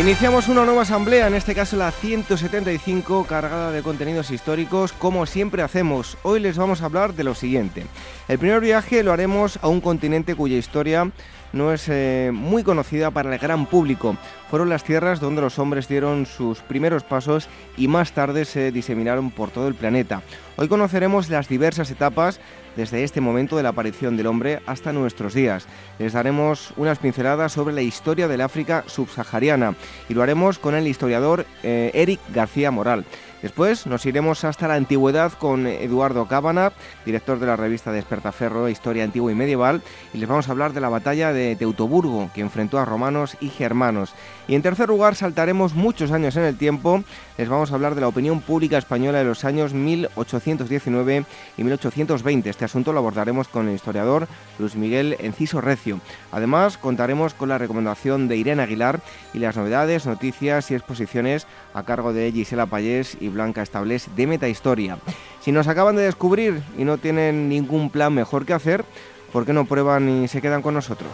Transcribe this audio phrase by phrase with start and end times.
[0.00, 5.62] Iniciamos una nueva asamblea, en este caso la 175, cargada de contenidos históricos, como siempre
[5.62, 6.18] hacemos.
[6.24, 7.86] Hoy les vamos a hablar de lo siguiente.
[8.26, 11.10] El primer viaje lo haremos a un continente cuya historia
[11.52, 14.16] no es eh, muy conocida para el gran público.
[14.50, 19.30] Fueron las tierras donde los hombres dieron sus primeros pasos y más tarde se diseminaron
[19.30, 20.22] por todo el planeta.
[20.56, 22.40] Hoy conoceremos las diversas etapas
[22.76, 25.66] desde este momento de la aparición del hombre hasta nuestros días.
[25.98, 29.74] Les daremos unas pinceladas sobre la historia del África subsahariana
[30.08, 33.04] y lo haremos con el historiador eh, Eric García Moral.
[33.44, 36.72] Después nos iremos hasta la antigüedad con Eduardo Cábana,
[37.04, 39.82] director de la revista Despertaferro, Historia Antigua y Medieval,
[40.14, 43.50] y les vamos a hablar de la batalla de Teutoburgo, que enfrentó a romanos y
[43.50, 44.14] germanos.
[44.46, 47.02] Y en tercer lugar saltaremos muchos años en el tiempo,
[47.38, 51.24] les vamos a hablar de la opinión pública española de los años 1819
[51.56, 52.50] y 1820.
[52.50, 54.28] Este asunto lo abordaremos con el historiador
[54.58, 56.00] Luis Miguel Enciso Recio.
[56.30, 59.00] Además, contaremos con la recomendación de Irene Aguilar
[59.32, 64.26] y las novedades, noticias y exposiciones a cargo de Gisela Payés y Blanca Establés de
[64.26, 64.98] Metahistoria.
[65.40, 68.84] Si nos acaban de descubrir y no tienen ningún plan mejor que hacer,
[69.32, 71.10] ¿por qué no prueban y se quedan con nosotros?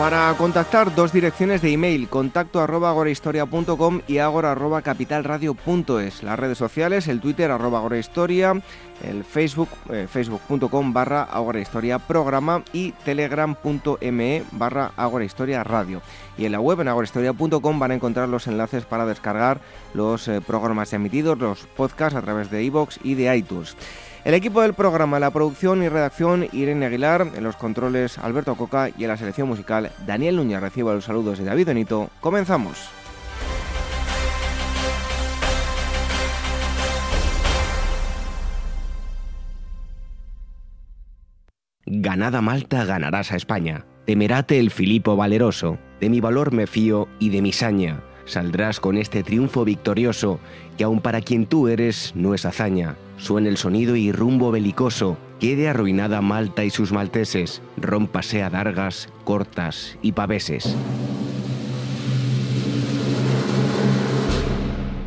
[0.00, 6.22] Para contactar, dos direcciones de email, contacto arroba agorahistoria.com y agora arroba capitalradio.es.
[6.22, 14.42] Las redes sociales, el Twitter arroba el Facebook, eh, facebook.com barra agorahistoria programa y telegram.me
[14.52, 16.00] barra agorahistoria radio.
[16.38, 19.60] Y en la web en agorahistoria.com van a encontrar los enlaces para descargar
[19.92, 23.76] los eh, programas emitidos, los podcasts a través de iVoox y de iTunes.
[24.22, 28.90] El equipo del programa, la producción y redacción Irene Aguilar, en los controles Alberto Coca
[28.90, 30.60] y en la selección musical Daniel Núñez.
[30.60, 32.10] Reciba los saludos de David Benito.
[32.20, 32.90] Comenzamos.
[41.86, 43.86] Ganada Malta ganarás a España.
[44.04, 45.78] Temerate el Filipo valeroso.
[45.98, 48.02] De mi valor me fío y de mi saña.
[48.26, 50.40] Saldrás con este triunfo victorioso,
[50.76, 52.96] que aun para quien tú eres no es hazaña.
[53.20, 59.10] Suena el sonido y rumbo belicoso, quede arruinada Malta y sus malteses, rómpase a dargas,
[59.24, 60.74] cortas y paveses.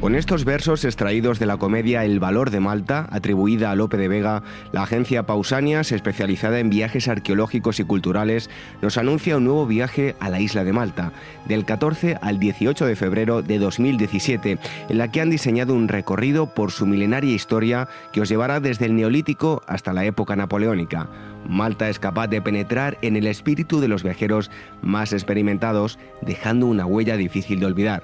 [0.03, 4.09] Con estos versos extraídos de la comedia El valor de Malta, atribuida a Lope de
[4.09, 4.43] Vega,
[4.73, 8.49] la agencia Pausanias, especializada en viajes arqueológicos y culturales,
[8.81, 11.13] nos anuncia un nuevo viaje a la isla de Malta,
[11.45, 14.57] del 14 al 18 de febrero de 2017,
[14.89, 18.87] en la que han diseñado un recorrido por su milenaria historia que os llevará desde
[18.87, 21.07] el Neolítico hasta la época napoleónica.
[21.47, 26.85] Malta es capaz de penetrar en el espíritu de los viajeros más experimentados, dejando una
[26.85, 28.03] huella difícil de olvidar.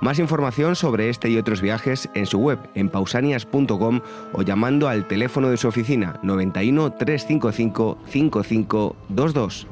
[0.00, 4.00] Más información sobre este y otros viajes en su web en pausanias.com
[4.32, 9.66] o llamando al teléfono de su oficina 91 355 5522.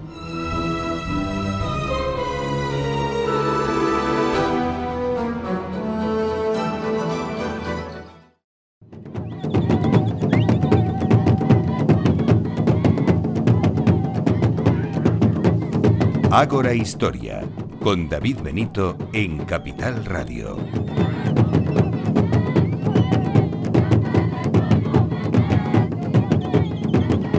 [16.41, 17.43] Ágora Historia,
[17.83, 20.57] con David Benito en Capital Radio.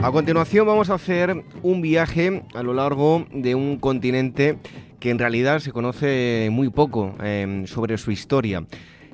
[0.02, 4.58] A continuación vamos a hacer un viaje a lo largo de un continente
[4.98, 8.66] que en realidad se conoce muy poco eh, sobre su historia.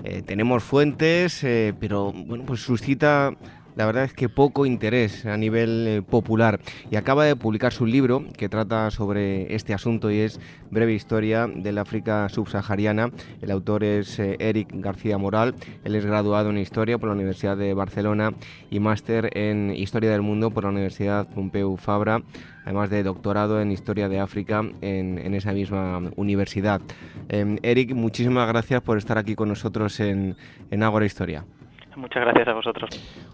[0.02, 3.36] Eh, tenemos fuentes, eh, pero bueno, pues suscita
[3.76, 6.60] la verdad es que poco interés a nivel eh, popular.
[6.90, 10.40] Y acaba de publicar su libro que trata sobre este asunto y es
[10.70, 13.10] Breve Historia del África Subsahariana.
[13.42, 15.54] El autor es eh, Eric García Moral.
[15.84, 18.32] Él es graduado en Historia por la Universidad de Barcelona
[18.70, 22.22] y máster en Historia del Mundo por la Universidad Pompeu Fabra
[22.64, 26.80] además de doctorado en Historia de África en, esa misma universidad.
[27.28, 30.36] Eh, Eric, muchísimas gracias por estar aquí con nosotros en,
[30.72, 31.44] en Ágora Historia.
[31.96, 32.90] Muchas gracias a vosotros.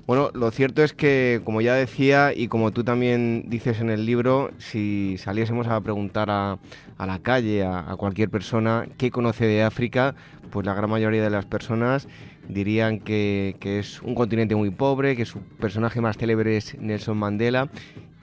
[0.06, 4.06] Bueno, lo cierto es que, como ya decía y como tú también dices en el
[4.06, 6.58] libro, si saliésemos a preguntar a,
[6.96, 10.14] a la calle, a, cualquier persona, qué conoce de África,
[10.52, 12.08] pues la gran mayoría de las personas
[12.48, 17.18] dirían que, que es un continente muy pobre, que su personaje más célebre es Nelson
[17.18, 17.68] Mandela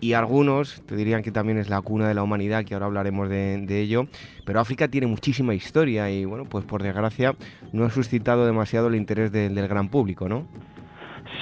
[0.02, 3.30] y algunos te dirían que también es la cuna de la humanidad, que ahora hablaremos
[3.30, 4.06] de, ello,
[4.46, 7.34] pero África tiene muchísima historia y bueno, pues por desgracia
[7.74, 10.48] no ha suscitado demasiado el interés del gran público, ¿no?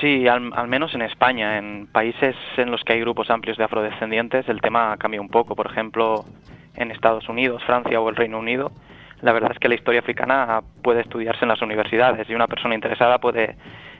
[0.01, 1.57] Sí, al, menos en España.
[1.57, 5.55] En países en los que hay grupos amplios de afrodescendientes el tema cambia un poco.
[5.55, 6.25] Por ejemplo,
[6.75, 8.71] en Estados Unidos, Francia o el Reino Unido,
[9.21, 12.75] la verdad es que la historia africana puede estudiarse en las universidades y una persona
[12.75, 13.55] interesada puede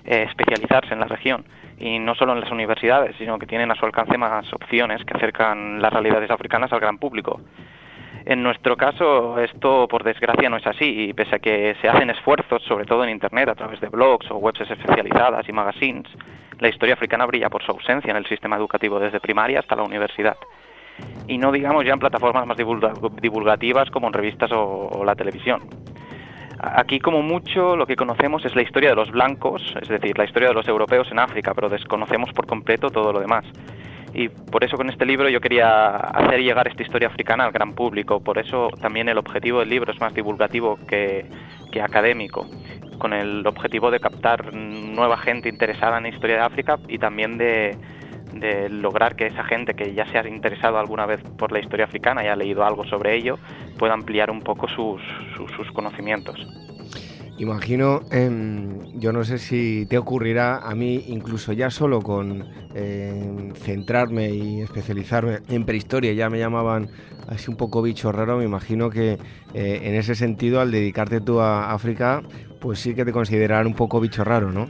[0.08, 1.44] eh, especializarse en la región.
[1.80, 5.14] Y no solo en las universidades, sino que tienen a su alcance más opciones que
[5.16, 7.42] acercan las realidades africanas al gran público.
[8.26, 12.10] En nuestro caso, esto por desgracia no es así, y pese a que se hacen
[12.10, 16.08] esfuerzos, sobre todo en Internet, a través de blogs o webs especializadas y magazines,
[16.60, 19.84] la historia africana brilla por su ausencia en el sistema educativo desde primaria hasta la
[19.84, 20.38] universidad.
[21.28, 25.62] Y no digamos ya en plataformas más divulgativas como en revistas o la televisión.
[26.60, 30.26] Aquí, como mucho, lo que conocemos es la historia de los blancos, es decir, la
[30.26, 33.46] historia de los europeos en África, pero desconocemos por completo todo lo demás.
[34.14, 37.74] Y por eso con este libro yo quería hacer llegar esta historia africana al gran
[37.74, 38.20] público.
[38.20, 41.26] Por eso también el objetivo del libro es más divulgativo que,
[41.80, 42.48] académico,
[42.98, 47.38] con el objetivo de captar nueva gente interesada en la historia de África y también
[47.38, 47.78] de,
[48.40, 51.86] de lograr que esa gente que ya se ha interesado alguna vez por la historia
[51.86, 53.38] africana y ha leído algo sobre ello
[53.78, 55.02] pueda ampliar un poco sus,
[55.36, 56.36] sus, conocimientos.
[57.38, 62.44] Imagino, em, yo no sé si te ocurrirá a mí, incluso ya solo con
[62.74, 66.90] em, centrarme y especializarme en prehistoria, ya me llamaban
[67.28, 69.20] así un poco bicho raro, me imagino que
[69.54, 72.24] eh, en ese sentido al dedicarte tú a África,
[72.60, 74.68] pues sí que te considerarán un poco bicho raro, ¿no?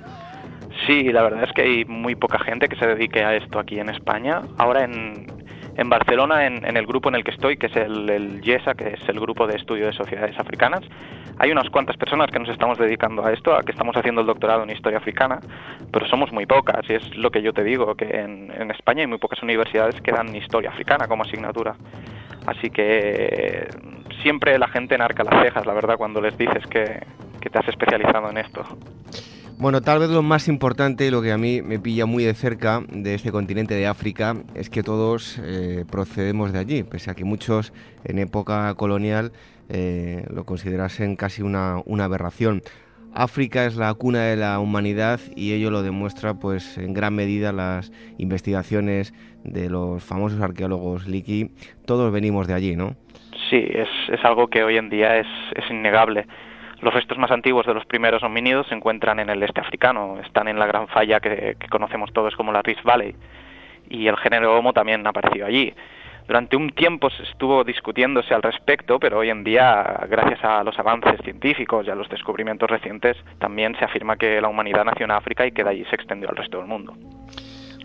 [0.87, 3.77] Sí, la verdad es que hay muy poca gente que se dedique a esto aquí
[3.77, 4.41] en España.
[4.57, 5.27] Ahora en,
[5.75, 8.93] en Barcelona, en, el grupo en el que estoy, que es el, el, YESA, que
[8.93, 10.81] es el Grupo de Estudio de Sociedades Africanas,
[11.39, 14.27] hay unas cuantas personas que nos estamos dedicando a esto, a que estamos haciendo el
[14.27, 15.39] doctorado en Historia Africana,
[15.91, 19.07] pero somos muy pocas, y es lo que yo te digo, que en, España hay
[19.07, 21.75] muy pocas universidades que dan Historia Africana como asignatura.
[22.45, 23.67] Así que
[24.23, 27.01] siempre la gente narca las cejas, la verdad, cuando les dices que,
[27.41, 28.65] que te has especializado en esto.
[29.59, 32.83] Bueno, tal vez lo más importante lo que a mí me pilla muy de cerca
[32.89, 37.25] de este continente de África es que todos eh, procedemos de allí, pese a que
[37.25, 37.73] muchos
[38.03, 39.31] en época colonial
[39.69, 42.61] eh, lo considerasen casi una, aberración.
[43.15, 47.51] África es la cuna de la humanidad y ello lo demuestra pues en gran medida
[47.51, 49.11] las investigaciones
[49.43, 51.49] de los famosos arqueólogos Liki.
[51.87, 52.95] Todos venimos de allí, ¿no?
[53.49, 53.89] Sí, es,
[54.23, 55.25] algo que hoy en día es
[55.71, 56.27] innegable.
[56.81, 60.47] Los restos más antiguos de los primeros homínidos se encuentran en el este africano, están
[60.47, 63.15] en la gran falla que, conocemos todos como la Rift Valley,
[63.89, 65.73] y el género Homo también apareció allí.
[66.27, 70.77] Durante un tiempo se estuvo discutiéndose al respecto, pero hoy en día, gracias a los
[70.77, 75.11] avances científicos y a los descubrimientos recientes, también se afirma que la humanidad nació en
[75.11, 76.93] África y que de allí se extendió al resto del mundo.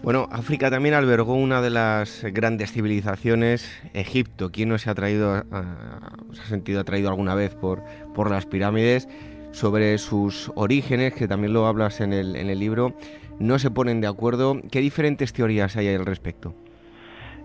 [0.03, 4.51] Bueno, África también albergó una de las grandes civilizaciones, Egipto.
[4.51, 9.09] ¿Quién no se ha traído, ha sentido atraído alguna vez por, por las pirámides?
[9.53, 12.95] Sobre sus orígenes, que también lo hablas en el, en el libro,
[13.39, 14.57] no se ponen de acuerdo.
[14.73, 16.53] ¿Qué diferentes teorías hay al respecto?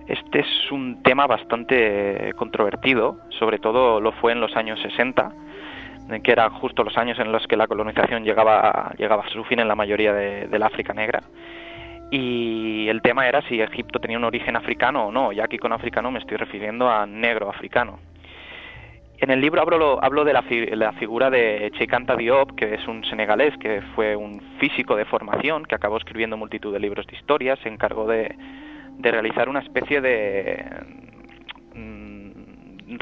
[0.07, 5.31] Este es un tema bastante controvertido, sobre todo lo fue en los años 60,
[6.23, 9.59] que eran justo los años en los que la colonización llegaba, llegaba a su fin
[9.59, 11.21] en la mayoría de, del África negra
[12.09, 15.73] y el tema era si Egipto tenía un origen africano o no, ya aquí con
[15.73, 17.99] africano me estoy refiriendo a negro africano.
[19.19, 23.81] En el libro hablo, de la, figura de Cheikh Diop, que es un senegalés que
[23.95, 28.05] fue un físico de formación, que acabó escribiendo multitud de libros de historia, se encargó
[28.05, 28.35] de,
[28.99, 30.63] realizar una especie de
[31.73, 32.97] mm,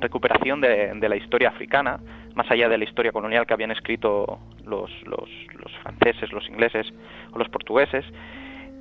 [0.00, 2.00] recuperación de, de, la historia africana,
[2.38, 5.28] más allá de la historia colonial que habían escrito los, los,
[5.60, 6.86] los franceses, los ingleses
[7.32, 8.04] o los portugueses.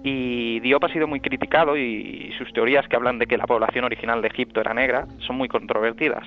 [0.04, 3.84] Y Diop ha sido muy criticado y sus teorías que hablan de que la población
[3.84, 6.24] original de Egipto era negra son muy controvertidas.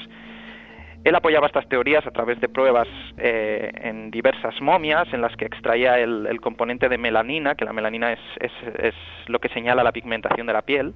[1.04, 5.46] Él apoyaba estas teorías a través de pruebas eh, en diversas momias en las que
[5.46, 8.94] extraía el, componente de melanina, que la melanina es, es, es,
[9.28, 10.92] lo que señala la pigmentación de la piel,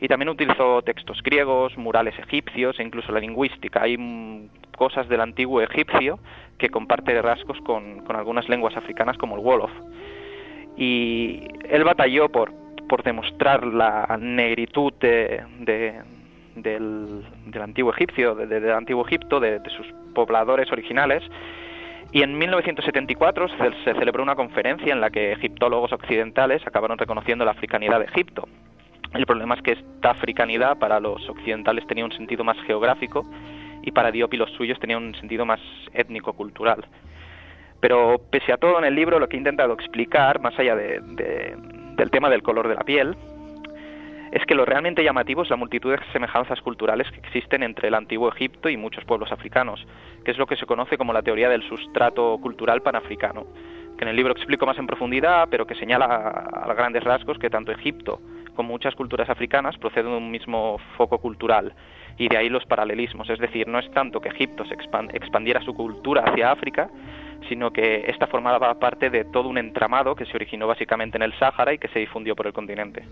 [0.00, 3.82] y también utilizó textos griegos, murales egipcios e incluso la lingüística.
[3.82, 3.96] Hay
[4.76, 6.18] cosas del antiguo egipcio
[6.58, 9.70] que comparte rasgos con, algunas lenguas africanas como el Wolof.
[10.76, 12.52] Y él batalló por,
[13.02, 15.42] demostrar la negritud de,
[16.54, 17.24] del,
[17.60, 21.22] antiguo egipcio, del antiguo Egipto, de, sus pobladores originales.
[22.12, 23.48] Y en 1974
[23.84, 28.46] se celebró una conferencia en la que egiptólogos occidentales acabaron reconociendo la africanidad de Egipto.
[29.16, 33.24] El problema es que esta africanidad para los occidentales tenía un sentido más geográfico
[33.82, 35.60] y para Diop y los suyos tenía un sentido más
[35.94, 36.84] étnico-cultural.
[37.80, 42.10] Pero pese a todo en el libro lo que he intentado explicar, más allá del
[42.10, 43.16] tema del color de la piel,
[44.32, 47.94] es que lo realmente llamativo es la multitud de semejanzas culturales que existen entre el
[47.94, 49.86] antiguo Egipto y muchos pueblos africanos,
[50.24, 53.46] que es lo que se conoce como la teoría del sustrato cultural panafricano,
[53.96, 57.50] que en el libro explico más en profundidad, pero que señala a, grandes rasgos que
[57.50, 58.20] tanto Egipto
[58.56, 61.74] como muchas culturas africanas proceden de un mismo foco cultural
[62.18, 63.28] y de ahí los paralelismos.
[63.30, 66.88] Es decir, no es tanto que Egipto se expandiera su cultura hacia África,
[67.48, 71.38] sino que esta formaba parte de todo un entramado que se originó básicamente en el
[71.38, 73.04] Sáhara y que se difundió por el continente.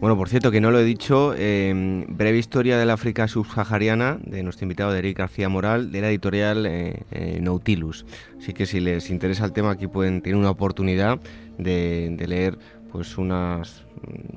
[0.00, 4.44] Bueno, por cierto, que no lo he dicho, eh, breve historia del África subsahariana de
[4.44, 8.06] nuestro invitado de Eric García Moral de la editorial eh, eh, Nautilus.
[8.38, 11.18] Así que si les interesa el tema, aquí pueden tener una oportunidad
[11.58, 12.58] de, leer
[12.92, 13.84] pues unas,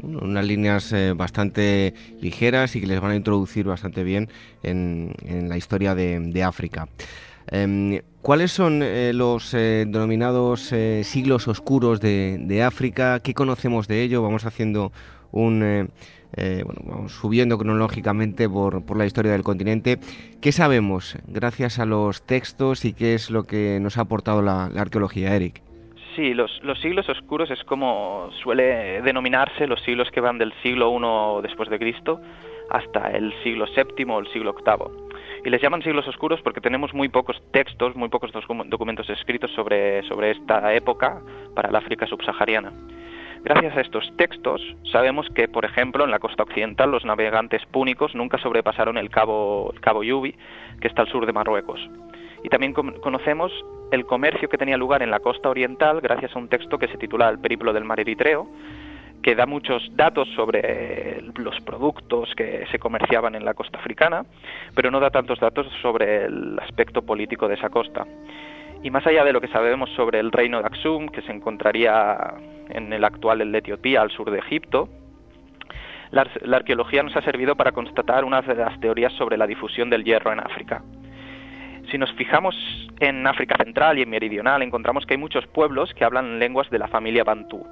[0.04, 4.30] unas líneas bastante ligeras y que les van a introducir bastante bien
[4.64, 5.14] en,
[5.48, 6.88] la historia de, África.
[7.48, 8.84] Em, ¿Cuáles son
[9.18, 13.20] los denominados siglos oscuros de, de, África?
[13.20, 14.22] ¿Qué conocemos de ello?
[14.22, 14.92] Vamos haciendo
[15.32, 15.64] un...
[15.64, 15.88] Eh,
[16.38, 20.00] eh, bueno, vamos subiendo cronológicamente por, por, la historia del continente.
[20.40, 24.66] ¿Qué sabemos gracias a los textos y qué es lo que nos ha aportado la,
[24.66, 25.62] arqueología, Eric?
[26.16, 30.92] Sí, los, los, siglos oscuros es como suele denominarse los siglos que van del siglo
[30.92, 32.20] I después de Cristo
[32.70, 35.12] hasta el siglo VII o el siglo VIII.
[35.46, 38.32] Y les llaman siglos oscuros porque tenemos muy pocos textos, muy pocos
[38.68, 41.22] documentos escritos sobre, sobre esta época
[41.56, 42.72] para el África subsahariana.
[43.44, 48.14] Gracias a estos textos sabemos que, por ejemplo, en la costa occidental los navegantes púnicos
[48.14, 50.36] nunca sobrepasaron el cabo, el cabo Yubi,
[50.80, 51.80] que está al sur de Marruecos.
[52.44, 53.52] Y también conocemos
[53.92, 56.98] el comercio que tenía lugar en la costa oriental gracias a un texto que se
[56.98, 58.48] titula El periplo del mar Eritreo,
[59.22, 64.26] que da muchos datos sobre los productos que se comerciaban en la costa africana,
[64.76, 68.06] pero no da tantos datos sobre el aspecto político de esa costa.
[68.84, 72.34] Y más allá de lo que sabemos sobre el reino de Aksum, que se encontraría
[72.70, 74.90] en el actual Etiopía, al sur de Egipto,
[76.12, 80.04] la, arqueología nos ha servido para constatar una de las teorías sobre la difusión del
[80.04, 80.82] hierro en África.
[81.92, 82.56] Si nos fijamos
[83.02, 86.80] en África Central y en Meridional, encontramos que hay muchos pueblos que hablan lenguas de
[86.80, 87.68] la familia Bantú.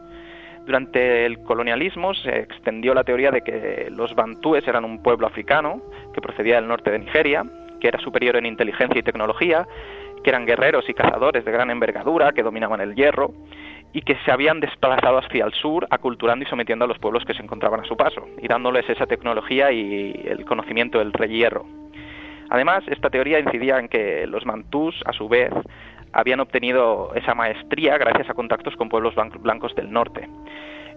[0.66, 5.82] Durante el colonialismo se extendió la teoría de que los bantúes eran un pueblo africano
[6.14, 7.46] que procedía del norte de Nigeria,
[7.80, 9.66] que era superior en inteligencia y tecnología
[10.22, 13.32] que eran guerreros y cazadores de gran envergadura, que dominaban el hierro,
[13.94, 17.34] y que se habían desplazado hacia el sur, aculturando y sometiendo a los pueblos que
[17.34, 21.66] se encontraban a su paso, y dándoles esa tecnología y el conocimiento del rey hierro.
[22.50, 25.52] Además, esta teoría incidía en que los mantús, a su vez,
[26.14, 30.28] habían obtenido esa maestría gracias a contactos con pueblos blancos del norte.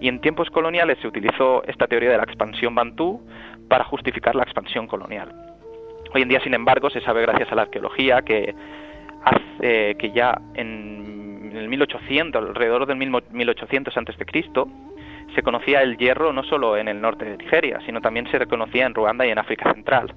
[0.01, 3.21] Y en tiempos coloniales se utilizó esta teoría de la expansión bantú
[3.69, 5.33] para justificar la expansión colonial.
[6.15, 8.55] Hoy en día, sin embargo, se sabe gracias a la arqueología que
[9.61, 14.69] que ya en el 1800, alrededor del 1800 antes de Cristo,
[15.35, 18.87] se conocía el hierro no solo en el norte de Nigeria, sino también se reconocía
[18.87, 20.13] en Ruanda y en África Central.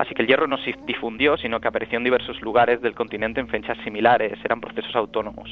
[0.00, 3.38] Así que el hierro no se difundió, sino que apareció en diversos lugares del continente
[3.38, 5.50] en fechas similares, eran procesos autónomos.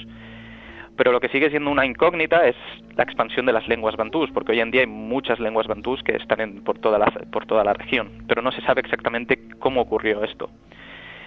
[0.97, 2.57] Pero lo que sigue siendo una incógnita es
[2.97, 6.17] la expansión de las lenguas bantús, porque hoy en día hay muchas lenguas bantús que
[6.17, 10.25] están por, toda la, por toda la región, pero no se sabe exactamente cómo ocurrió
[10.25, 10.49] esto.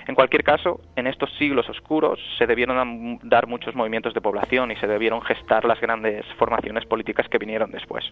[0.08, 4.76] En cualquier caso, en estos siglos oscuros se debieron dar muchos movimientos de población y
[4.78, 8.04] se debieron gestar las grandes formaciones políticas que vinieron después.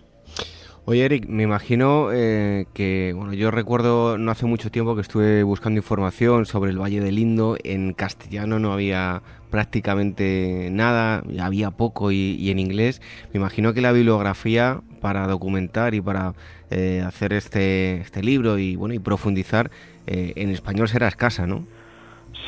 [0.86, 5.44] Oye, Eric, me imagino eh, que, bueno, yo recuerdo no hace mucho tiempo que estuve
[5.44, 7.58] buscando información sobre el Valle del Indo.
[7.64, 13.02] En castellano no había prácticamente nada, había poco y, en inglés.
[13.34, 16.34] Me imagino que la bibliografía para documentar y para
[16.72, 19.70] eh, hacer este, este libro y, bueno, y profundizar
[20.08, 21.68] eh, en español será escasa, ¿no?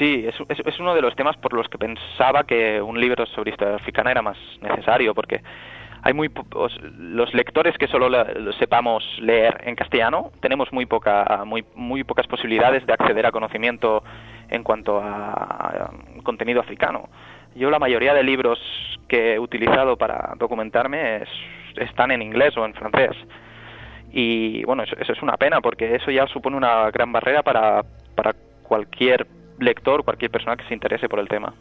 [0.02, 0.34] Sí, es,
[0.66, 4.10] es, uno de los temas por los que pensaba que un libro sobre historia africana
[4.10, 5.44] era más necesario, porque
[6.02, 6.28] hay muy
[6.98, 8.10] los lectores que solo
[8.58, 14.04] sepamos leer en castellano tenemos muy poca muy muy pocas posibilidades de acceder a conocimiento
[14.50, 15.92] en cuanto a,
[16.24, 17.08] contenido africano.
[17.54, 18.58] Yo la mayoría de libros
[19.08, 21.22] que he utilizado para documentarme
[21.76, 23.16] están en inglés o en francés.
[24.12, 27.84] Y bueno eso, eso, es una pena porque eso ya supone una gran barrera para
[28.16, 29.28] para cualquier
[29.62, 31.54] lector, cualquier persona que se interese por el tema.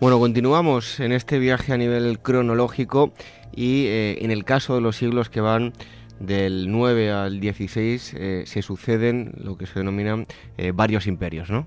[0.00, 3.12] Bueno, continuamos en este viaje a nivel cronológico
[3.54, 5.72] y eh, en el caso de los siglos que van
[6.20, 10.26] del 9 al 16 eh, se suceden lo que se denominan
[10.58, 11.66] eh, varios imperios, ¿no?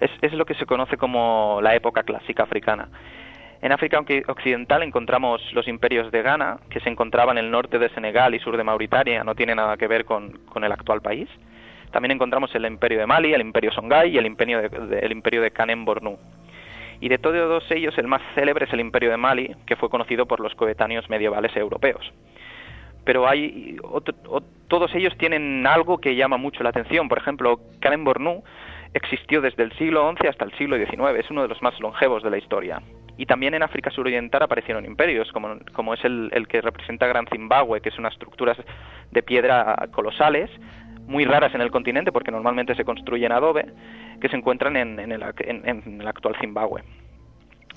[0.00, 2.88] Es, es, lo que se conoce como la época clásica africana.
[3.62, 7.90] En África Occidental encontramos los imperios de Ghana, que se encontraban en el norte de
[7.90, 11.28] Senegal y sur de Mauritania, no tiene nada que ver con, con el actual país.
[11.90, 15.42] También encontramos el imperio de Mali, el imperio Songhai y el imperio de, el imperio
[15.42, 16.18] de Kanem Bornu.
[17.00, 20.26] Y de todos ellos el más célebre es el imperio de Mali, que fue conocido
[20.26, 22.12] por los coetáneos medievales europeos.
[23.04, 23.76] pero hay
[24.68, 27.08] todos ellos tienen algo que llama mucho la atención.
[27.08, 28.44] Por ejemplo, Karen Bornu
[28.94, 32.22] existió desde el siglo XI hasta el siglo XIX, es uno de los más longevos
[32.22, 32.80] de la historia.
[33.16, 37.26] Y también en África suroriental aparecieron imperios, como, como es el, el, que representa Gran
[37.26, 38.56] Zimbabue, que es unas estructuras
[39.10, 40.50] de piedra colosales,
[41.10, 43.66] muy raras en el continente porque normalmente se construyen adobe,
[44.20, 46.82] que se encuentran en, en, el, en el, actual Zimbabue.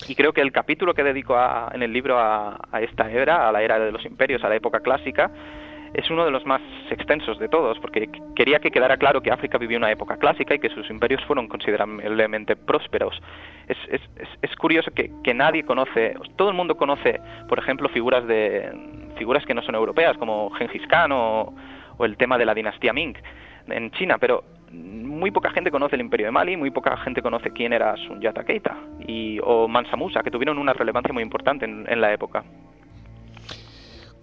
[0.08, 3.48] Y creo que el capítulo que dedico a, en el libro a, a esta era,
[3.48, 5.30] a la era de los imperios, a la época clásica,
[5.94, 6.60] es uno de los más
[6.90, 10.58] extensos de todos, porque quería que quedara claro que África vivió una época clásica y
[10.58, 13.20] que sus imperios fueron considerablemente prósperos.
[13.68, 14.00] Es, es,
[14.42, 18.72] es, curioso que, que, nadie conoce, todo el mundo conoce, por ejemplo, figuras de
[19.16, 21.54] figuras que no son europeas, como Genghis Khan o,
[21.96, 23.14] o el tema de la dinastía Ming
[23.68, 27.50] en China, pero muy poca gente conoce el Imperio de Mali, muy poca gente conoce
[27.50, 32.00] quién era Sunyata Keita y, o Mansa Musa, que tuvieron una relevancia muy importante en
[32.00, 32.44] la época.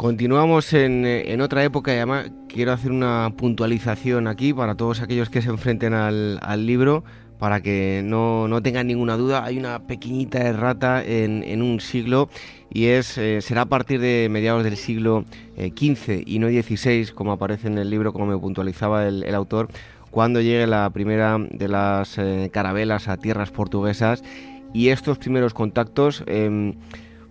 [0.01, 5.29] Continuamos en, en, otra época y además quiero hacer una puntualización aquí para todos aquellos
[5.29, 7.03] que se enfrenten al, al libro
[7.41, 9.43] para que no, no, tengan ninguna duda.
[9.43, 12.29] Hay una pequeñita errata en, un siglo
[12.69, 15.25] y es eh, será a partir de mediados del siglo
[15.57, 19.33] XV eh, y no XVI, como aparece en el libro, como me puntualizaba el, el
[19.33, 19.69] autor,
[20.11, 24.23] cuando llegue la primera de las eh, carabelas a tierras portuguesas
[24.71, 26.75] y estos primeros contactos em,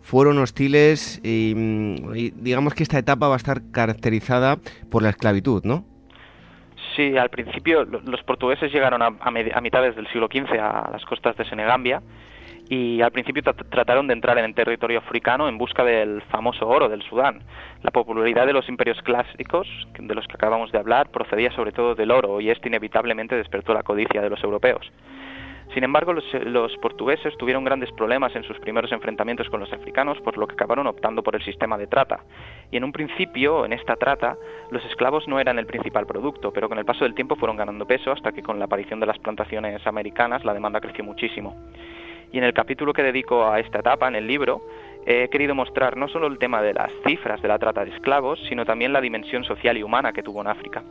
[0.03, 4.59] fueron hostiles mm, y, digamos que esta etapa va a estar caracterizada
[4.91, 5.85] por la esclavitud, ¿no?
[6.97, 11.37] Sí, al principio los portugueses llegaron a, a, mitades del siglo XV a las costas
[11.37, 12.03] de Senegambia
[12.69, 16.89] y al principio trataron de entrar en el territorio africano en busca del famoso oro
[16.89, 17.43] del Sudán.
[17.83, 19.67] La popularidad de los imperios clásicos,
[19.99, 23.75] de los que acabamos de hablar, procedía sobre todo del oro y esto inevitablemente despertó
[23.75, 24.91] la codicia de los europeos.
[25.75, 30.37] Sin embargo, los, portugueses tuvieron grandes problemas en sus primeros enfrentamientos con los africanos, por
[30.37, 32.25] lo que acabaron optando por el sistema de trata.
[32.73, 34.37] Y en un principio, en esta trata,
[34.71, 37.87] los esclavos no eran el principal producto, pero con el paso del tiempo fueron ganando
[37.87, 41.57] peso hasta que con la aparición de las plantaciones americanas la demanda creció muchísimo.
[42.33, 44.63] Y en el capítulo que dedico a esta etapa, en el libro,
[45.07, 48.41] he querido mostrar no solo el tema de las cifras de la trata de esclavos,
[48.49, 50.83] sino también la dimensión social y humana que tuvo en África.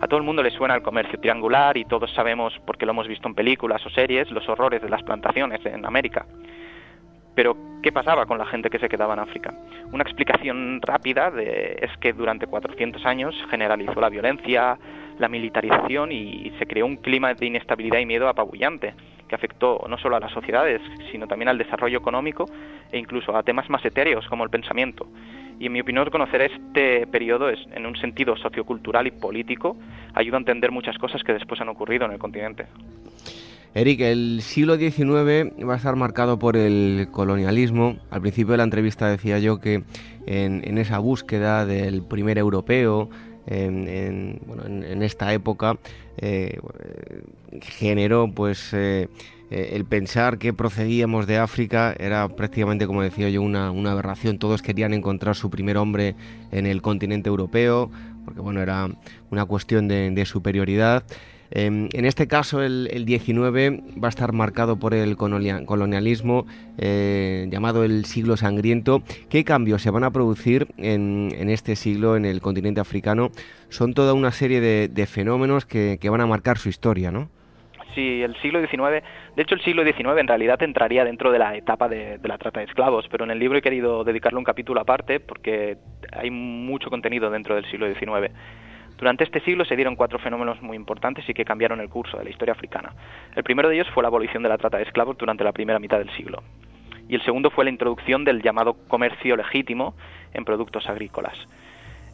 [0.00, 3.08] A todo el mundo le suena el comercio triangular y todos sabemos, porque lo hemos
[3.08, 6.24] visto en películas o series, los horrores de las plantaciones en América.
[7.34, 9.54] Pero, ¿qué pasaba con la gente que se quedaba en África?
[9.92, 14.78] Una explicación rápida es que durante 400 años generalizó la violencia,
[15.18, 18.94] la militarización y se creó un clima de inestabilidad y miedo apabullante
[19.28, 20.80] que afectó no solo a las sociedades,
[21.12, 22.46] sino también al desarrollo económico
[22.90, 25.06] e incluso a temas más etéreos como el pensamiento.
[25.60, 29.76] Y en mi opinión, conocer este periodo es, en un sentido sociocultural y político
[30.14, 32.66] ayuda a entender muchas cosas que después han ocurrido en el continente.
[33.74, 37.98] Eric, el siglo XIX va a estar marcado por el colonialismo.
[38.10, 39.82] Al principio de la entrevista decía yo que
[40.26, 43.10] en, esa búsqueda del primer europeo,
[43.46, 45.76] en, bueno, en esta época,
[46.16, 46.58] eh,
[47.62, 49.08] generó pues eh,
[49.50, 54.38] eh, el pensar que procedíamos de África era prácticamente, como decía yo, una, aberración.
[54.38, 56.14] Todos querían encontrar su primer hombre
[56.50, 57.90] en el continente europeo,
[58.24, 58.88] porque bueno, era
[59.30, 61.04] una cuestión de, superioridad.
[61.50, 66.44] Em, en este caso, el, 19 va a estar marcado por el colonialismo
[66.76, 69.02] eh, llamado el siglo sangriento.
[69.30, 73.30] ¿Qué cambios se van a producir en, este siglo en el continente africano?
[73.70, 77.30] Son toda una serie de, fenómenos que, que, van a marcar su historia, ¿no?
[77.94, 79.02] Sí, el siglo XIX,
[79.34, 82.60] de hecho el siglo XIX en realidad entraría dentro de la etapa de, la trata
[82.60, 85.78] de esclavos, pero en el libro he querido dedicarle un capítulo aparte porque
[86.12, 88.30] hay mucho contenido dentro del siglo XIX.
[88.98, 92.24] Durante este siglo se dieron cuatro fenómenos muy importantes y que cambiaron el curso de
[92.24, 92.92] la historia africana.
[93.34, 95.78] El primero de ellos fue la abolición de la trata de esclavos durante la primera
[95.78, 96.42] mitad del siglo.
[97.08, 99.94] Y el segundo fue la introducción del llamado comercio legítimo
[100.34, 101.38] en productos agrícolas.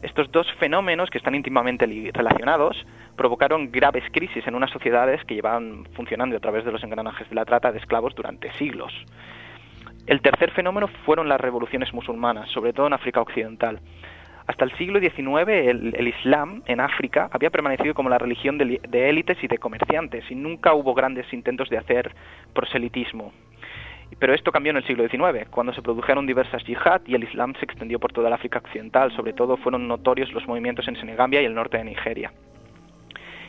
[0.05, 2.85] Estos dos fenómenos, que están íntimamente relacionados,
[3.17, 7.33] provocaron graves crisis en unas sociedades que llevaban funcionando a través de los engranajes de
[7.33, 8.93] la trata de esclavos durante siglos.
[10.05, 13.79] El tercer fenómeno fueron las revoluciones musulmanas, sobre todo en África Occidental.
[14.45, 19.43] Hasta el siglo XIX el, Islam en África había permanecido como la religión de élites
[19.43, 22.13] y de comerciantes y nunca hubo grandes intentos de hacer
[22.53, 23.33] proselitismo.
[24.19, 27.53] Pero esto cambió en el siglo XIX, cuando se produjeron diversas yihad y el Islam
[27.59, 29.11] se extendió por toda el África Occidental.
[29.15, 32.31] Sobre todo fueron notorios los movimientos en Senegambia y el norte de Nigeria.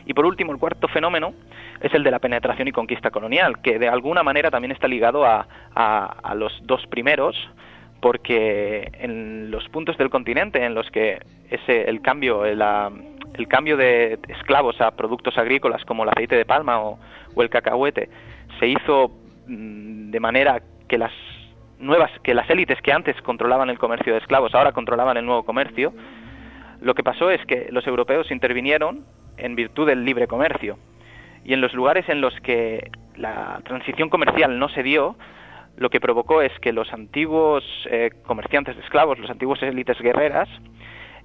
[0.05, 1.33] Y por último, el cuarto fenómeno
[1.81, 5.25] es el de la penetración y conquista colonial, que de alguna manera también está ligado
[5.25, 5.45] a,
[6.35, 7.35] los dos primeros,
[8.01, 12.59] porque en los puntos del continente en los que ese, el, cambio, el,
[13.49, 16.97] cambio de esclavos a productos agrícolas como el aceite de palma o
[17.37, 18.09] el cacahuete
[18.59, 19.11] se hizo
[19.47, 21.11] de manera que las
[21.79, 25.43] nuevas, que las élites que antes controlaban el comercio de esclavos ahora controlaban el nuevo
[25.43, 25.93] comercio,
[26.79, 29.03] Lo que pasó es que los europeos intervinieron
[29.37, 30.77] en virtud del libre comercio.
[31.43, 35.15] Y en los lugares en los que la transición comercial no se dio,
[35.77, 40.49] lo que provocó es que los antiguos eh, comerciantes de esclavos, las antiguas élites guerreras,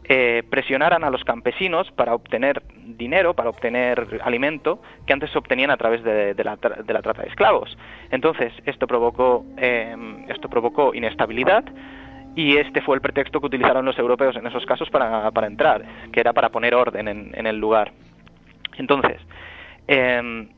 [0.04, 5.70] eh, presionaran a los campesinos para obtener dinero, para obtener alimento que antes se obtenían
[5.70, 7.78] a través de, la, trata de esclavos.
[8.10, 9.94] Entonces, esto provocó, eh,
[10.28, 11.64] esto provocó inestabilidad
[12.34, 16.20] y este fue el pretexto que utilizaron los europeos en esos casos para, entrar, que
[16.20, 17.92] era para poner orden en, el lugar.
[18.78, 19.20] Entonces,
[19.86, 20.48] em,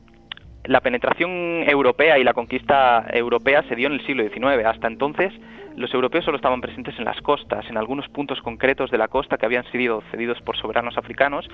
[0.63, 4.65] la penetración europea y la conquista europea se dio en el siglo XIX.
[4.65, 5.33] Hasta entonces,
[5.75, 9.37] los europeos solo estaban presentes en las costas, en algunos puntos concretos de la costa
[9.37, 11.47] que habían sido cedidos por soberanos africanos,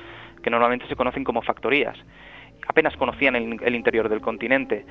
[0.43, 1.97] que normalmente se conocen como factorías.
[2.67, 4.85] Apenas conocían el, interior del continente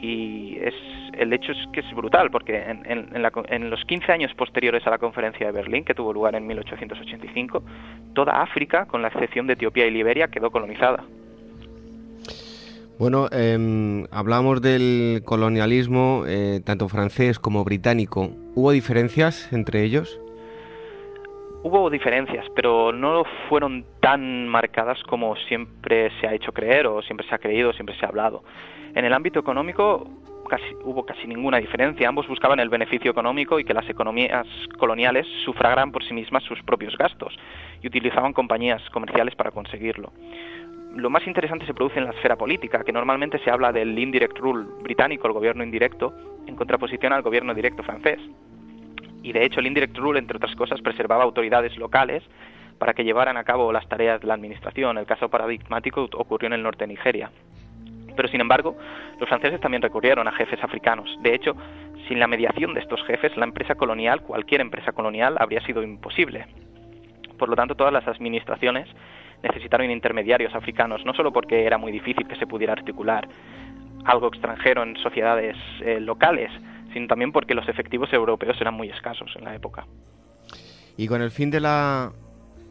[0.00, 0.74] y es,
[1.14, 5.46] el hecho es que es brutal, porque en, los 15 años posteriores a la conferencia
[5.46, 7.62] de Berlín, que tuvo lugar en 1885,
[8.14, 11.04] toda África, con la excepción de Etiopía y Liberia, quedó colonizada.
[12.98, 18.30] Bueno, eh, hablamos del colonialismo, eh, tanto francés como británico.
[18.58, 20.18] ¿Hubo diferencias entre ellos?
[21.62, 27.28] Hubo diferencias, pero no fueron tan marcadas como siempre se ha hecho creer o siempre
[27.28, 28.42] se ha creído, siempre se ha hablado.
[28.94, 30.08] En el ámbito económico
[30.84, 32.08] hubo casi ninguna diferencia.
[32.08, 34.46] Ambos buscaban el beneficio económico y que las economías
[34.78, 37.36] coloniales sufragaran por sí mismas sus propios gastos
[37.82, 40.14] y utilizaban compañías comerciales para conseguirlo
[40.96, 44.38] lo más interesante se produce en la esfera política, que normalmente se habla del indirect
[44.38, 46.14] rule británico, el gobierno indirecto,
[46.46, 48.18] en contraposición al gobierno directo francés.
[49.22, 52.22] Y de hecho el indirect rule, entre otras cosas, preservaba autoridades locales
[52.78, 54.98] para que llevaran a cabo las tareas de la administración.
[54.98, 57.30] El caso paradigmático ocurrió en el norte de Nigeria.
[58.14, 58.76] Pero sin embargo,
[59.20, 61.10] los franceses también recurrieron a jefes africanos.
[61.22, 61.54] De hecho,
[62.08, 66.46] sin la mediación de estos jefes, la empresa colonial, cualquier empresa colonial, habría sido imposible.
[67.38, 68.88] Por lo tanto, todas las administraciones
[69.42, 73.28] necesitaron intermediarios africanos, no solo porque era muy difícil que se pudiera articular
[74.04, 76.50] algo extranjero en sociedades eh, locales,
[76.92, 79.86] sino también porque los efectivos europeos eran muy escasos en la época.
[80.96, 82.12] Y con el fin de la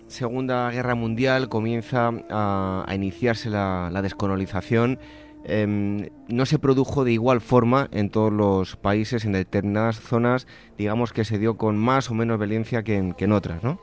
[0.07, 4.99] Segunda Guerra Mundial comienza a, iniciarse la, descolonización.
[5.47, 11.13] Em, no se produjo de igual forma en todos los países, en determinadas zonas, digamos
[11.13, 13.79] que se dio con más o menos violencia que en, que en otras, ¿no?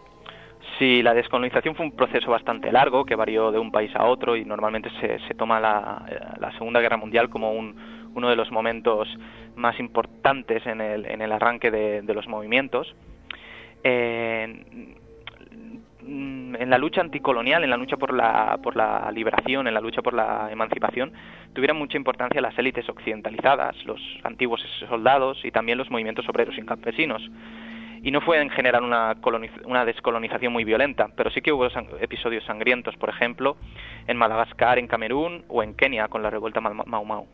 [0.78, 4.36] Sí, la descolonización fue un proceso bastante largo que varió de un país a otro
[4.36, 9.08] y normalmente se, toma la, Segunda Guerra Mundial como uno de los momentos
[9.54, 12.94] más importantes en el, en el arranque de, los movimientos.
[13.84, 14.96] en
[16.70, 20.14] la lucha anticolonial, en la lucha por la, por la liberación, en la lucha por
[20.14, 21.12] la emancipación,
[21.52, 26.62] tuvieron mucha importancia las élites occidentalizadas, los antiguos soldados y también los movimientos obreros y
[26.62, 27.22] campesinos
[28.02, 31.68] y no fue en general una, descolonización muy violenta, pero sí que hubo
[32.00, 33.56] episodios sangrientos, por ejemplo,
[34.08, 37.26] en Madagascar, en Camerún o en Kenia con la revuelta Mau Mau.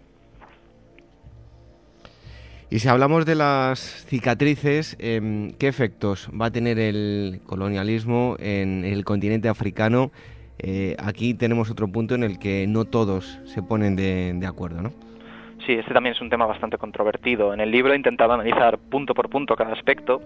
[2.71, 8.85] Y si hablamos de las cicatrices, em, ¿qué efectos va a tener el colonialismo en
[8.85, 10.13] el continente africano?
[10.59, 15.08] Eh, aquí tenemos otro punto en el que no todos se ponen de acuerdo, ¿no?
[15.69, 17.53] Sí, este también es un tema bastante controvertido.
[17.53, 20.23] En el libro he intentado analizar punto por punto cada aspecto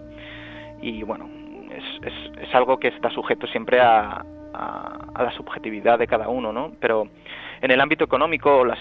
[0.81, 1.29] y bueno,
[1.69, 6.71] es, es, algo que está sujeto siempre a, a, la subjetividad de cada uno, ¿no?
[6.79, 7.09] Pero
[7.59, 8.79] en el ámbito económico, las,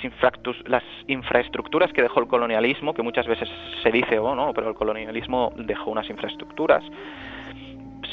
[0.67, 3.49] las infraestructuras que dejó el colonialismo, que muchas veces
[3.83, 6.85] se dice, oh no, pero el colonialismo dejó unas infraestructuras.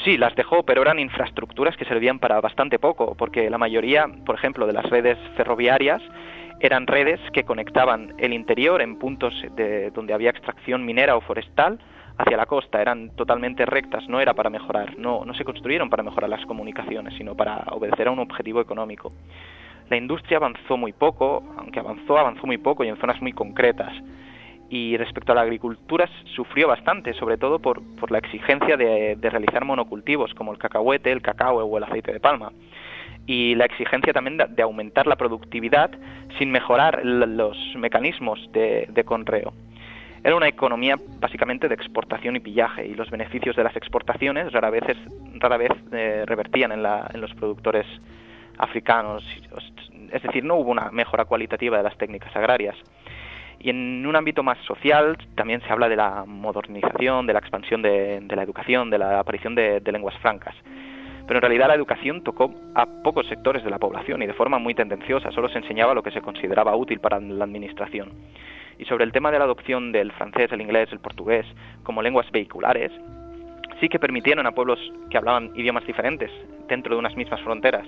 [0.02, 4.34] Sí, las dejó, pero eran infraestructuras que servían para bastante poco, porque la mayoría, por
[4.34, 6.02] ejemplo, de las redes ferroviarias
[6.60, 11.78] eran redes que conectaban el interior en puntos de, donde había extracción minera o forestal
[12.18, 16.02] hacia la costa, eran totalmente rectas, no era para mejorar, no, no se construyeron para
[16.02, 19.12] mejorar las comunicaciones, sino para obedecer a un objetivo económico.
[19.88, 23.92] La industria avanzó muy poco, aunque avanzó, avanzó muy poco y en zonas muy concretas.
[24.68, 29.30] Y respecto a la agricultura sufrió bastante, sobre todo por, por la exigencia de, de
[29.30, 32.52] realizar monocultivos como el cacahuete, el cacao o el aceite de palma
[33.26, 35.90] y la exigencia también de, aumentar la productividad
[36.38, 39.52] sin mejorar los mecanismos de, conreo.
[40.22, 44.68] Era una economía básicamente de exportación y pillaje y los beneficios de las exportaciones rara
[44.68, 44.84] vez,
[45.36, 47.86] rara vez eh, revertían en, en los productores
[48.58, 49.24] africanos.
[50.12, 52.76] Es decir, no hubo una mejora cualitativa de las técnicas agrarias.
[53.60, 57.82] Y en un ámbito más social también se habla de la modernización, de la expansión
[57.82, 60.54] de, la educación, de la aparición de lenguas francas
[61.30, 64.58] pero en realidad la educación tocó a pocos sectores de la población y de forma
[64.58, 68.10] muy tendenciosa, solo se enseñaba lo que se consideraba útil para la administración.
[68.80, 71.46] Y sobre el tema de la adopción del francés, el inglés, el portugués
[71.84, 72.90] como lenguas vehiculares,
[73.78, 76.32] sí que permitieron a pueblos que hablaban idiomas diferentes
[76.66, 77.86] dentro de unas mismas fronteras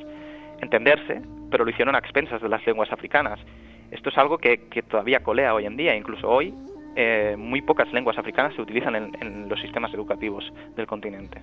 [0.61, 3.41] entenderse, pero lo hicieron a expensas de las lenguas africanas.
[3.91, 6.55] Esto es algo que, todavía colea hoy en día, incluso hoy
[6.95, 11.43] eh, muy pocas lenguas africanas se utilizan en, los sistemas educativos del continente.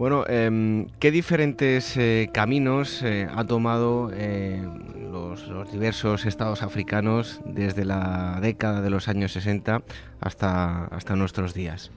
[0.00, 7.84] Bueno, em, ¿qué diferentes eh, caminos eh, ha tomado los, los, diversos estados africanos desde
[7.84, 9.82] la década de los años 60
[10.22, 11.92] hasta, hasta nuestros días?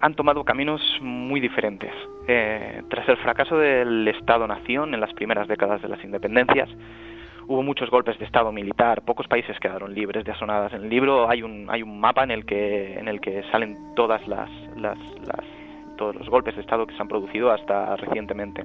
[0.00, 1.92] han tomado caminos muy diferentes.
[2.26, 6.68] Eh, tras el fracaso del Estado-nación en las primeras décadas de las independencias,
[7.46, 10.72] hubo muchos golpes de Estado militar, pocos países quedaron libres de asonadas.
[10.72, 13.78] En el libro hay un, hay un mapa en el que, en el que salen
[13.94, 14.98] todas las, las,
[15.96, 18.64] todos los golpes de Estado que se han producido hasta recientemente.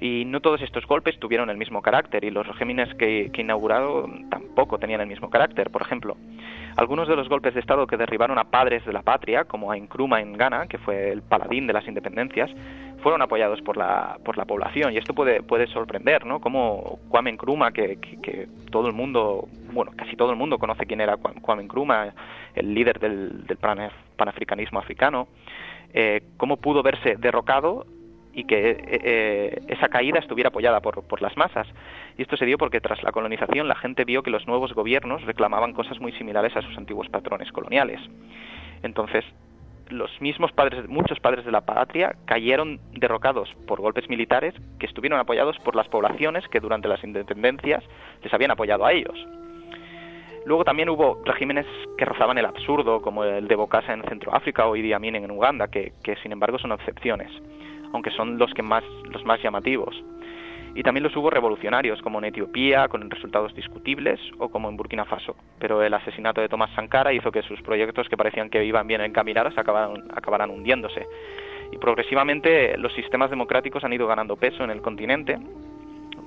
[0.00, 4.08] Y no todos estos golpes tuvieron el mismo carácter y los regímenes que, que inaugurado
[4.30, 5.70] tampoco tenían el mismo carácter.
[5.70, 6.16] Por ejemplo,
[6.80, 9.76] algunos de los golpes de Estado que derribaron a padres de la patria, como a
[9.76, 12.50] Nkrumah en Ghana, que fue el paladín de las independencias,
[13.02, 14.94] fueron apoyados por la, por la población.
[14.94, 16.40] Y esto puede, puede sorprender, ¿no?
[16.40, 21.02] Como Kwame Nkrumah, que, que, todo el mundo, bueno, casi todo el mundo conoce quién
[21.02, 22.14] era Kwame Nkrumah,
[22.54, 23.58] el líder del, del
[24.16, 25.28] panafricanismo africano,
[25.92, 27.84] eh, cómo pudo verse derrocado
[28.32, 31.66] y que eh, eh, esa caída estuviera apoyada por, por, las masas.
[32.16, 35.22] Y esto se dio porque tras la colonización la gente vio que los nuevos gobiernos
[35.24, 38.00] reclamaban cosas muy similares a sus antiguos patrones coloniales.
[38.82, 39.24] Entonces,
[39.88, 45.18] los mismos padres, muchos padres de la patria cayeron derrocados por golpes militares que estuvieron
[45.18, 47.82] apoyados por las poblaciones que durante las independencias
[48.22, 49.26] les habían apoyado a ellos.
[50.46, 51.66] Luego también hubo regímenes
[51.98, 55.68] que rozaban el absurdo, como el de Bokassa en Centroáfrica o Idi Amin en Uganda,
[55.68, 57.30] que, que sin embargo son excepciones
[57.92, 59.94] aunque son los que más los más llamativos.
[60.74, 65.04] Y también los hubo revolucionarios, como en Etiopía, con resultados discutibles, o como en Burkina
[65.04, 65.34] Faso.
[65.58, 69.00] Pero el asesinato de Tomás Sankara hizo que sus proyectos, que parecían que iban bien
[69.00, 71.06] encaminados, acabaran, acabaran hundiéndose.
[71.72, 75.38] Y progresivamente los sistemas democráticos han ido ganando peso en el continente.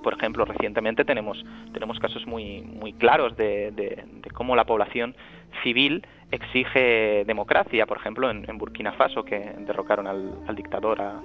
[0.03, 5.15] Por ejemplo, recientemente tenemos, tenemos casos muy, muy claros de, de, cómo la población
[5.63, 7.85] civil exige democracia.
[7.85, 11.21] Por ejemplo, en, Burkina Faso, que derrocaron al, al dictador a,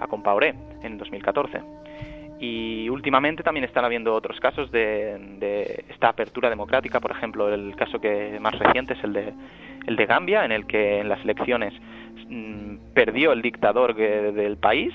[0.00, 1.60] a Compaoré en 2014.
[2.38, 7.98] Y últimamente también están habiendo otros casos de, esta apertura democrática, por ejemplo, el caso
[7.98, 9.32] que más reciente es el de,
[9.86, 11.72] el de Gambia, en el que en las elecciones
[12.28, 14.92] mm, perdió el dictador del país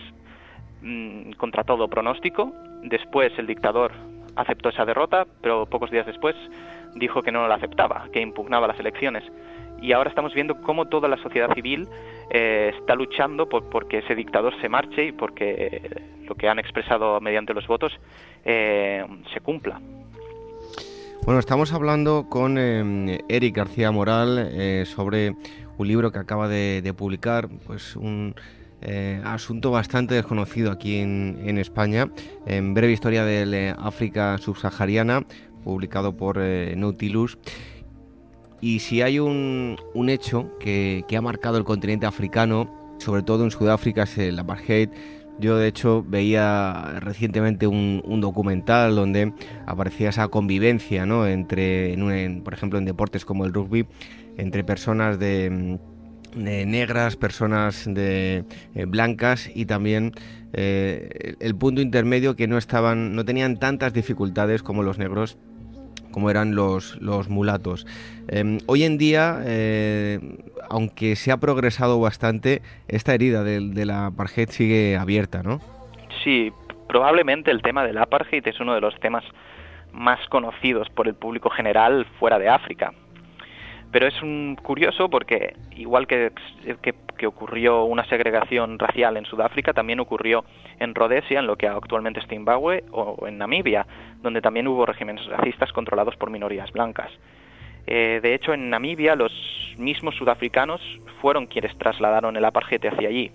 [0.83, 2.53] mm, contra todo pronóstico.
[2.83, 3.91] Después el dictador
[4.35, 6.35] aceptó esa derrota, pero pocos días después
[6.95, 9.23] dijo que no la aceptaba, que impugnaba las elecciones.
[9.81, 11.87] Y ahora estamos viendo cómo toda la sociedad civil
[12.29, 15.81] eh, está luchando por porque ese dictador se marche y porque
[16.27, 17.91] lo que han expresado mediante los votos
[18.45, 19.81] eh, se cumpla.
[21.25, 25.35] Bueno, estamos hablando con eh, Eric García Moral sobre
[25.77, 28.35] un libro que acaba de, publicar, pues un
[29.23, 32.09] asunto bastante desconocido aquí en, España,
[32.45, 35.23] en breve historia de África subsahariana,
[35.63, 37.37] publicado por Nautilus.
[38.61, 44.03] Y si hay un, hecho que, ha marcado el continente africano, sobre todo en Sudáfrica,
[44.03, 44.89] es el apartheid.
[45.39, 49.33] Yo de hecho veía recientemente un, documental donde
[49.65, 51.25] aparecía esa convivencia, ¿no?
[51.25, 51.97] Entre,
[52.43, 53.87] por ejemplo, en deportes como el rugby,
[54.37, 55.79] entre personas de,
[56.35, 58.45] negras, personas de
[58.75, 60.11] eh, blancas y también
[60.53, 65.39] eh, el punto intermedio que no estaban, no tenían tantas dificultades como los negros
[66.11, 67.85] como eran los, los mulatos.
[68.27, 70.19] Em, hoy en día, eh,
[70.69, 75.59] aunque se ha progresado bastante, esta herida de, de, la apartheid sigue abierta, ¿no?
[76.23, 76.51] Sí,
[76.87, 79.23] probablemente el tema del apartheid es uno de los temas
[79.91, 82.93] más conocidos por el público general fuera de África.
[83.91, 86.31] Pero es un curioso porque, igual que,
[86.81, 86.93] que,
[87.27, 90.43] ocurrió una segregación racial en Sudáfrica, también ocurrió
[90.79, 93.85] en Rhodesia, en lo que actualmente es Zimbabue, o en Namibia,
[94.21, 97.11] donde también hubo regímenes racistas controlados por minorías blancas.
[97.87, 99.31] Eh, de hecho, en Namibia los
[99.77, 100.81] mismos sudafricanos
[101.21, 103.31] fueron quienes trasladaron el apartheid hacia allí.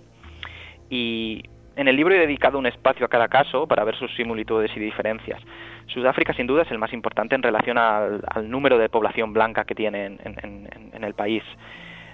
[0.89, 1.43] Y
[1.75, 4.79] en el libro he dedicado un espacio a cada caso para ver sus similitudes y
[4.79, 5.41] diferencias.
[5.87, 9.75] Sudáfrica sin duda es el más importante en relación al, número de población blanca que
[9.75, 11.43] tiene en, el país.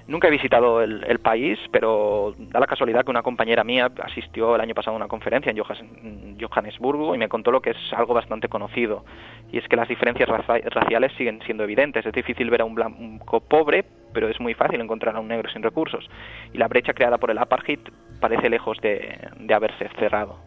[0.05, 4.61] Nunca he visitado el, país, pero da la casualidad que una compañera mía asistió el
[4.61, 8.49] año pasado a una conferencia en Johannesburgo y me contó lo que es algo bastante
[8.49, 9.05] conocido.
[9.51, 12.05] Y es que las diferencias raciales siguen siendo evidentes.
[12.05, 15.49] Es difícil ver a un blanco pobre, pero es muy fácil encontrar a un negro
[15.49, 16.09] sin recursos.
[16.51, 17.79] Y la brecha creada por el apartheid
[18.19, 19.17] parece lejos de,
[19.53, 20.37] haberse cerrado.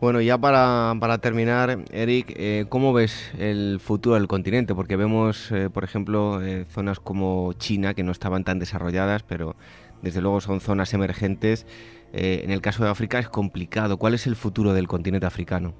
[0.00, 4.72] Bueno, ya para, para terminar, Eric, eh, ¿cómo ves el futuro del continente?
[4.72, 9.56] Porque vemos, eh, por ejemplo, eh, zonas como China que no estaban tan desarrolladas, pero
[10.00, 11.66] desde luego son zonas emergentes.
[12.12, 13.98] en el caso de África es complicado.
[13.98, 15.74] ¿Cuál es el futuro del continente africano?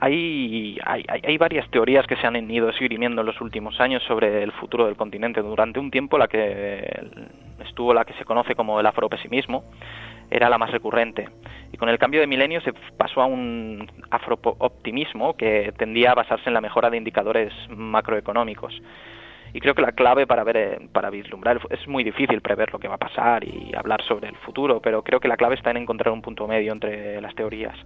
[0.00, 4.42] Hay, hay, hay, varias teorías que se han ido esgrimiendo en los últimos años sobre
[4.42, 5.42] el futuro del continente.
[5.42, 6.88] Durante un tiempo la que
[7.66, 9.64] estuvo la que se conoce como el afropesimismo
[10.30, 11.28] era la más recurrente.
[11.72, 16.48] Y con el cambio de milenio se pasó a un afrooptimismo que tendía a basarse
[16.48, 18.80] en la mejora de indicadores macroeconómicos.
[19.52, 22.78] Y creo que la clave para ver, eh, para vislumbrar, es muy difícil prever lo
[22.78, 25.70] que va a pasar y hablar sobre el futuro, pero creo que la clave está
[25.70, 27.76] en encontrar un punto medio entre las teorías.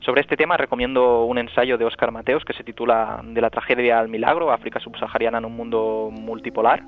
[0.00, 4.00] Sobre este tema recomiendo un ensayo de Óscar Mateos que se titula De la tragedia
[4.00, 6.82] al milagro, África subsahariana en un mundo multipolar.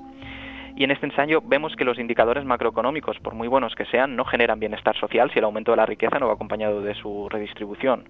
[0.75, 4.25] Y en este ensayo vemos que los indicadores macroeconómicos, por muy buenos que sean, no
[4.25, 8.09] generan bienestar social si el aumento de la riqueza no va acompañado de su redistribución.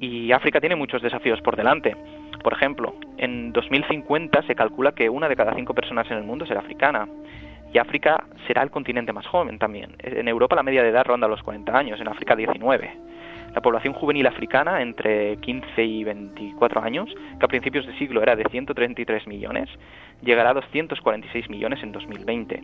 [0.00, 1.96] Y África tiene muchos desafíos por delante.
[2.42, 6.44] Por ejemplo, en 2050 se calcula que una de cada cinco personas en el mundo
[6.44, 7.08] será africana.
[7.72, 9.96] Y África será el continente más joven también.
[10.00, 12.90] En Europa la media de edad ronda los 40 años, en África 19.
[13.56, 18.36] La población juvenil africana entre 15 y 24 años, que a principios de siglo era
[18.36, 19.70] de 133 millones,
[20.20, 22.62] llegará a 246 millones en 2020.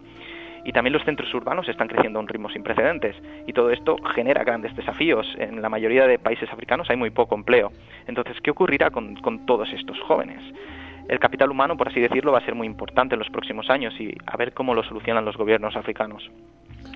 [0.67, 3.17] Y también los centros urbanos están creciendo a un ritmo sin precedentes.
[3.47, 5.27] Y todo esto genera grandes desafíos.
[5.39, 7.73] En la mayoría de países africanos hay muy poco empleo.
[8.07, 10.43] Entonces, ¿qué ocurrirá con, con todos estos jóvenes?
[11.09, 13.93] el capital humano, por así decirlo, va a ser muy importante en los próximos años
[13.99, 16.31] y a ver cómo lo solucionan los gobiernos africanos.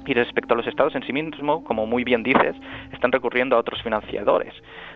[0.07, 2.55] Y respecto a los estados en sí mismos, como muy bien dices,
[2.93, 4.55] están recurriendo a otros financiadores.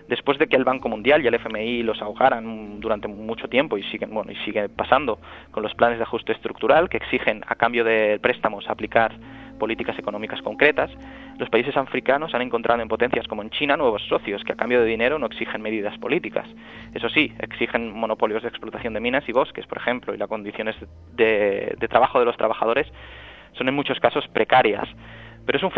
[0.09, 3.83] Después de que el Banco Mundial y el FMI los ahogaran durante mucho tiempo y
[3.85, 5.19] siguen, bueno, y sigue pasando
[5.51, 9.13] con los planes de ajuste estructural que exigen a cambio de préstamos aplicar
[9.59, 10.91] políticas económicas concretas,
[11.39, 14.81] los países africanos han encontrado en potencias como en China nuevos socios que a cambio
[14.81, 16.49] de dinero no exigen medidas políticas.
[16.95, 20.77] Eso sí, exigen monopolios de explotación de minas y bosques, por ejemplo, y las condiciones
[21.15, 22.91] de trabajo de los trabajadores
[23.57, 24.89] son en muchos casos precarias.
[25.47, 25.71] Pero es un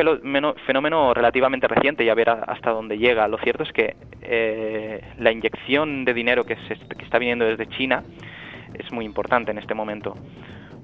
[0.67, 3.27] fenómeno, relativamente reciente y a ver hasta dónde llega.
[3.29, 6.59] Lo cierto es que eh, la inyección de dinero que,
[6.99, 8.03] está viniendo desde China
[8.75, 10.15] es muy importante en este momento.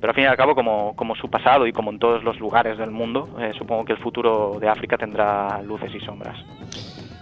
[0.01, 2.79] Pero al fin y al cabo, como, su pasado y como en todos los lugares
[2.79, 6.39] del mundo, eh, supongo que el futuro de África tendrá luces y sombras.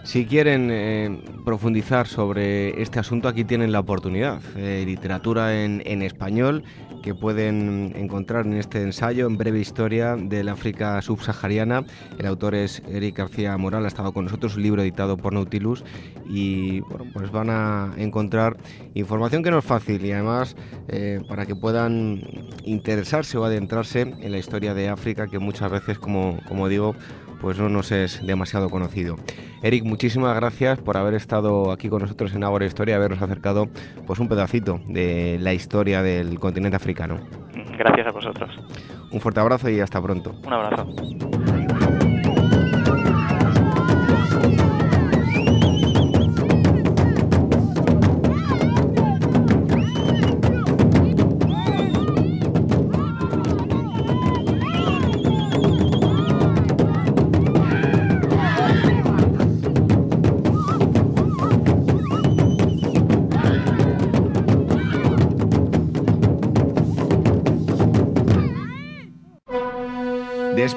[0.03, 4.39] Si quieren eh, profundizar sobre este asunto, aquí tienen la oportunidad.
[4.55, 6.63] literatura en español
[7.01, 11.85] que pueden encontrar en este ensayo, en breve historia del África subsahariana.
[12.17, 15.83] El autor es Eric García Moral, ha estado con nosotros, un libro editado por Nautilus
[16.27, 18.57] y bueno, pues van a encontrar
[18.93, 20.55] información que no es fácil y además
[20.87, 22.21] eh, para que puedan
[22.63, 26.95] interesarse o adentrarse en la historia de África que muchas veces, como, como digo,
[27.39, 29.15] pues no nos es demasiado conocido.
[29.63, 33.67] Eric, muchísimas gracias por haber estado aquí con nosotros en Agora Historia, habernos acercado
[34.05, 37.19] pues un pedacito de la historia del continente africano.
[37.77, 38.49] Gracias a vosotros.
[39.11, 40.35] Un fuerte abrazo y hasta pronto.
[40.45, 41.46] Un abrazo.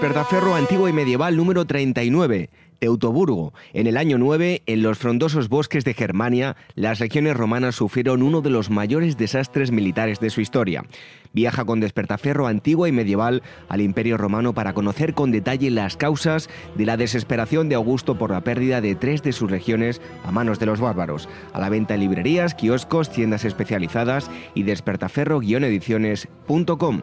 [0.01, 3.53] Despertaferro antiguo y medieval número 39, Teutoburgo.
[3.75, 8.41] En el año 9, en los frondosos bosques de Germania, las regiones romanas sufrieron uno
[8.41, 10.87] de los mayores desastres militares de su historia.
[11.35, 16.49] Viaja con despertaferro antiguo y medieval al Imperio Romano para conocer con detalle las causas
[16.77, 20.59] de la desesperación de Augusto por la pérdida de tres de sus regiones a manos
[20.59, 21.29] de los bárbaros.
[21.53, 27.03] A la venta en librerías, kioscos, tiendas especializadas y despertaferro-ediciones.com.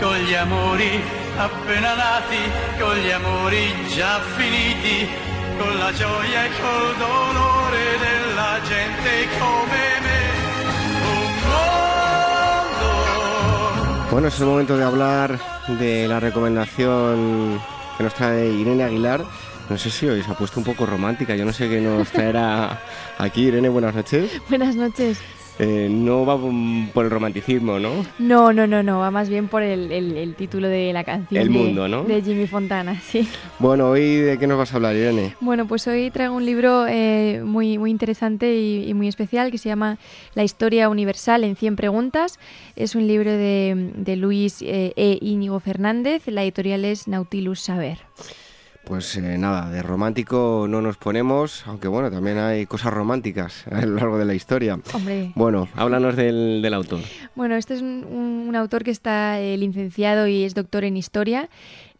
[0.00, 1.02] con gli amori
[1.36, 2.38] appena nati,
[2.80, 5.06] con gli amori già finiti,
[5.58, 10.20] con la gioia e col dolore della gente come me.
[11.04, 11.32] Un
[12.70, 12.88] mondo.
[14.10, 15.38] Bueno, es el momento de hablar
[15.78, 17.60] de la recomendación
[17.96, 19.22] que nos trae Irene Aguilar
[19.68, 21.36] No sé si hoy se ha puesto un poco romántica.
[21.36, 22.80] Yo no sé qué nos traerá
[23.18, 23.48] aquí.
[23.48, 24.40] Irene, buenas noches.
[24.48, 25.20] Buenas noches.
[25.62, 26.38] Eh, no va
[26.94, 28.06] por el romanticismo, ¿no?
[28.18, 29.00] No, no, no, no.
[29.00, 31.38] Va más bien por el, el, título de la canción.
[31.38, 32.04] El de, mundo, ¿no?
[32.04, 33.28] De Jimmy Fontana, sí.
[33.58, 35.36] Bueno, hoy de qué nos vas a hablar, Irene.
[35.38, 39.68] Bueno, pues hoy traigo un libro eh, muy, muy interesante y, muy especial que se
[39.68, 39.98] llama
[40.34, 42.38] La historia universal en 100 preguntas.
[42.74, 45.18] Es un libro de, de Luis eh, E.
[45.20, 46.22] Íñigo Fernández.
[46.26, 47.98] La editorial es Nautilus Saber.
[48.90, 53.86] Pues eh, nada, de romántico no nos ponemos, aunque bueno, también hay cosas románticas a
[53.86, 54.80] lo largo de la historia.
[54.92, 55.30] Hombre.
[55.36, 56.98] Bueno, háblanos del, autor.
[57.36, 61.48] Bueno, este es un, autor que está eh, licenciado y es doctor en historia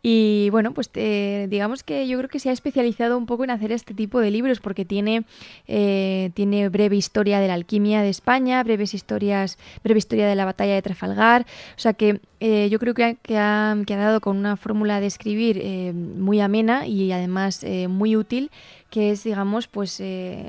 [0.02, 3.50] y bueno, pues eh, digamos que yo creo que se ha especializado un poco en
[3.50, 5.24] hacer este tipo de libros porque tiene,
[5.68, 10.46] eh, tiene breve historia de la alquimia de España, breves historias, breve historia de la
[10.46, 11.46] batalla de Trafalgar.
[11.76, 15.06] O sea que eh, yo creo que ha, que, ha, dado con una fórmula de
[15.06, 15.62] escribir
[15.94, 18.50] muy amena y además muy útil
[18.90, 20.02] que es, digamos, pues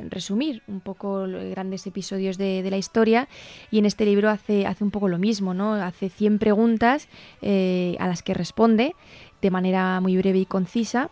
[0.09, 3.27] resumir un poco grandes episodios de, la historia
[3.69, 5.73] y en este libro hace, hace un poco lo mismo, ¿no?
[5.73, 7.07] Hace 100 preguntas
[7.41, 8.95] a las que responde
[9.41, 11.11] de manera muy breve y concisa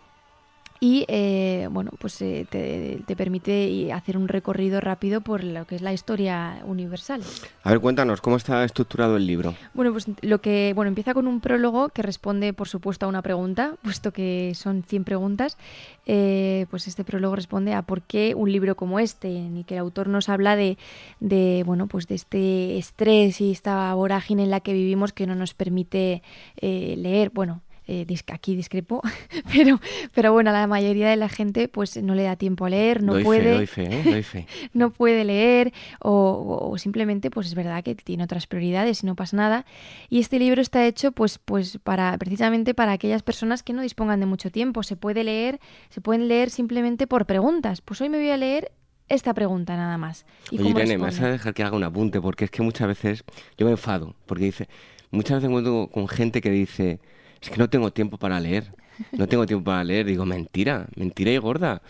[0.82, 5.82] y eh, bueno pues eh, te, permite hacer un recorrido rápido por lo que es
[5.82, 7.22] la historia universal.
[7.62, 9.54] A ver, cuéntanos cómo está estructurado el libro.
[9.74, 13.20] Bueno, pues lo que bueno empieza con un prólogo que responde por supuesto a una
[13.20, 15.58] pregunta, puesto que son 100 preguntas.
[16.06, 19.80] Eh, pues este prólogo responde a por qué un libro como este, en que el
[19.80, 20.78] autor nos habla de,
[21.20, 25.34] de bueno pues de este estrés y esta vorágine en la que vivimos que no
[25.34, 26.22] nos permite
[26.60, 27.60] leer, bueno
[27.90, 29.02] eh, aquí discrepo,
[29.52, 29.80] pero,
[30.14, 33.20] pero bueno, la mayoría de la gente pues no le da tiempo a leer, no
[33.20, 34.46] puede, ¿eh?
[34.74, 39.36] no puede leer o, simplemente pues es verdad que tiene otras prioridades y no pasa
[39.36, 39.66] nada.
[40.08, 44.20] Y este libro está hecho pues, pues para, precisamente para aquellas personas que no dispongan
[44.20, 44.84] de mucho tiempo.
[44.84, 47.80] Se puede leer, se pueden leer simplemente por preguntas.
[47.80, 48.70] Pues hoy me voy a leer
[49.08, 50.24] esta pregunta nada más.
[50.52, 52.86] ¿Y Oye, Irene, me vas a dejar que haga un apunte, porque es que muchas
[52.86, 53.24] veces
[53.58, 54.68] yo me enfado, porque dice,
[55.10, 57.00] muchas veces encuentro con gente que dice,
[57.40, 58.70] es que no tengo tiempo para leer.
[59.12, 60.06] No tengo tiempo para leer.
[60.06, 61.82] Digo, mentira, mentira y gorda.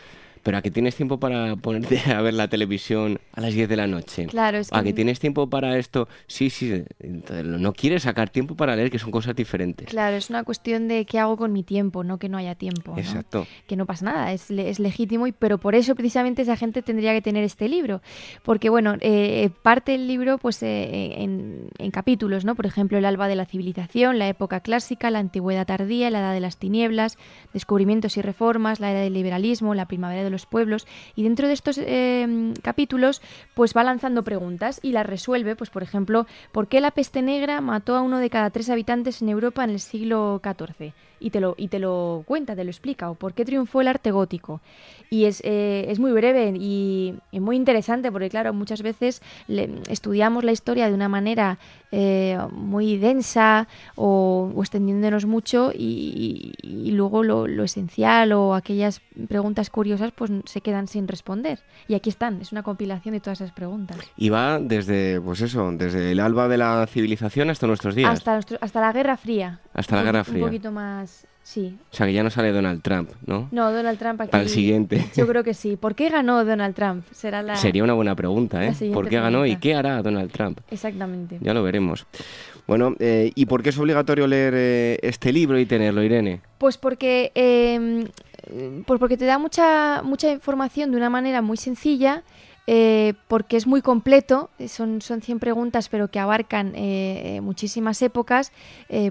[0.42, 3.76] Pero a que tienes tiempo para ponerte a ver la televisión a las 10 de
[3.76, 4.26] la noche.
[4.26, 4.78] Claro, es que...
[4.78, 6.08] A que tienes tiempo para esto.
[6.26, 6.84] Sí, sí,
[7.44, 9.88] no quieres sacar tiempo para leer, que son cosas diferentes.
[9.88, 12.94] Claro, es una cuestión de qué hago con mi tiempo, no que no haya tiempo.
[12.96, 13.46] Exacto.
[13.66, 17.12] Que no pasa nada, es, es, legítimo, y, pero por eso precisamente esa gente tendría
[17.12, 18.00] que tener este libro.
[18.42, 22.54] Porque, bueno, eh, parte el libro pues eh, en, en capítulos, ¿no?
[22.54, 26.32] Por ejemplo, el alba de la civilización, la época clásica, la antigüedad tardía, la edad
[26.32, 27.18] de las tinieblas,
[27.52, 31.54] descubrimientos y reformas, la era del liberalismo, la primavera de los pueblos y dentro de
[31.54, 33.22] estos eh, capítulos
[33.54, 37.60] pues va lanzando preguntas y las resuelve, pues por ejemplo, ¿por qué la peste negra
[37.60, 40.92] mató a uno de cada tres habitantes en Europa en el siglo XIV?
[41.20, 43.88] Y te lo, y te lo cuenta, te lo explica, o por qué triunfó el
[43.88, 44.60] arte gótico.
[45.10, 49.22] Y es, eh, es muy breve y, muy interesante, porque claro, muchas veces
[49.88, 51.58] estudiamos la historia de una manera
[51.90, 53.66] eh, muy densa
[53.96, 56.52] o, extendiéndonos mucho y,
[56.92, 61.60] luego lo, lo, esencial o aquellas preguntas curiosas pues se quedan sin responder.
[61.88, 63.98] Y aquí están, es una compilación de todas esas preguntas.
[64.16, 68.10] Y va desde, pues eso, desde el alba de la civilización hasta nuestros días.
[68.10, 69.60] Hasta, hasta la Guerra Fría.
[69.74, 70.44] Hasta la Guerra Fría.
[70.44, 71.09] Un poquito más
[71.42, 71.76] Sí.
[71.92, 73.48] O sea, que ya no sale Donald Trump, ¿no?
[73.50, 74.30] No, Donald Trump aquí.
[74.30, 75.04] Para el siguiente.
[75.16, 75.76] Yo creo que sí.
[75.76, 77.04] ¿Por qué ganó Donald Trump?
[77.10, 77.56] Será la...
[77.56, 78.72] Sería una buena pregunta, ¿eh?
[78.92, 80.60] ¿Por qué ganó y qué hará Donald Trump?
[80.70, 81.38] Exactamente.
[81.40, 82.06] Ya lo veremos.
[82.68, 86.40] Bueno, eh, ¿y por qué es obligatorio leer eh, este libro y tenerlo, Irene?
[86.58, 88.06] Pues porque, em,
[88.86, 92.22] pues porque te da mucha, mucha información de una manera muy sencilla.
[92.72, 96.72] Eh, porque es muy completo, son, son 100 preguntas pero que abarcan
[97.42, 98.52] muchísimas épocas,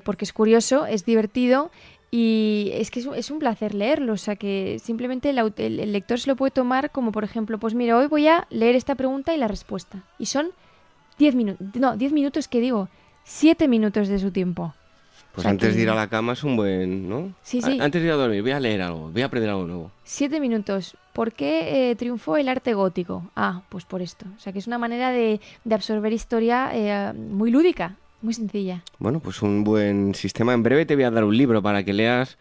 [0.05, 1.70] porque es curioso, es divertido
[2.12, 6.36] y es que es, un placer leerlo, o sea que simplemente el, lector se lo
[6.36, 9.47] puede tomar como, por ejemplo, pues mira, hoy voy a leer esta pregunta y la
[9.47, 10.03] respuesta.
[10.18, 10.49] Y son
[11.20, 12.89] 10 minutos, no, 10 minutos que digo,
[13.26, 14.74] 7 minutos de su tiempo.
[15.34, 17.34] Pues antes de ir a la cama es un buen, ¿no?
[17.44, 17.80] Sí, sí.
[17.80, 19.92] Antes de ir a dormir, voy a leer algo, voy a aprender algo nuevo.
[20.04, 20.98] Siete minutos.
[21.14, 23.30] ¿Por qué eh, triunfó el arte gótico?
[23.36, 24.26] Ah, pues por esto.
[24.38, 27.96] O sea que es una manera de, absorber historia eh, muy lúdica.
[28.22, 28.84] Muy sencilla.
[28.98, 30.54] Bueno, pues un buen sistema.
[30.54, 32.38] En breve te voy a dar un libro para que leas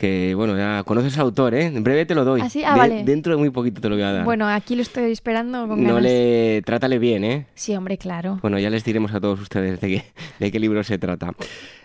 [0.00, 1.66] que bueno, ya conoces al autor, ¿eh?
[1.66, 2.40] En breve te lo doy.
[2.40, 2.64] ¿Ah, sí?
[2.64, 3.04] ah, vale.
[3.04, 4.24] Dentro de muy poquito te lo voy a dar.
[4.24, 6.62] Bueno, aquí lo estoy esperando con No le...
[6.64, 7.46] Trátale bien, ¿eh?
[7.54, 8.38] Sí, hombre, claro.
[8.40, 10.04] Bueno, ya les diremos a todos ustedes de qué,
[10.38, 11.32] de qué libro se trata.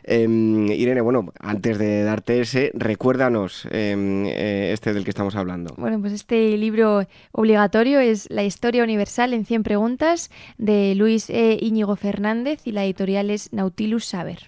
[0.03, 5.73] Em, Irene, bueno, antes de darte ese, recuérdanos em, eh, este del que estamos hablando.
[5.77, 11.57] Bueno, pues este libro obligatorio es La historia universal en 100 preguntas de Luis E.
[11.59, 14.39] Íñigo Fernández y la editorial es Nautilus Saber.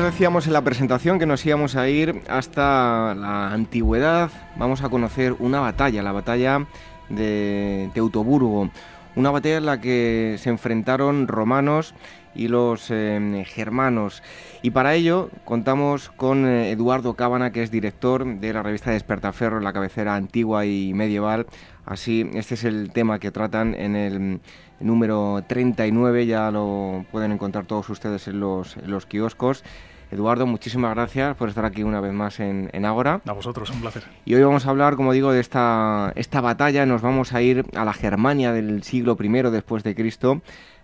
[0.05, 4.29] decíamos en la presentación que nos íbamos a ir hasta la antigüedad.
[4.55, 6.67] Vamos a conocer una batalla, la batalla
[7.09, 8.69] de Teutoburgo.
[9.15, 11.95] Una batalla en la que se enfrentaron romanos
[12.35, 14.21] y los eh, germanos.
[14.61, 19.59] Y para ello contamos con eh, Eduardo Cábana, que es director de la revista Despertaferro,
[19.59, 21.47] la cabecera antigua y medieval.
[21.83, 24.39] Así, este es el tema que tratan en el
[24.79, 29.63] número 39, ya lo pueden encontrar todos ustedes en los, en los kioscos.
[30.11, 33.21] Eduardo, muchísimas gracias por estar aquí una vez más en, en Ágora.
[33.25, 34.03] A vosotros, un placer.
[34.25, 36.85] Y hoy vamos a hablar, como digo, de esta, esta batalla.
[36.85, 40.41] Nos vamos a ir a la Germania del siglo I después de Cristo.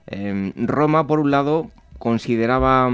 [0.08, 1.70] Eh, Roma, por un lado,
[2.00, 2.88] consideraba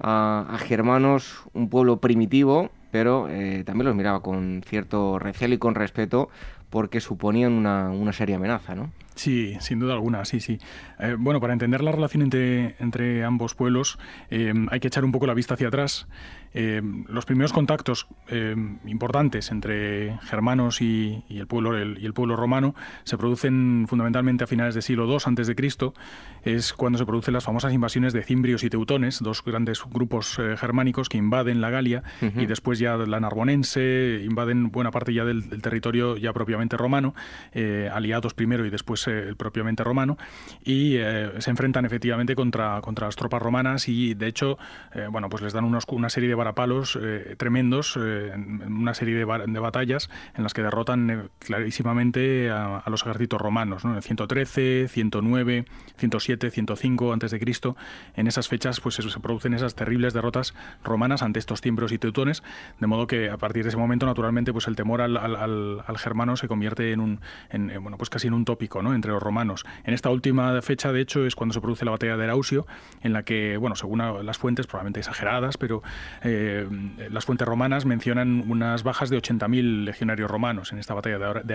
[0.00, 5.58] a, a germanos un pueblo primitivo, pero eh, también los miraba con cierto recelo y
[5.58, 6.28] con respeto
[6.72, 8.90] porque suponían una, una seria amenaza, ¿no?
[9.14, 10.58] Sí, sin duda alguna, sí, sí.
[10.98, 13.98] Eh, bueno, para entender la relación entre, entre ambos pueblos
[14.30, 16.08] eh, hay que echar un poco la vista hacia atrás.
[16.54, 18.54] Eh, los primeros contactos eh,
[18.86, 22.74] importantes entre germanos y, y el pueblo el, y el pueblo romano
[23.04, 25.94] se producen fundamentalmente a finales del siglo II Cristo.
[26.42, 30.56] Es cuando se producen las famosas invasiones de cimbrios y teutones, dos grandes grupos eh,
[30.56, 32.40] germánicos que invaden la Galia Ujú.
[32.40, 37.14] y después ya la narbonense, invaden buena parte ya del, del territorio ya propiamente romano,
[37.52, 40.18] eh, aliados primero y después eh, el propiamente romano,
[40.64, 44.58] y eh, se enfrentan efectivamente contra, contra las tropas romanas y de hecho,
[45.10, 48.32] bueno, pues les dan unos, una serie de varapalos eh, tremendos, eh,
[48.66, 53.40] una serie de, ba- de batallas en las que derrotan eh, clarísimamente a, los ejércitos
[53.40, 53.90] romanos, ¿no?
[53.92, 55.64] En el 113, 109,
[55.96, 57.76] 107, 105 antes de Cristo,
[58.16, 62.42] en esas fechas pues se producen esas terribles derrotas romanas ante estos timbros y teutones,
[62.80, 66.36] de modo que a partir de ese momento naturalmente pues el temor al, al- germano
[66.36, 67.20] se convierte en un
[67.50, 68.94] en, eh, bueno pues casi en un tópico, ¿no?
[68.94, 69.64] entre los romanos.
[69.84, 72.66] En esta última fecha de hecho es cuando se produce la batalla de Erausio,
[73.02, 75.82] en la que bueno según las fuentes probablemente exageradas, pero
[76.22, 76.31] eh,
[77.10, 81.42] las fuentes romanas mencionan unas bajas de 80.000 legionarios romanos en esta batalla de, Ara-
[81.42, 81.54] de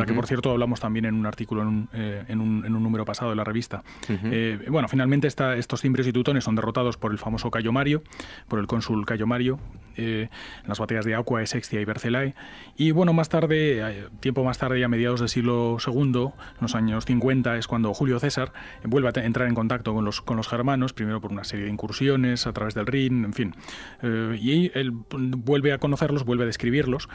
[0.00, 2.74] la que por cierto hablamos también en un artículo en un, eh, en un- en
[2.74, 3.82] un número pasado de la revista.
[4.08, 8.02] Eh, bueno, finalmente esta- estos cimbrios y teutones son derrotados por el famoso Cayo Mario,
[8.48, 9.58] por el cónsul Cayo Mario,
[9.98, 10.28] eh,
[10.62, 12.34] en las batallas de Aqua, Sextia y Bercelae.
[12.76, 16.74] Y bueno, más tarde, eh, tiempo más tarde, a mediados del siglo II, en los
[16.74, 18.52] años 50, es cuando Julio César
[18.84, 21.70] vuelve a entrar en contacto con los, con los germanos, primero por una serie de
[21.72, 23.54] incursiones a través del Rin, en fin.
[24.02, 27.08] Eh, y él vuelve a conocerlos, vuelve a describirlos,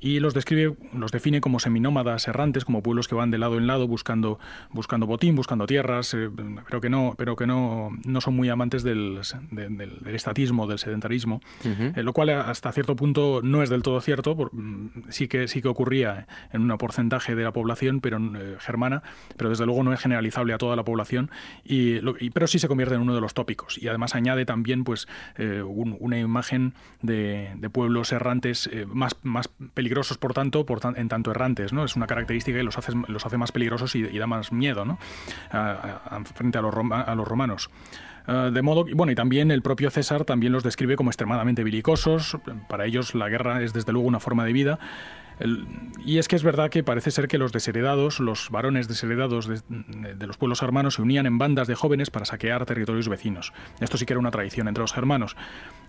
[0.00, 3.66] y los describe, los define como seminómadas errantes, como pueblos que van de lado en
[3.66, 4.38] lado buscando,
[4.70, 6.30] buscando botín, buscando tierras, eh,
[6.68, 9.20] pero que no, pero que no, no son muy amantes del,
[9.50, 11.92] de- del, del estatismo, del sedentarismo, Ujú.
[11.98, 15.48] eh, lo cual hasta cierto punto no es del todo cierto, por- mm, sí que
[15.48, 19.02] sí que ocurría en un porcentaje de la población, pero eh, germana,
[19.36, 21.30] pero desde luego no es generalizable a toda la población,
[21.64, 24.84] y, lo- pero sí se convierte en uno de los tópicos y además añade también
[24.84, 30.80] pues eh, un- una imagen de, pueblos errantes eh, más, más peligrosos por tanto, por
[30.96, 31.84] en tanto errantes, ¿no?
[31.84, 34.98] Es una característica que los hace, los hace más peligrosos y, da más miedo, ¿no?
[36.34, 37.70] Frente a los, a los romanos.
[38.28, 42.36] Eh, de modo, bueno, y también el propio César también los describe como extremadamente belicosos.
[42.68, 44.78] Para ellos la guerra es desde luego una forma de vida.
[46.04, 50.26] Y es que es verdad que parece ser que los desheredados, los varones desheredados de,
[50.26, 53.52] los pueblos germanos se unían en bandas de jóvenes para saquear territorios vecinos.
[53.80, 55.36] Esto sí que era una tradición entre los germanos.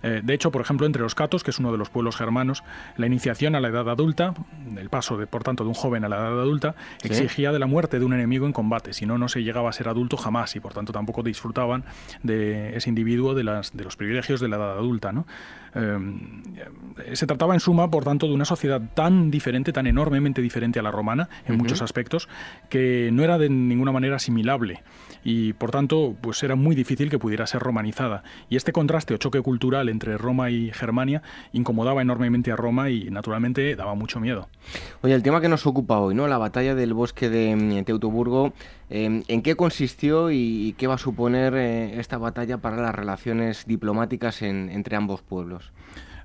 [0.01, 2.63] Eh, de hecho, por ejemplo, entre los catos, que es uno de los pueblos germanos,
[2.97, 4.33] la iniciación a la edad adulta,
[4.77, 7.65] el paso, de, por tanto, de un joven a la edad adulta, exigía de la
[7.65, 8.93] muerte de un enemigo en combate.
[8.93, 11.83] Si no, no se llegaba a ser adulto jamás y, por tanto, tampoco disfrutaban
[12.23, 15.11] de ese individuo de, las, de los privilegios de la edad adulta.
[15.11, 15.25] ¿no?
[15.76, 16.43] Em,
[17.13, 20.82] se trataba en suma, por tanto, de una sociedad tan diferente, tan enormemente diferente a
[20.82, 22.28] la romana en muchos aspectos,
[22.70, 24.84] que no era de ninguna manera asimilable
[25.24, 28.24] y, por tanto, pues era muy difícil que pudiera ser romanizada.
[28.49, 31.22] Y este contraste o choque cultural entre Roma y Germania
[31.53, 34.49] incomodaba enormemente a Roma y, naturalmente, daba mucho miedo.
[35.01, 36.28] Oye, el tema que nos ocupa hoy, ¿no?
[36.28, 38.53] La batalla del bosque de mm, Teutoburgo,
[38.89, 43.65] em, ¿en qué consistió y, qué va a suponer eh, esta batalla para las relaciones
[43.65, 45.71] diplomáticas entre ambos pueblos?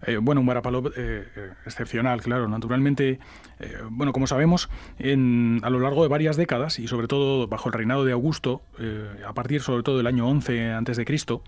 [0.06, 1.24] Eh, bueno, un varapalo eh,
[1.64, 2.46] excepcional, claro.
[2.46, 3.18] Naturalmente,
[3.90, 7.72] bueno, como sabemos, en, a lo largo de varias décadas y sobre todo bajo el
[7.72, 8.60] reinado de Augusto,
[9.26, 11.42] a partir sobre todo del año 11 antes de Cristo,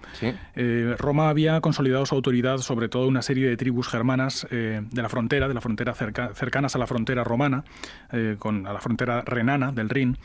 [0.98, 5.48] Roma había consolidado su autoridad sobre todo una serie de tribus germanas de la frontera,
[5.48, 7.64] de la frontera cercanas a la frontera romana,
[8.38, 10.16] con a la frontera renana del Rin.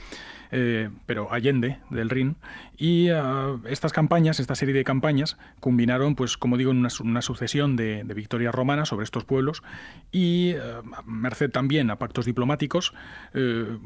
[0.53, 2.35] Eh, pero allende del Rin.
[2.77, 8.03] Y ah, estas campañas, esta serie de campañas, combinaron, pues como digo, una, sucesión de,
[8.03, 9.63] victorias romanas sobre estos pueblos
[10.11, 12.93] y ah, merced también a pactos diplomáticos,
[13.33, 13.77] eh,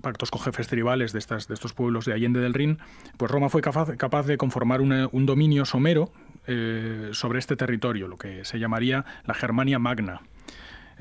[0.00, 2.78] pactos con jefes tribales de, estas, de estos pueblos de Allende del Rin,
[3.16, 6.12] pues Roma fue capaz, capaz de conformar un dominio somero
[6.46, 10.22] eh, sobre este territorio, lo que se llamaría la Germania Magna.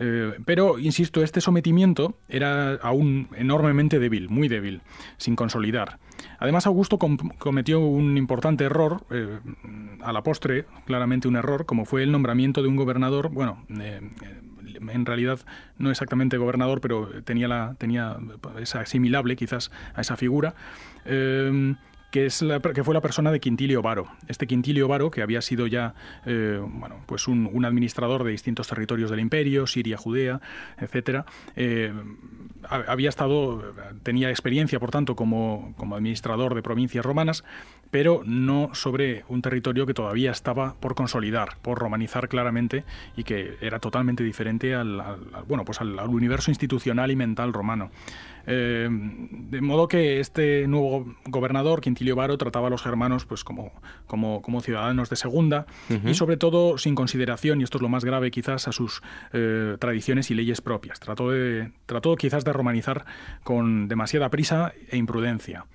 [0.03, 4.81] Eh, pero, insisto, este sometimiento era aún enormemente débil, muy débil,
[5.17, 5.99] sin consolidar.
[6.39, 9.39] Además, Augusto cometió un importante error, eh,
[10.01, 14.01] a la postre, claramente un error, como fue el nombramiento de un gobernador, bueno, eh,
[14.89, 15.39] en realidad
[15.77, 18.17] no exactamente gobernador, pero tenía, la, tenía
[18.59, 20.55] es asimilable quizás a esa figura
[22.11, 24.07] que, es la, que fue la persona de Quintilio Varo.
[24.27, 25.95] Este Quintilio Varo, que había sido ya
[26.25, 30.41] eh, bueno, pues un, administrador de distintos territorios del imperio, Siria, Judea,
[30.77, 31.93] etcétera, eh,
[32.69, 37.43] había estado, tenía experiencia, por tanto, como, como administrador de provincias romanas,
[37.91, 42.85] pero no sobre un territorio que todavía estaba por consolidar, por romanizar claramente
[43.17, 45.01] y que era totalmente diferente al,
[45.47, 47.91] bueno, pues al, universo institucional y mental romano.
[48.47, 53.71] Eh, de modo que este nuevo gobernador, Quintilio Varo, trataba a los germanos pues, como,
[54.07, 55.65] como, como ciudadanos de segunda
[56.05, 59.01] y sobre todo sin consideración, y esto es lo más grave quizás, a sus
[59.33, 60.99] eh, tradiciones y leyes propias.
[60.99, 63.05] Trató, de, trató quizás de romanizar
[63.43, 65.65] con demasiada prisa e imprudencia.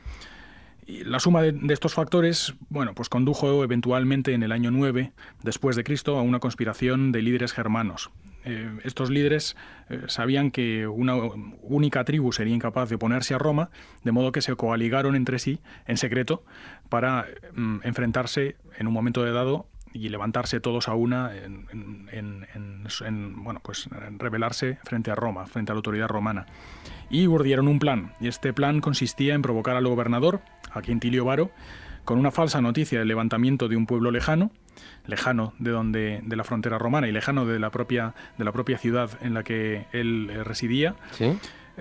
[0.87, 5.13] Y la suma de, estos factores, bueno, pues condujo eventualmente en el año 9
[5.43, 8.11] después de Cristo a una conspiración de líderes germanos,
[8.49, 9.57] eh, estos líderes
[9.91, 11.17] eh, sabían que una
[11.63, 13.71] única tribu sería incapaz de oponerse a Roma,
[14.05, 16.45] de modo que se coaligaron entre sí en secreto
[16.89, 22.47] para mm, enfrentarse en un momento dado y levantarse todos a una en,
[23.43, 26.47] bueno, pues rebelarse frente a Roma, frente a la autoridad romana.
[27.11, 30.43] Y urdieron un plan, y este plan consistía en provocar al gobernador,
[30.77, 31.51] a Quintilio Varo,
[32.05, 34.51] con una falsa noticia del levantamiento de un pueblo lejano,
[35.07, 38.79] lejano de donde de la frontera romana y lejano de la propia de la propia
[38.79, 40.95] ciudad en la que él eh, residía.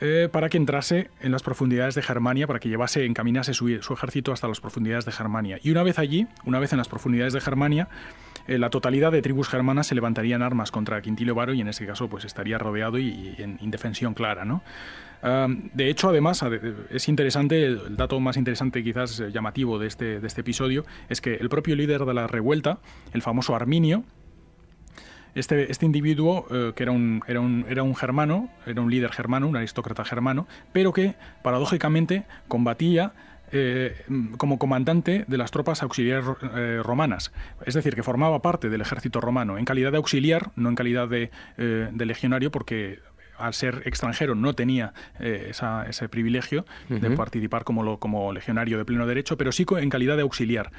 [0.01, 3.93] Eh, para que entrase en las profundidades de Germania, para que llevase, encaminase su, su,
[3.93, 5.57] ejército hasta las profundidades de Germania.
[5.63, 7.87] Y una vez allí, una vez en las profundidades de Germania,
[8.47, 11.85] eh, la totalidad de tribus germanas se levantarían armas contra Quintilio Varo y en ese
[11.85, 14.61] caso pues estaría rodeado y, en indefensión clara, ¿no?
[15.21, 16.43] De hecho, además,
[16.89, 21.49] es interesante, el dato más interesante, quizás llamativo de este, este episodio, es que el
[21.49, 22.79] propio líder de la revuelta,
[23.13, 24.03] el famoso Arminio,
[25.35, 29.11] este, este individuo, eh, que era un, era, un, era un germano, era un líder
[29.11, 33.13] germano, un aristócrata germano, pero que paradójicamente combatía
[33.51, 34.01] eh,
[34.37, 37.31] como comandante de las tropas auxiliares eh, romanas,
[37.65, 41.07] es decir, que formaba parte del ejército romano en calidad de auxiliar, no en calidad
[41.09, 41.29] de
[42.05, 42.99] legionario, porque
[43.37, 45.51] al ser extranjero no tenía eh,
[45.87, 50.21] ese privilegio de participar como, como legionario de pleno derecho, pero sí en calidad de
[50.21, 50.71] auxiliar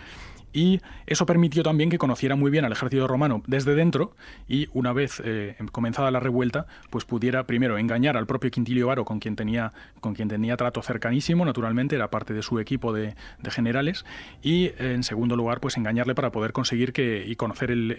[0.53, 4.17] y eso permitió también que conociera muy bien al ejército romano desde dentro
[4.49, 9.05] y una vez eh, comenzada la revuelta, pues pudiera primero engañar al propio Quintilio Varo
[9.05, 13.15] con quien tenía, con quien tenía trato cercanísimo, naturalmente, era parte de su equipo de,
[13.51, 14.05] generales,
[14.43, 17.91] y en segundo lugar, pues engañarle para poder conseguir que, y conocer el,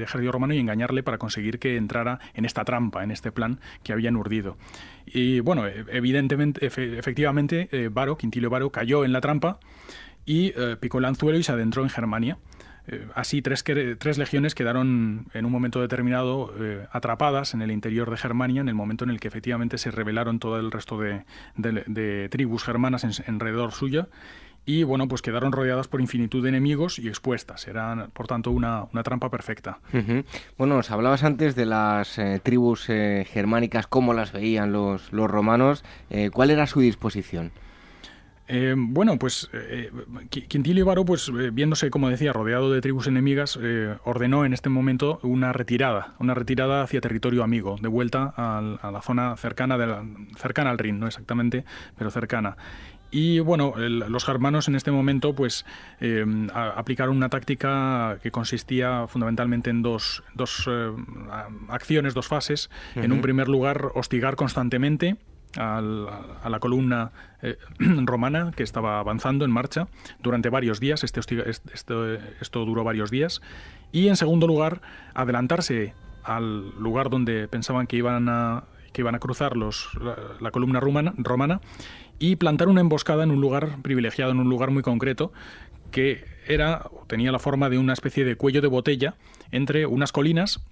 [0.00, 3.92] ejército romano y engañarle para conseguir que entrara en esta trampa, en este plan que
[3.92, 4.56] habían urdido.
[5.06, 9.58] Y bueno, e, evidentemente, efectivamente, eh, Varo, Quintilio Varo, cayó en la trampa
[10.26, 12.36] y eh, picó el anzuelo y se adentró en Germania.
[13.14, 13.64] así, tres,
[13.98, 16.52] tres legiones quedaron en un momento determinado
[16.92, 20.38] atrapadas en el interior de Germania, en el momento en el que efectivamente se rebelaron
[20.38, 24.08] todo el resto de, tribus germanas en, alrededor suya
[24.68, 27.68] y bueno, pues quedaron rodeadas por infinitud de enemigos y expuestas.
[27.68, 29.78] Eran, por tanto, una, trampa perfecta.
[30.58, 35.30] Bueno, nos hablabas antes de las eh, tribus eh, germánicas, cómo las veían los, los
[35.30, 35.84] romanos.
[36.10, 37.52] Eh, ¿Cuál era su disposición?
[38.76, 39.50] Bueno, pues
[40.30, 43.58] Quintilio Varo, pues viéndose, como decía, rodeado de tribus enemigas,
[44.04, 49.02] ordenó en este momento una retirada, una retirada hacia territorio amigo, de vuelta a, la
[49.02, 49.86] zona cercana, de
[50.36, 51.64] cercana al Rin, no exactamente,
[51.96, 52.56] pero cercana.
[53.10, 55.64] Y bueno, los germanos en este momento pues
[56.52, 60.90] aplicaron una táctica que consistía fundamentalmente en dos, dos eh,
[61.68, 62.68] acciones, dos fases.
[62.94, 65.16] En un primer lugar, hostigar constantemente
[65.56, 69.88] a la columna eh, romana que estaba avanzando en marcha
[70.22, 71.04] durante varios días.
[71.04, 73.40] Este esto, esto duró varios días.
[73.92, 74.80] Y en segundo lugar,
[75.14, 75.94] adelantarse
[76.24, 79.90] al lugar donde pensaban que iban a, que iban a cruzar los,
[80.40, 81.60] la, columna romana, romana
[82.18, 85.32] y plantar una emboscada en un lugar privilegiado, en un lugar muy concreto,
[85.90, 89.14] que era tenía la forma de una especie de cuello de botella
[89.52, 90.64] entre unas colinas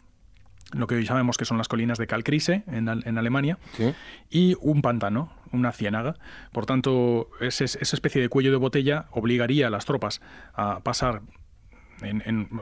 [0.74, 3.58] lo que hoy sabemos que son las colinas de Kalkrise en, en Alemania,
[4.30, 6.16] y un pantano, una ciénaga.
[6.52, 10.20] Por tanto, esa especie de cuello de botella obligaría a las tropas
[10.54, 11.22] a pasar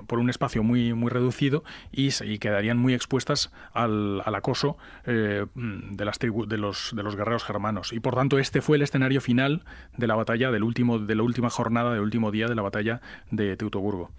[0.06, 4.76] por un espacio muy, muy reducido y, quedarían muy expuestas al, acoso
[5.06, 7.92] eh, de, las de, los, de los guerreros germanos.
[7.92, 9.64] Y por tanto este fue el escenario final
[9.96, 13.00] de la batalla, del último, de la última jornada, del último día de la batalla
[13.30, 14.10] de Teutoburgo.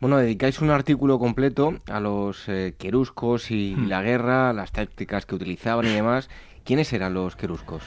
[0.00, 3.88] Bueno, dedicáis un artículo completo a los eh, queruscos y hmm.
[3.88, 6.28] la guerra, las tácticas que utilizaban y demás.
[6.64, 7.82] ¿Quiénes eran los queruscos?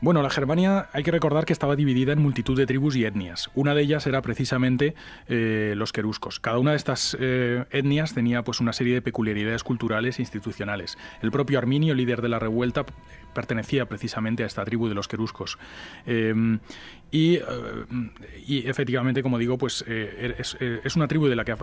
[0.00, 3.50] Bueno, la Germania hay que recordar que estaba dividida en multitud de tribus y etnias.
[3.56, 4.94] Una de ellas era precisamente
[5.26, 6.38] eh, los queruscos.
[6.38, 10.98] Cada una de estas eh, etnias tenía pues una serie de peculiaridades culturales e institucionales.
[11.20, 12.86] El propio Arminio, líder de la revuelta,
[13.34, 15.58] pertenecía precisamente a esta tribu de los queruscos.
[16.06, 16.60] Em,
[17.10, 17.38] y,
[18.46, 21.54] y, efectivamente, como digo, pues eh, es, una tribu de la que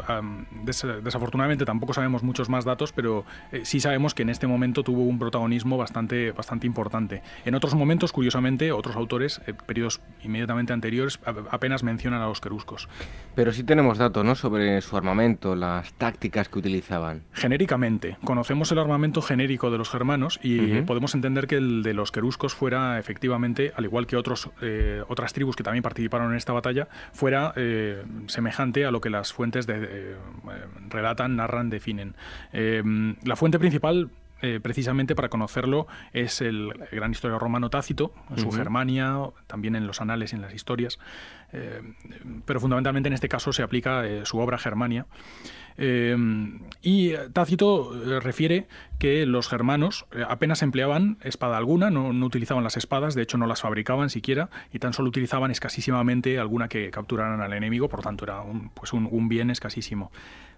[0.63, 3.25] desafortunadamente tampoco sabemos muchos más datos, pero
[3.63, 7.21] sí sabemos que en este momento tuvo un protagonismo bastante, bastante importante.
[7.45, 11.19] En otros momentos, curiosamente, otros autores, eh, periodos inmediatamente anteriores,
[11.51, 12.87] apenas mencionan a los queruscos.
[13.35, 17.23] Pero sí tenemos datos, ¿no?, sobre su armamento, las tácticas que utilizaban.
[17.33, 22.11] Genéricamente, conocemos el armamento genérico de los germanos y podemos entender que el de los
[22.11, 26.53] queruscos fuera efectivamente, al igual que otros, eh, otras tribus que también participaron en esta
[26.53, 30.15] batalla, fuera eh, semejante a lo que las fuentes de,
[30.89, 32.15] relatan, narran, definen.
[32.51, 34.09] la fuente principal
[34.41, 39.17] eh, precisamente para conocerlo es el gran historiador romano Tácito, en su Germania,
[39.47, 40.99] también en los anales y en las historias,
[41.53, 41.81] eh,
[42.45, 45.05] pero fundamentalmente en este caso se aplica eh, su obra Germania.
[45.77, 48.67] y Tácito refiere
[48.99, 53.61] que los germanos apenas empleaban espada alguna, no, utilizaban las espadas, de hecho no las
[53.61, 58.41] fabricaban siquiera, y tan solo utilizaban escasísimamente alguna que capturaran al enemigo, por tanto era
[58.41, 60.11] un, pues un bien escasísimo.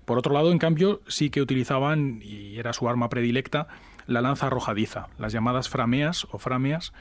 [0.08, 3.68] Por otro lado, en cambio, sí que utilizaban, y era su arma predilecta,
[4.06, 6.94] la lanza arrojadiza, las llamadas frameas o frameas,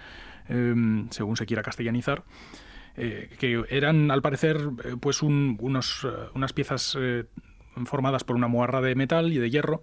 [0.49, 2.25] em, según se quiera castellanizar,
[2.97, 6.99] eh, que eran, al parecer, eh, pues unos, eh, unas piezas
[7.85, 9.83] formadas por una moarra de metal y de hierro,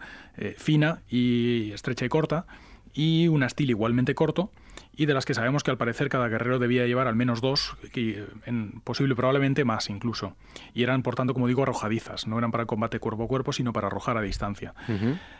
[0.58, 2.46] fina y estrecha y corta,
[2.94, 4.52] y un astil igualmente corto,
[4.96, 7.76] y de las que sabemos que al parecer cada guerrero debía llevar al menos dos,
[7.92, 10.36] que, en, posible probablemente más incluso.
[10.74, 13.74] Y eran, por tanto, como digo, arrojadizas, no eran para combate cuerpo a cuerpo, sino
[13.74, 14.74] para arrojar a distancia.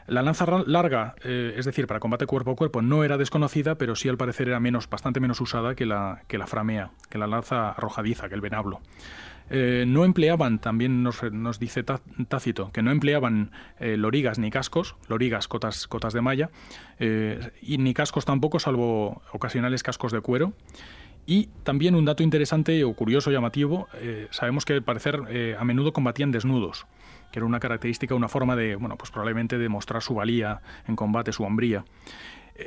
[0.08, 3.96] La lanza larga, eh, es decir, para combate cuerpo a cuerpo, no era desconocida, pero
[3.96, 7.28] sí al parecer era menos, bastante menos usada que la, que la framea, que la
[7.28, 8.82] lanza arrojadiza, que el venablo.
[9.50, 11.20] Eh, no empleaban, también nos,
[11.60, 16.50] dice Tácito, que no empleaban eh, lorigas ni cascos, lorigas, cotas, cotas de malla,
[17.00, 20.54] eh, y ni cascos tampoco, salvo ocasionales cascos de cuero.
[21.26, 23.88] Y también un dato interesante o curioso, llamativo,
[24.32, 26.86] sabemos que al parecer a menudo combatían desnudos,
[27.32, 31.32] que era una característica, una forma de, bueno, pues probablemente demostrar su valía en combate,
[31.32, 31.86] su hombría.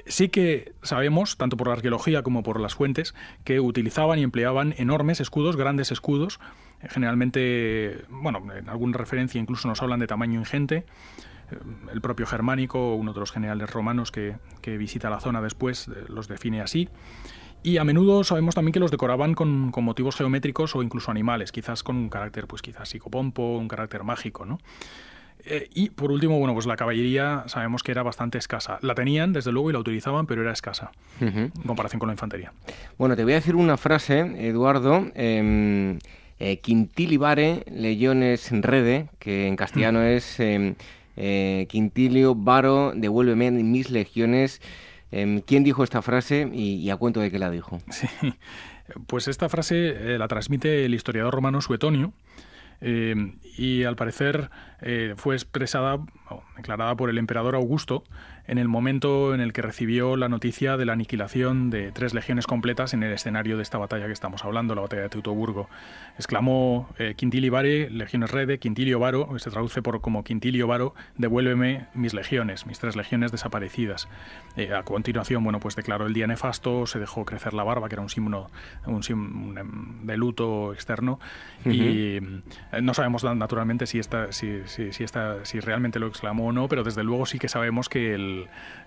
[0.06, 3.14] Sí que sabemos, tanto por la arqueología como por las fuentes,
[3.44, 6.40] que utilizaban y empleaban enormes escudos, grandes escudos,
[6.82, 10.84] eh, generalmente, bueno, en alguna referencia incluso nos hablan de tamaño ingente.
[11.50, 11.56] Eh,
[11.92, 16.28] el propio Germánico, uno de los generales romanos que, visita la zona después, eh, los
[16.28, 16.88] define así.
[17.62, 21.82] Y a menudo sabemos también que los decoraban con, motivos geométricos o incluso animales, quizás
[21.82, 24.58] con un carácter, pues quizás psicopompo, un carácter mágico, ¿no?
[25.74, 28.78] Y por último, bueno, pues la caballería sabemos que era bastante escasa.
[28.82, 30.90] La tenían, desde luego, y la utilizaban, pero era escasa
[31.20, 32.52] en comparación con la infantería.
[32.98, 35.06] Bueno, te voy a decir una frase, Eduardo.
[35.14, 35.98] Em,
[36.38, 40.02] eh, Quintilibare Legiones Rede, que en castellano mm.
[40.02, 40.74] es em,
[41.16, 44.60] eh, Quintilio Varo, devuélveme mis legiones.
[45.10, 47.80] Em, ¿Quién dijo esta frase y, a cuento de qué la dijo?
[47.90, 48.06] Sí,
[49.06, 52.12] pues esta frase eh, la transmite el historiador romano Suetonio.
[52.80, 54.50] Y al parecer
[55.16, 58.04] fue expresada o declarada por el emperador Augusto
[58.48, 62.46] en el momento en el que recibió la noticia de la aniquilación de tres legiones
[62.46, 65.68] completas en el escenario de esta batalla que estamos hablando, la batalla de Teutoburgo.
[66.16, 70.94] Exclamó eh, Quintilio Vare, legiones rede, Quintilio Varo, que se traduce por como Quintilio Varo,
[71.16, 74.08] devuélveme mis legiones, mis tres legiones desaparecidas.
[74.56, 77.94] Eh, a continuación, bueno, pues declaró el día nefasto, se dejó crecer la barba, que
[77.94, 78.50] era un símbolo
[78.86, 81.18] un, em, de luto externo,
[81.64, 82.20] y eh,
[82.82, 86.68] no sabemos naturalmente si, esta, si, si, si, esta, si realmente lo exclamó o no,
[86.68, 88.35] pero desde luego sí que sabemos que el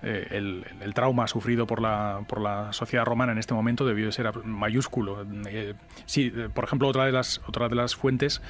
[0.03, 4.11] eh, el, trauma sufrido por la, por la sociedad romana en este momento debió de
[4.11, 5.25] ser mayúsculo.
[5.47, 5.73] Eh,
[6.05, 8.41] sí, eh, por ejemplo, otra de las, otra de las fuentes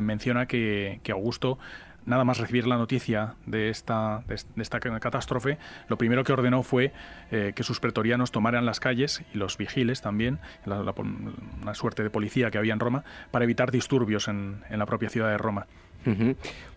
[0.00, 1.58] menciona que, que Augusto
[2.06, 5.58] nada más recibir la noticia de esta, de, esta catástrofe,
[5.88, 6.92] lo primero que ordenó fue
[7.30, 10.94] que sus pretorianos tomaran las calles y los vigiles también, la,
[11.60, 15.10] una suerte de policía que había en Roma, para evitar disturbios en, en la propia
[15.10, 15.66] ciudad de Roma.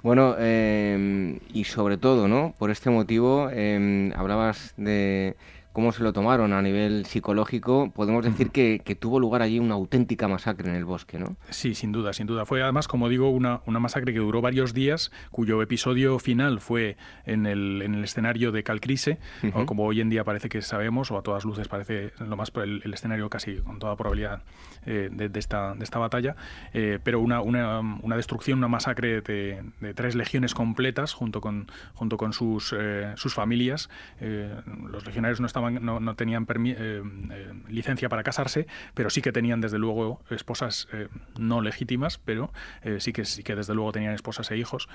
[0.01, 2.53] Bueno, em, y sobre todo, ¿no?
[2.59, 5.35] Por este motivo, em, hablabas de
[5.73, 10.27] cómo se lo tomaron a nivel psicológico, podemos decir que, tuvo lugar allí una auténtica
[10.27, 11.35] masacre en el bosque, ¿no?
[11.49, 12.45] Sí, sin duda, sin duda.
[12.45, 16.95] Fue además, como digo, una, una masacre que duró varios días, cuyo episodio final fue
[17.25, 19.17] en el, en el escenario de Calcrise,
[19.53, 22.51] o como hoy en día parece que sabemos, o a todas luces parece lo más
[22.55, 24.43] el, el escenario casi con toda probabilidad
[24.85, 26.35] eh, de, esta, de esta batalla,
[26.73, 31.71] eh, pero una, una, una, destrucción, una masacre de, de, tres legiones completas junto con,
[31.93, 33.89] junto con sus, eh, sus familias.
[34.19, 37.01] los legionarios no estaban no, tenían eh,
[37.31, 41.07] eh, licencia para casarse, pero sí que tenían desde luego esposas eh,
[41.37, 42.51] no legítimas, pero
[42.99, 44.89] sí que sí que desde luego tenían esposas e hijos.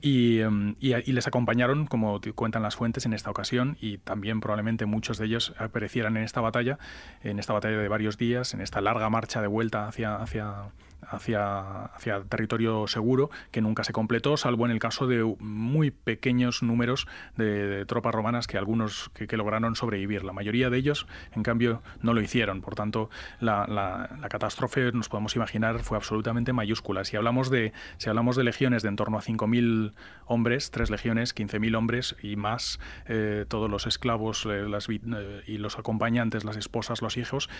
[0.00, 0.40] Y,
[0.80, 5.26] y, les acompañaron, como cuentan las fuentes en esta ocasión, y también probablemente muchos de
[5.26, 6.78] ellos perecieran en esta batalla,
[7.22, 10.70] en esta batalla de varios días, en esta larga marcha de vuelta hacia hacia
[11.02, 16.62] hacia, hacia territorio seguro que nunca se completó, salvo en el caso de muy pequeños
[16.62, 20.24] números de, tropas romanas que algunos que, lograron sobrevivir.
[20.24, 22.62] La mayoría de ellos, en cambio, no lo hicieron.
[22.62, 27.04] Por tanto, la, la, catástrofe, nos podemos imaginar, fue absolutamente mayúscula.
[27.04, 29.92] Si hablamos de, si hablamos de legiones de en torno a 5.000
[30.26, 35.58] hombres, tres legiones, 15.000 hombres y más, eh, todos los esclavos eh, las, eh, y
[35.58, 37.50] los acompañantes, las esposas, los hijos,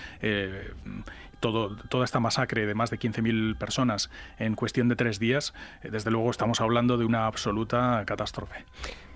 [1.41, 5.91] todo, toda esta masacre de más de 15.000 personas en cuestión de tres días, eh,
[5.91, 8.65] desde luego estamos hablando de una absoluta catástrofe.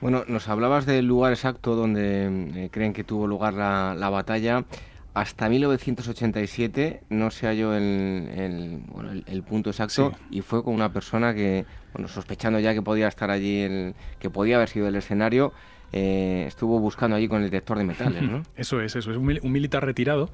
[0.00, 4.64] Bueno, nos hablabas del lugar exacto donde eh, creen que tuvo lugar la, batalla.
[5.12, 8.82] Hasta 1987 no se halló el,
[9.26, 13.30] el, punto exacto y fue con una persona que, bueno, sospechando ya que podía estar
[13.30, 15.52] allí, el, que podía haber sido el escenario,
[15.92, 18.42] eh, estuvo buscando allí con el detector de metales, ¿no?
[18.56, 20.30] Eso es, eso es un, militar retirado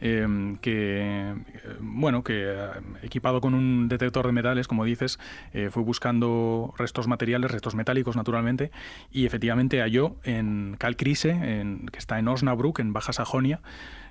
[0.00, 1.34] em, que,
[1.80, 2.68] bueno, que eh,
[3.02, 5.18] equipado con un detector de metales, como dices,
[5.52, 8.70] eh, fue buscando restos materiales, restos metálicos, naturalmente,
[9.10, 13.60] y efectivamente halló en Calcrise, en, que está en Osnabrück, en Baja Sajonia,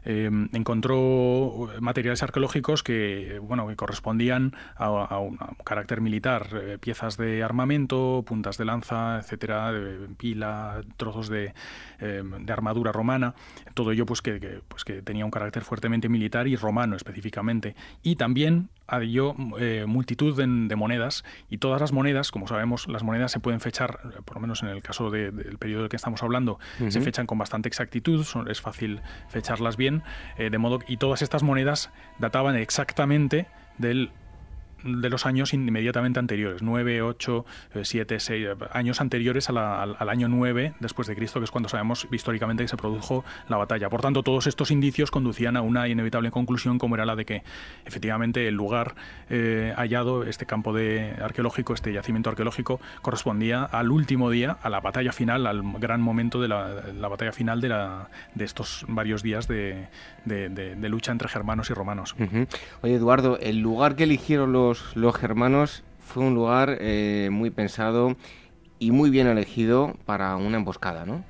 [0.04, 7.43] Em, encontró materiales arqueológicos que, bueno, que correspondían a, un, carácter militar, eh, piezas de
[7.43, 11.54] armamento, puntas de lanza, etcétera, de pila, trozos de,
[12.00, 13.36] em, de armadura romana,
[13.74, 17.76] todo ello pues que, pues que tenía un carácter fuertemente militar y romano específicamente.
[18.04, 23.32] Y también halló eh, multitud de, monedas y todas las monedas, como sabemos, las monedas
[23.32, 26.24] se pueden fechar, eh, por lo menos en el caso del periodo del que estamos
[26.24, 26.60] hablando,
[26.90, 30.04] se fechan con bastante exactitud, es fácil fecharlas bien,
[30.38, 34.12] eh, de modo y todas estas monedas databan exactamente del
[34.84, 37.46] de los años inmediatamente anteriores, 9, 8,
[37.82, 42.64] 7, 6 años anteriores al, año 9 después de Cristo, que es cuando sabemos históricamente
[42.64, 43.90] que se produjo la batalla.
[43.90, 47.44] Por tanto, todos estos indicios conducían a una inevitable conclusión, como era la de que
[47.86, 48.96] efectivamente el lugar
[49.30, 54.80] eh, hallado, este campo de arqueológico, este yacimiento arqueológico, correspondía al último día, a la
[54.80, 59.48] batalla final, al gran momento de la, batalla final de, la, de estos varios días
[59.48, 59.88] de,
[60.90, 62.16] lucha entre germanos y romanos.
[62.82, 68.16] Oye, Eduardo, el lugar que eligieron los los, germanos fue un lugar eh, muy pensado
[68.78, 71.24] y muy bien elegido para una emboscada, ¿no?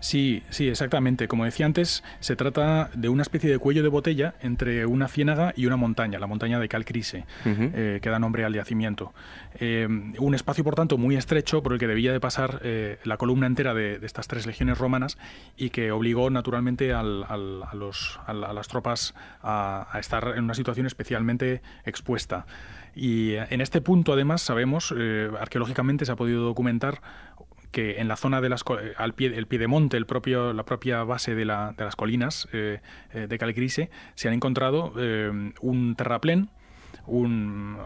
[0.00, 1.28] Sí, sí, exactamente.
[1.28, 5.52] Como decía antes, se trata de una especie de cuello de botella entre una ciénaga
[5.56, 9.12] y una montaña, la montaña de Calcrise, eh, que da nombre al yacimiento.
[9.58, 13.16] Eh, un espacio, por tanto, muy estrecho por el que debía de pasar eh, la
[13.16, 15.18] columna entera de, estas tres legiones romanas
[15.56, 22.46] y que obligó naturalmente a, las tropas a, a, estar en una situación especialmente expuesta.
[22.96, 24.92] Y en este punto, además, sabemos,
[25.38, 27.02] arqueológicamente se ha podido documentar
[27.76, 31.04] que en la zona de las eh, al pie el piedemonte, el propio la propia
[31.04, 32.80] base de, la, de las colinas eh,
[33.12, 34.94] eh, de Calcrise se han encontrado
[35.60, 36.48] un terraplén
[37.06, 37.76] un,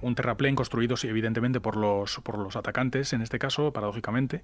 [0.00, 4.42] un, terraplén construido evidentemente por los, por los atacantes, en este caso, paradójicamente,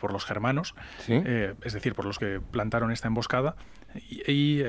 [0.00, 0.74] por los germanos,
[1.06, 3.56] es decir, por los que plantaron esta emboscada,
[4.08, 4.62] y,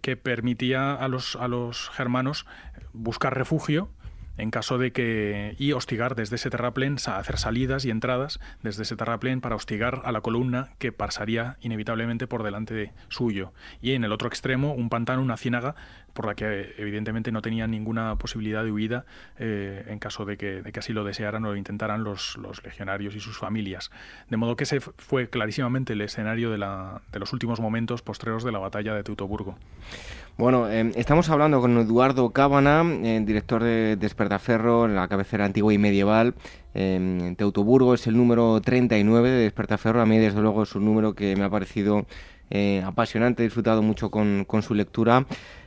[0.00, 2.46] que permitía a los, a los germanos
[2.94, 3.90] buscar refugio
[4.38, 8.96] en caso de que y hostigar desde ese terraplén, hacer salidas y entradas desde ese
[8.96, 13.52] terraplén para hostigar a la columna que pasaría inevitablemente por delante de suyo.
[13.80, 15.74] Y en el otro extremo, un pantano, una ciénaga
[16.16, 19.04] por la que evidentemente no tenían ninguna posibilidad de huida
[19.38, 22.64] eh, en caso de que, de que, así lo desearan o lo intentaran los, los,
[22.64, 23.90] legionarios y sus familias.
[24.30, 28.42] De modo que ese fue clarísimamente el escenario de, la, de los últimos momentos postreros
[28.44, 29.58] de la batalla de Teutoburgo.
[30.38, 35.78] Bueno, eh, estamos hablando con Eduardo Cábana, eh, director de Despertaferro, la cabecera antigua y
[35.78, 36.34] medieval.
[36.74, 40.02] en Teutoburgo es el número 39 de Despertaferro.
[40.02, 42.06] A mí, desde luego, es un número que me ha parecido
[42.84, 45.24] apasionante, he disfrutado mucho con, su lectura.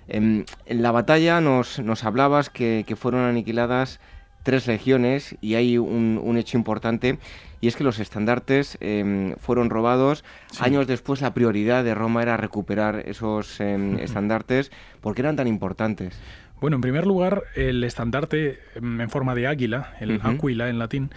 [0.08, 4.00] En, la batalla nos hablabas que, fueron aniquiladas
[4.44, 7.18] tres legiones y hay un, hecho importante
[7.62, 10.24] y es que los estandartes em, fueron robados.
[10.60, 14.72] Años después la prioridad de Roma era recuperar esos em, estandartes.
[15.02, 16.20] ¿Por qué eran tan importantes?
[16.62, 21.10] Bueno, en primer lugar, el estandarte em, en forma de águila, el aquila en latín,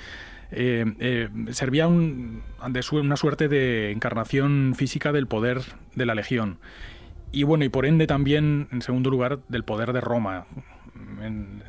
[0.50, 5.62] eh, eh, servía un, de una suerte de encarnación física del poder
[5.94, 6.58] de la legión
[7.32, 10.46] y bueno, y por ende también, en segundo lugar, del poder de Roma,
[11.22, 11.62] en,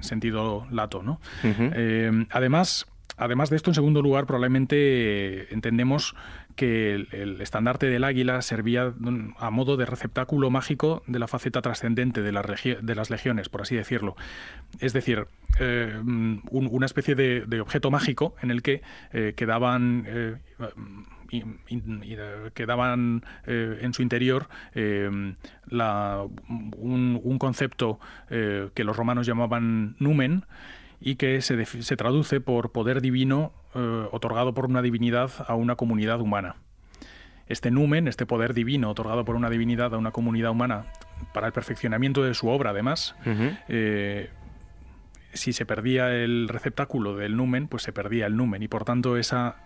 [0.00, 1.20] sentido lato, ¿no?
[1.44, 2.86] Eh, además,
[3.16, 6.14] además de esto, en segundo lugar, probablemente entendemos
[6.54, 8.94] que el, estandarte del águila servía
[9.38, 12.32] a modo de receptáculo mágico de la faceta trascendente de,
[12.82, 14.16] de las legiones, por así decirlo.
[14.80, 15.26] Es decir,
[15.60, 16.00] eh,
[16.50, 20.06] una especie de, objeto mágico en el que eh, quedaban
[21.30, 21.42] y,
[22.54, 25.08] quedaban eh, en su interior eh,
[25.70, 27.98] un, concepto
[28.30, 30.44] eh, que los romanos llamaban numen
[31.06, 33.52] y que se, se traduce por poder divino
[34.10, 36.56] otorgado por una divinidad a una comunidad humana.
[37.46, 40.86] Este numen, este poder divino otorgado por una divinidad a una comunidad humana
[41.32, 43.14] para el perfeccionamiento de su obra, además,
[45.32, 49.16] si se perdía el receptáculo del numen, pues se perdía el numen y por tanto
[49.16, 49.56] esa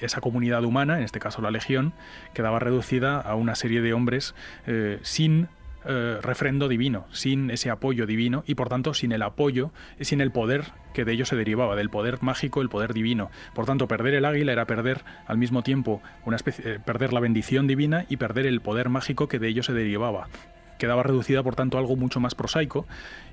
[0.00, 1.92] esa comunidad humana, en este caso la legión,
[2.32, 4.34] quedaba reducida a una serie de hombres
[4.66, 5.48] eh, sin
[5.86, 10.30] eh, refrendo divino, sin ese apoyo divino y por tanto sin el apoyo, sin el
[10.30, 13.30] poder que de ello se derivaba, del poder mágico, el poder divino.
[13.54, 17.20] Por tanto, perder el águila era perder al mismo tiempo una especie, eh, perder la
[17.20, 20.28] bendición divina y perder el poder mágico que de ello se derivaba.
[20.78, 22.86] Quedaba reducida, por tanto, a algo mucho más prosaico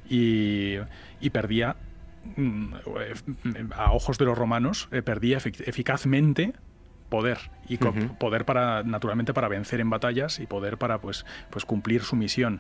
[0.10, 0.76] y,
[1.20, 1.76] y perdía
[2.36, 2.74] Mm,
[3.76, 6.54] a ojos de los romanos, eh, perdía eficazmente
[7.14, 7.38] poder
[7.70, 12.16] y poder para naturalmente para vencer en batallas y poder para pues pues cumplir su
[12.16, 12.60] misión.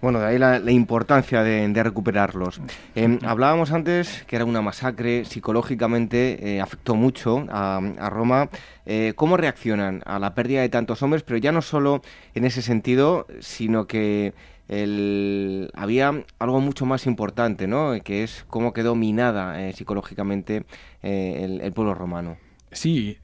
[0.00, 2.62] Bueno, de ahí la, importancia de, recuperarlos.
[2.96, 8.48] Em, hablábamos antes que era una masacre, psicológicamente eh, afectó mucho a, a Roma.
[8.86, 11.22] Eh, ¿Cómo reaccionan a la pérdida de tantos hombres?
[11.22, 12.00] Pero ya no solo
[12.34, 14.32] en ese sentido, sino que
[14.72, 17.92] el, había algo mucho más importante, ¿no?
[18.02, 20.64] Que es cómo quedó minada eh, psicológicamente
[21.02, 22.38] eh, el, pueblo romano.
[22.70, 23.21] Sí, mm,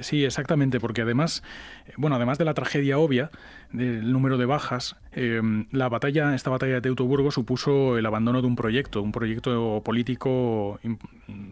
[0.00, 1.42] Sí, exactamente, porque además,
[1.86, 3.30] eh, bueno, además de la tragedia obvia
[3.72, 4.96] del número de bajas,
[5.72, 10.78] la batalla, esta batalla de Teutoburgo supuso el abandono de un proyecto, un proyecto político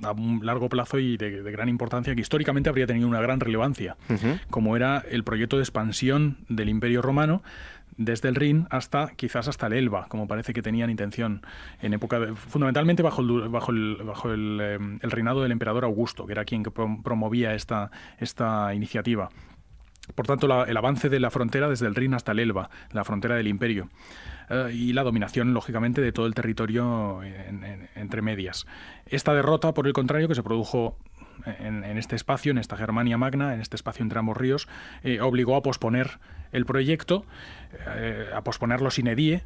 [0.03, 3.97] a un largo plazo y de, gran importancia que históricamente habría tenido una gran relevancia,
[4.51, 7.43] como era el proyecto de expansión del Imperio Romano
[7.97, 11.43] desde el Rin hasta quizás hasta el Elba, como parece que tenían intención
[11.81, 16.33] en época fundamentalmente bajo el, bajo el, bajo eh, el, reinado del emperador Augusto, que
[16.33, 19.31] era quien promovía esta, esta iniciativa.
[20.15, 23.35] Por tanto, el avance de la frontera desde el Rin hasta el Elba, la frontera
[23.35, 23.89] del imperio,
[24.49, 27.21] eh, y la dominación, lógicamente, de todo el territorio
[27.97, 28.67] entre medias.
[29.07, 30.97] Esta derrota, por el contrario, que se produjo
[31.45, 34.69] en, este espacio, en esta Germania Magna, en este espacio entre ambos ríos,
[35.03, 36.19] eh, obligó a posponer
[36.53, 37.25] el proyecto,
[37.97, 39.43] eh, a posponerlo sin edie,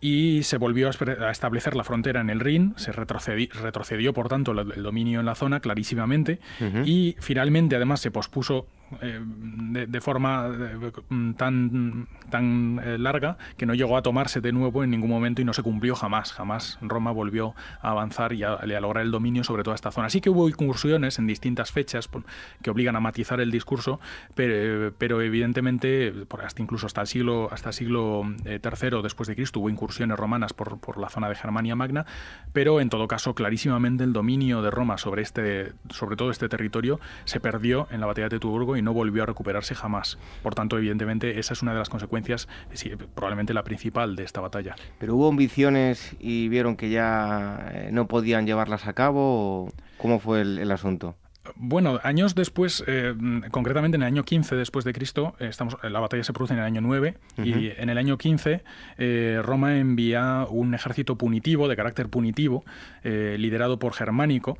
[0.00, 4.52] y se volvió a establecer la frontera en el Rin, se retrocedió, retrocedió por tanto
[4.52, 6.38] el dominio en la zona clarísimamente
[6.84, 8.68] y finalmente además se pospuso
[9.02, 9.20] eh,
[9.88, 10.48] de, forma
[11.08, 15.42] mm, tan, tan eh, larga que no llegó a tomarse de nuevo en ningún momento
[15.42, 16.32] y no se cumplió jamás.
[16.32, 20.10] Jamás Roma volvió a avanzar y a, lograr el dominio sobre toda esta zona.
[20.10, 22.08] Sí que hubo incursiones en distintas fechas
[22.62, 24.00] que obligan a matizar el discurso,
[24.34, 26.12] pero, evidentemente,
[26.42, 30.52] hasta incluso hasta el siglo, hasta el siglo III después de Cristo hubo incursiones romanas
[30.52, 32.06] por, por la zona de Germania Magna,
[32.52, 37.00] pero en todo caso clarísimamente el dominio de Roma sobre, este, sobre todo este territorio
[37.24, 40.18] se perdió en la batalla de Tuburgo y no volvió a recuperarse jamás.
[40.42, 42.48] Por tanto, evidentemente, esa es una de las consecuencias,
[43.14, 44.76] probablemente la principal de esta batalla.
[44.98, 49.72] ¿Pero hubo ambiciones y vieron que ya eh, no podían llevarlas a cabo?
[49.98, 51.16] ¿Cómo fue el asunto?
[51.56, 53.14] Bueno, años después, eh,
[53.50, 56.60] concretamente en el año 15 después de Cristo, eh, estamos, la batalla se produce en
[56.60, 58.62] el año 9 y en el año 15
[58.98, 62.64] eh, Roma envía un ejército punitivo, de carácter punitivo,
[63.02, 64.58] liderado por Germánico.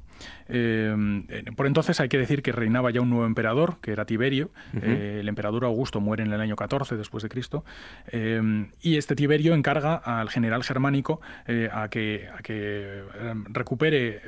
[0.48, 4.50] Por entonces hay que decir que reinaba ya un nuevo emperador, que era Tiberio.
[4.82, 7.64] el emperador Augusto muere en el año 14 después de Cristo.
[8.80, 11.20] y este Tiberio encarga al general germánico
[11.72, 13.02] a que, a que
[13.50, 14.20] recupere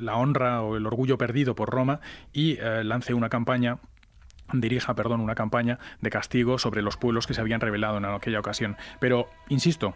[0.00, 2.00] la honra o el orgullo perdido por Roma
[2.32, 3.78] y eh, lance una campaña
[4.52, 8.40] dirija, perdón, una campaña de castigo sobre los pueblos que se habían rebelado en aquella
[8.40, 8.76] ocasión.
[8.98, 9.94] Pero, insisto,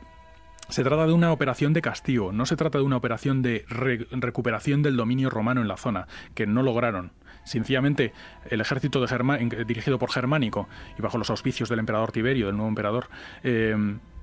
[0.68, 4.82] se trata de una operación de castigo, no se trata de una operación de recuperación
[4.82, 7.12] del dominio romano en la zona, que no lograron.
[7.44, 8.12] Sencillamente,
[8.48, 12.70] el ejército de dirigido por Germánico y bajo los auspicios del emperador Tiberio, del nuevo
[12.70, 13.08] emperador,
[13.42, 13.76] eh,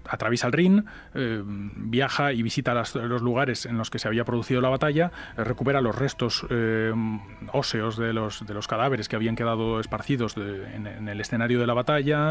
[0.07, 4.61] atraviesa el Rin, eh, viaja y visita los lugares en los que se había producido
[4.61, 6.93] la batalla, eh, recupera los restos eh,
[7.51, 11.73] óseos de los, de los cadáveres que habían quedado esparcidos en, el escenario de la
[11.73, 12.29] batalla,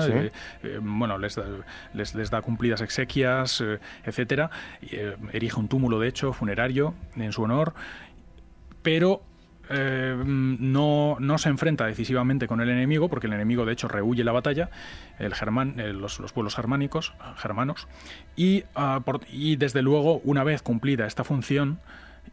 [0.80, 1.44] bueno, les da,
[1.94, 3.62] les, da, cumplidas exequias,
[4.04, 4.50] etcétera,
[5.32, 7.74] erige un túmulo, de hecho, funerario en su honor,
[8.82, 9.22] pero
[9.70, 14.24] eh, no, no, se enfrenta decisivamente con el enemigo, porque el enemigo de hecho rehuye
[14.24, 14.70] la batalla,
[15.18, 17.88] el germán, eh, los, pueblos germánicos, germanos,
[18.36, 19.00] y, ah,
[19.30, 21.80] y desde luego, una vez cumplida esta función,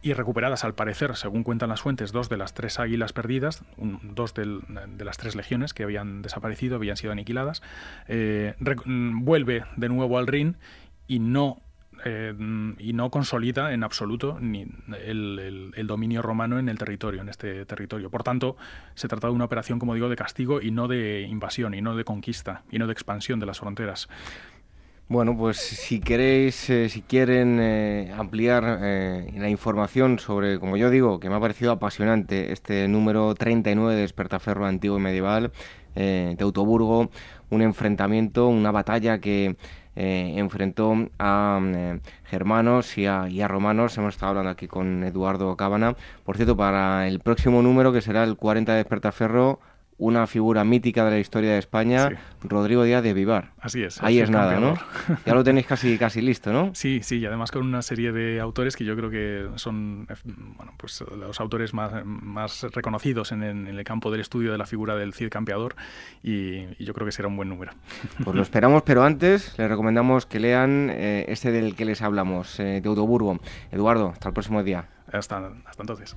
[0.02, 4.34] y recuperadas al parecer, según cuentan las fuentes, dos de las tres águilas perdidas, dos
[4.34, 7.62] de las tres legiones que habían desaparecido, habían sido aniquiladas,
[8.06, 8.54] eh,
[8.86, 10.56] vuelve de nuevo al Rin
[11.06, 11.62] y no
[12.04, 12.34] eh,
[12.78, 14.66] y no consolida en absoluto ni
[15.04, 18.10] el, dominio romano en el territorio, en este territorio.
[18.10, 18.56] Por tanto,
[18.94, 21.96] se trata de una operación, como digo, de castigo y no de invasión, y no
[21.96, 24.08] de conquista, y no de expansión de las fronteras.
[25.08, 31.18] Bueno, pues si queréis, eh, si quieren eh, ampliar la información sobre, como yo digo,
[31.18, 35.52] que me ha parecido apasionante este número 39 de Despertaferro Antiguo y Medieval
[35.94, 37.10] de Autoburgo,
[37.50, 39.56] un enfrentamiento, una batalla que
[40.00, 43.98] eh, enfrentó a eh, germanos y a, romanos.
[43.98, 45.96] Hemos estado hablando aquí con Eduardo Cábana.
[46.24, 49.58] Por cierto, para el próximo número, que será el 40 de Despertaferro,
[49.98, 52.10] una figura mítica de la historia de España,
[52.42, 53.52] Rodrigo Díaz de Vivar.
[53.60, 54.00] Así es.
[54.02, 54.74] Ahí es nada, ¿no?
[55.26, 56.70] Ya lo tenéis casi, casi listo, ¿no?
[56.74, 60.06] Sí, sí, y además con una serie de autores que yo creo que son
[60.56, 64.96] bueno, pues los autores más, más reconocidos en, el campo del estudio de la figura
[64.96, 65.74] del Cid Campeador
[66.22, 67.72] y, yo creo que será un buen número.
[68.24, 72.58] Pues lo esperamos, pero antes les recomendamos que lean eh, este del que les hablamos,
[72.60, 73.38] eh, de Autoburgo.
[73.72, 74.88] Eduardo, hasta el próximo día.
[75.12, 76.16] Hasta, hasta entonces.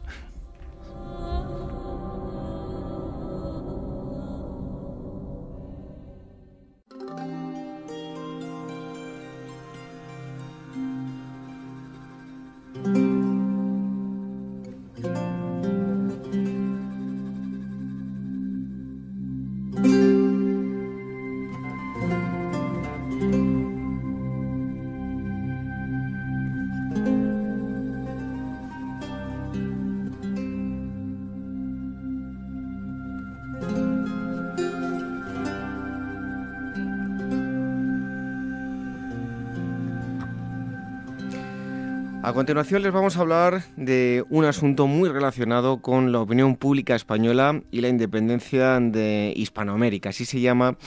[42.32, 46.96] A continuación les vamos a hablar de un asunto muy relacionado con la opinión pública
[46.96, 50.12] española y la independencia de Hispanoamérica.
[50.12, 50.78] Así se llama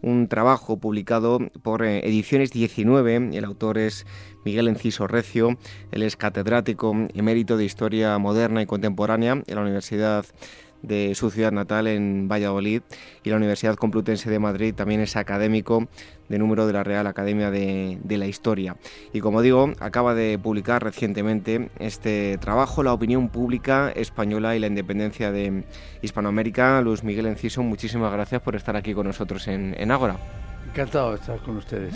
[0.00, 3.36] un trabajo publicado por eh, Ediciones 19.
[3.36, 4.06] El autor es
[4.46, 5.58] Miguel Enciso Recio.
[5.92, 10.24] Él es catedrático emérito de Historia Moderna y Contemporánea en la Universidad
[10.86, 12.82] de su ciudad natal en Valladolid
[13.22, 15.88] y la Universidad Complutense de Madrid también es académico
[16.28, 18.76] de número de la Real Academia de, la Historia.
[19.12, 24.66] Y como digo, acaba de publicar recientemente este trabajo, La opinión pública española y la
[24.66, 25.64] independencia de
[26.02, 26.80] Hispanoamérica.
[26.80, 30.16] Luis Miguel Enciso, muchísimas gracias por estar aquí con nosotros en, en Ágora.
[30.68, 31.94] Encantado de estar con ustedes.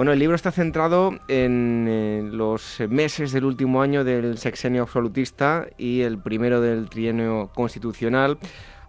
[0.00, 5.66] Bueno, el libro está centrado en eh, los meses del último año del sexenio absolutista
[5.76, 8.38] y el primero del trienio constitucional.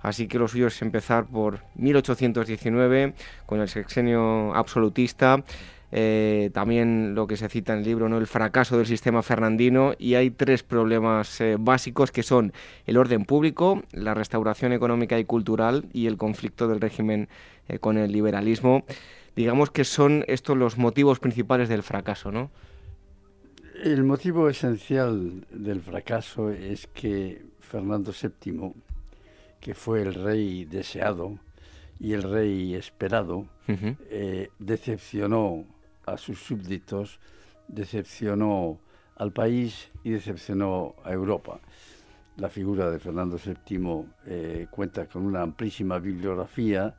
[0.02, 3.14] Así que lo suyo es empezar por 1819,
[3.46, 5.44] con el sexenio absolutista.
[5.92, 8.18] Eh, también lo que se cita en el libro, ¿no?
[8.18, 12.54] el fracaso del sistema fernandino, y hay tres problemas eh, básicos que son
[12.86, 17.28] el orden público, la restauración económica y cultural y el conflicto del régimen
[17.68, 18.86] eh, con el liberalismo.
[19.36, 22.52] Digamos que son estos los motivos principales del fracaso, ¿no?
[23.84, 28.74] El motivo esencial del fracaso es que Fernando VII,
[29.60, 31.40] que fue el rey deseado
[32.00, 33.48] y el rey esperado,
[34.60, 35.66] decepcionó
[36.06, 37.20] a sus súbditos,
[37.68, 38.80] decepcionó
[39.16, 41.60] al país y decepcionó a Europa.
[42.38, 46.96] La figura de Fernando VII eh, cuenta con una amplísima bibliografía.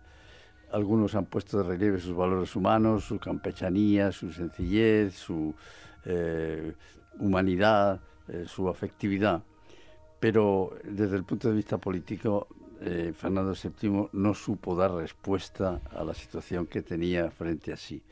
[0.73, 5.55] Algunos han puesto de relieve sus valores humanos, su campechanía, su sencillez, su
[6.05, 6.73] eh,
[7.19, 9.43] humanidad, eh, su afectividad.
[10.19, 12.49] Pero desde el punto de vista político,
[13.15, 18.03] Fernando VII no supo dar respuesta a la situación que tenía frente a sí.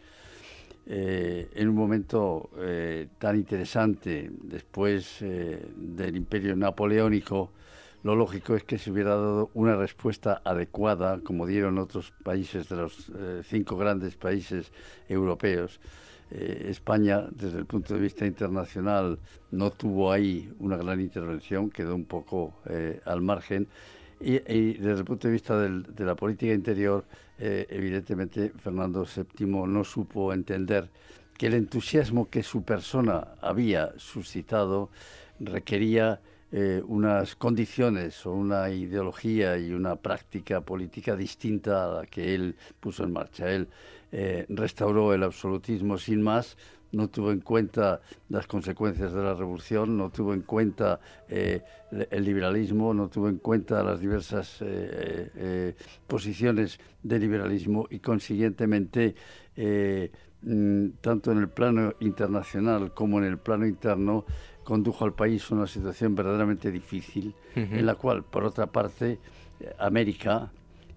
[0.93, 7.51] Eh, en un momento eh, tan interesante después eh, del imperio napoleónico,
[8.03, 12.77] lo lógico es que se hubiera dado una respuesta adecuada, como dieron otros países de
[12.77, 13.13] los
[13.45, 14.73] cinco grandes países
[15.09, 15.81] europeos.
[16.31, 19.19] España, desde el punto de vista internacional,
[19.51, 22.55] no tuvo ahí una gran intervención, quedó un poco
[23.05, 23.69] al margen.
[24.21, 24.39] Y,
[24.75, 27.05] desde el punto de vista de la política interior,
[27.43, 30.91] eh, evidentemente Fernando VII no supo entender
[31.39, 34.91] que el entusiasmo que su persona había suscitado
[35.39, 36.21] requería
[36.53, 42.57] eh, unas condiciones o una ideología y una práctica política distinta a la que él
[42.81, 43.49] puso en marcha.
[43.49, 43.69] Él
[44.11, 46.57] eh, restauró el absolutismo sin más,
[46.91, 50.99] no tuvo en cuenta las consecuencias de la revolución, no tuvo en cuenta
[51.29, 51.63] eh,
[52.11, 54.59] el liberalismo, no tuvo en cuenta las diversas
[56.09, 59.15] posiciones del liberalismo y consiguientemente
[60.43, 64.25] mm, tanto en el plano internacional como en el plano interno
[64.65, 69.19] condujo al país a una situación verdaderamente difícil en la cual por otra parte
[69.79, 70.51] América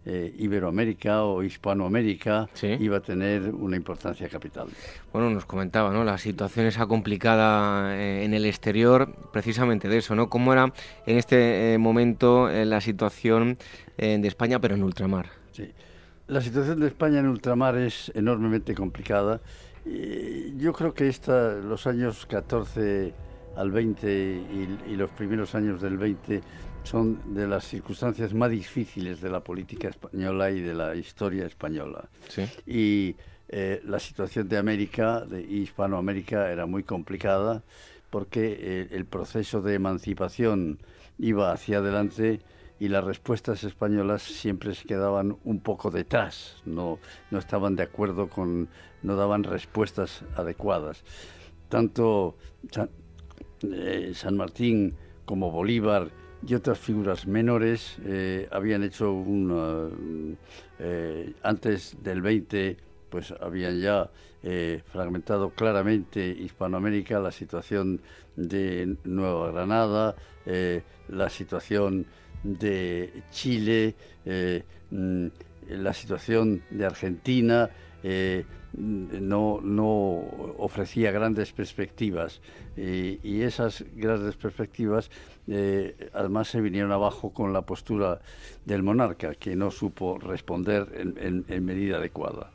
[0.05, 4.67] eh, Iberoamérica o Hispanoamérica iba a tener una importancia capital.
[5.13, 6.03] Bueno, nos comentaba, ¿no?
[6.03, 10.29] La situación esa complicada eh, en el exterior, precisamente de eso, ¿no?
[10.29, 10.73] ¿Cómo era
[11.05, 13.57] en este eh, momento la situación
[13.95, 15.27] de España, pero en ultramar?
[15.53, 15.71] Sí.
[16.27, 19.39] La situación de España en ultramar es enormemente complicada.
[19.85, 23.13] yo creo que esta, los años 14
[23.55, 26.41] al 20 y, y los primeros años del 20
[26.83, 32.09] son de las circunstancias más difíciles de la política española y de la historia española.
[32.67, 33.15] Y
[33.49, 37.63] eh, la situación de América, de Hispanoamérica, era muy complicada
[38.09, 40.79] porque eh, el proceso de emancipación
[41.17, 42.41] iba hacia adelante
[42.79, 46.99] y las respuestas españolas siempre se quedaban un poco detrás, no,
[47.31, 48.67] no estaban de acuerdo con,
[49.03, 51.03] no daban respuestas adecuadas.
[51.69, 52.35] Tanto
[54.13, 54.95] San eh, Martín
[55.25, 56.11] como Bolívar
[56.45, 60.37] y otras figuras menores eh, habían hecho un...
[60.79, 62.77] Eh, antes del 20
[63.09, 64.09] pues habían ya
[64.41, 68.01] eh, fragmentado claramente Hispanoamérica, la situación
[68.35, 70.15] de Nueva Granada,
[71.09, 72.07] la situación
[72.43, 73.95] de Chile,
[74.89, 75.27] mm,
[75.69, 77.69] la situación de Argentina,
[78.03, 79.93] no, no
[80.57, 82.41] ofrecía grandes perspectivas
[82.75, 85.09] y esas grandes perspectivas
[85.47, 88.21] eh, además se vinieron abajo con la postura
[88.65, 92.51] del monarca que no supo responder en, medida adecuada.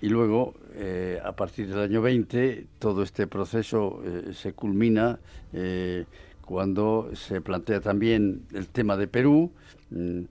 [0.00, 5.18] Y luego, eh, a partir del año 20, todo este proceso eh, se culmina
[6.40, 9.50] cuando se plantea también el tema de Perú.
[9.90, 10.24] Mm,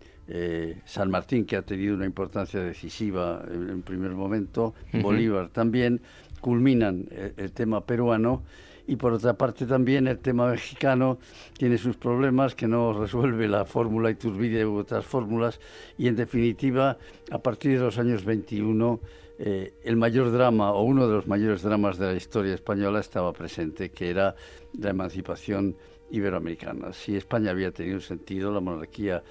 [0.85, 6.01] San Martín, que ha tenido una importancia decisiva en, en primer momento, Bolívar también,
[6.39, 8.43] culminan el, el, tema peruano
[8.87, 11.17] y por otra parte también el tema mexicano
[11.57, 15.59] tiene sus problemas que no resuelve la fórmula Iturbide u otras fórmulas
[15.97, 16.97] y en definitiva
[17.31, 18.99] a partir de los años 21
[19.39, 23.33] eh, el mayor drama o uno de los mayores dramas de la historia española estaba
[23.33, 24.35] presente que era
[24.77, 25.75] la emancipación
[26.11, 26.93] iberoamericana.
[26.93, 29.23] Si España había tenido sentido, la monarquía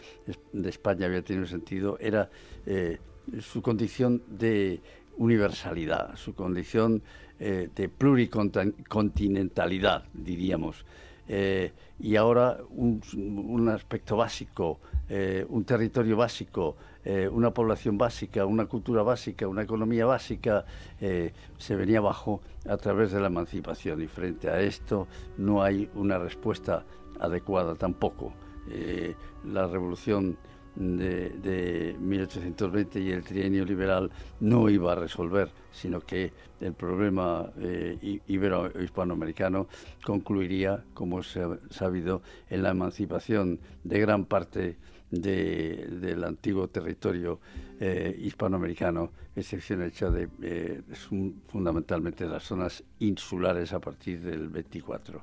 [0.52, 2.28] de España había tenido sentido, era
[2.66, 2.98] eh,
[3.40, 4.80] su condición de
[5.16, 7.00] universalidad, su condición
[7.38, 10.84] eh, de pluricontinentalidad, diríamos.
[11.28, 11.70] Eh,
[12.00, 13.00] y ahora un,
[13.68, 14.80] aspecto básico,
[15.48, 20.64] un territorio básico, una población básica, una cultura básica, una economía básica,
[21.00, 24.02] se venía abajo a través de la emancipación.
[24.02, 26.84] Y frente a esto no hay una respuesta
[27.18, 28.32] adecuada tampoco.
[29.44, 30.36] la revolución
[30.74, 34.10] de, 1820 y el trienio liberal
[34.40, 39.68] no iba a resolver, sino que el problema eh, ibero-hispanoamericano
[40.04, 44.76] concluiría, como se ha sabido, en la emancipación de gran parte
[45.12, 47.38] del antiguo territorio
[47.78, 50.80] eh, hispanoamericano, excepción hecha de eh,
[51.46, 55.22] fundamentalmente las zonas insulares a partir del 24.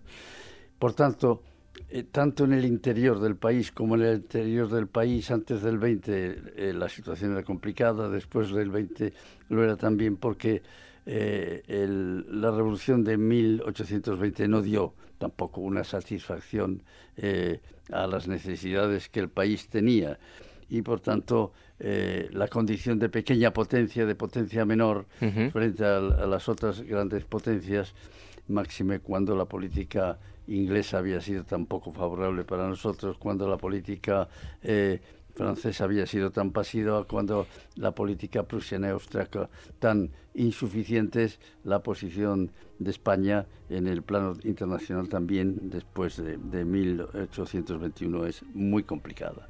[0.77, 1.41] Por tanto,
[1.89, 5.79] eh, tanto en el interior del país como en el interior del país antes del
[5.79, 9.13] 20 la situación era complicada, después del 20
[9.49, 10.61] lo era también porque
[11.05, 16.81] la revolución de 1820 no dio tampoco una satisfacción
[17.17, 17.59] eh,
[17.91, 20.17] a las necesidades que el país tenía.
[20.69, 25.05] Y por tanto eh, la condición de pequeña potencia, de potencia menor
[25.51, 27.93] frente a, las otras grandes potencias,
[28.47, 30.17] máxime cuando la política
[30.47, 34.27] inglesa había sido tan poco favorable para nosotros, cuando la política
[34.63, 34.99] eh,
[35.39, 39.49] francesa había sido tan pasiva, cuando la política prusiana y austriaca
[39.79, 48.43] tan insuficientes, la posición de España en el plano internacional también después de, 1821 es
[48.53, 49.47] muy complicada.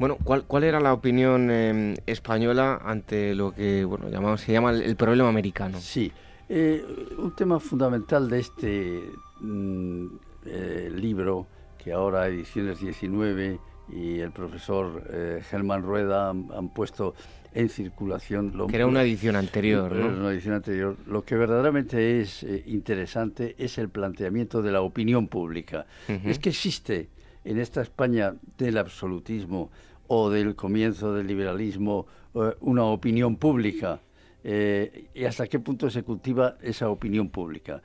[0.00, 4.72] Bueno, ¿cuál, cuál era la opinión em, española ante lo que bueno, llamamos, se llama
[4.72, 5.78] el, problema americano?
[5.80, 6.10] Sí,
[6.48, 6.84] eh,
[7.18, 9.00] un tema fundamental de este
[9.40, 10.06] mm,
[10.46, 11.46] eh, libro,
[11.78, 17.14] que ahora ediciones 19 y el profesor eh, Germán Rueda han, puesto
[17.52, 18.52] en circulación.
[18.56, 20.06] Lo, que era una edición anterior, ¿no?
[20.06, 20.96] Una edición anterior.
[21.06, 25.86] Lo que verdaderamente es eh, interesante es el planteamiento de la opinión pública.
[26.08, 27.08] Es que existe
[27.44, 29.70] en esta España del absolutismo
[30.06, 34.00] o del comienzo del liberalismo eh, una opinión pública.
[34.44, 37.80] y hasta qué punto se cultiva esa opinión pública.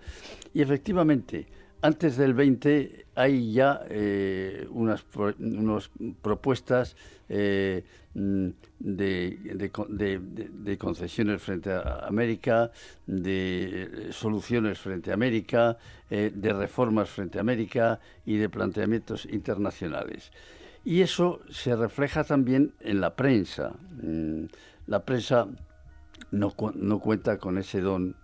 [0.53, 1.47] Y efectivamente,
[1.81, 5.03] antes del 20 hay ya eh, unas,
[6.21, 6.95] propuestas
[7.27, 7.83] eh,
[8.13, 8.47] mm,
[8.79, 12.71] de, concesiones frente a América,
[13.05, 15.77] de soluciones frente a América,
[16.09, 20.31] eh, de reformas frente a América y de planteamientos internacionales.
[20.85, 23.73] Y eso se refleja también en la prensa.
[24.01, 24.45] Mm,
[24.87, 25.47] la prensa
[26.31, 28.15] no, no, cuenta con ese don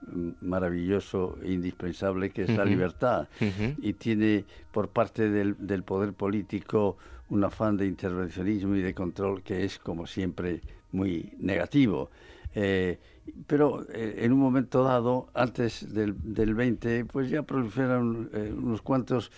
[0.42, 6.98] maravilloso e indispensable que es la libertad y tiene por parte del, del, poder político
[7.30, 10.62] un afán de intervencionismo y de control que es como siempre
[10.92, 12.10] muy negativo.
[12.56, 13.00] Eh,
[13.48, 18.82] pero eh, en un momento dado, antes del, del 20, pues ya proliferan eh, unos
[18.82, 19.32] cuantos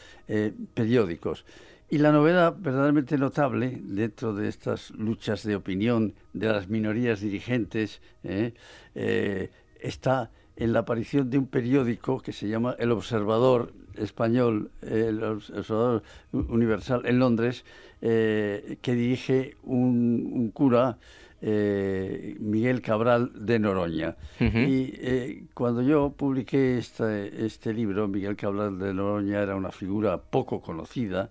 [0.74, 1.46] periódicos.
[1.90, 8.02] Y la novedad verdaderamente notable dentro de estas luchas de opinión de las minorías dirigentes
[8.26, 8.54] ¿eh?
[8.94, 9.50] Eh,
[9.80, 16.04] está en la aparición de un periódico que se llama El Observador Español, el Observador
[16.34, 17.64] Universal en Londres,
[18.02, 20.98] eh, que dirige un cura
[21.42, 24.16] eh, Miguel Cabral de Noroña.
[24.40, 30.18] Y eh, cuando yo publiqué este, este libro, Miguel Cabral de Noroña era una figura
[30.18, 31.30] poco conocida,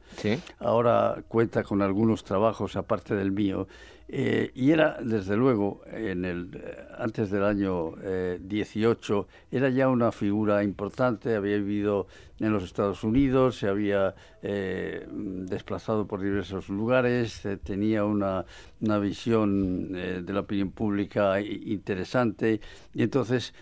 [0.59, 3.67] ahora cuenta con algunos trabajos aparte del mío,
[4.09, 7.95] eh, y era, desde luego, en el, eh, antes del año
[8.41, 12.07] 18, eh, era ya una figura importante, había vivido
[12.39, 18.45] en los Estados Unidos, se había desplazado por diversos lugares, tenía una,
[18.81, 22.61] una visión de la opinión pública interesante,
[22.95, 23.55] y entonces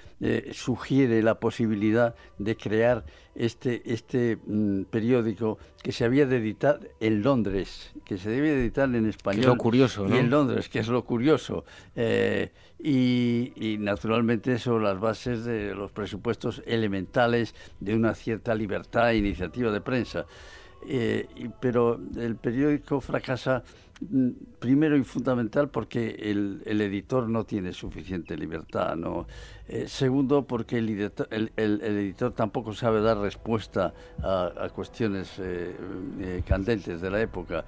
[0.53, 7.23] sugiere la posibilidad de crear este, este mm, periódico que se había de editar en
[7.23, 9.47] Londres, que se debía de editar en español.
[9.47, 11.65] lo curioso, Y en Londres, que es lo curioso.
[11.97, 18.64] Eh, y, naturalmente sobre las bases de los presupuestos elementales de una cierta libertad
[19.13, 20.27] e iniciativa de prensa.
[20.87, 21.27] Eh,
[21.61, 23.63] pero el periódico fracasa
[24.01, 24.31] mm,
[24.65, 29.27] primero y fundamental porque el, editor no tiene suficiente libertad, ¿no?
[29.69, 33.93] Eh, segundo, porque el editor, tampoco sabe dar respuesta
[34.23, 35.77] a, cuestiones eh,
[36.19, 37.67] eh, candentes de la época.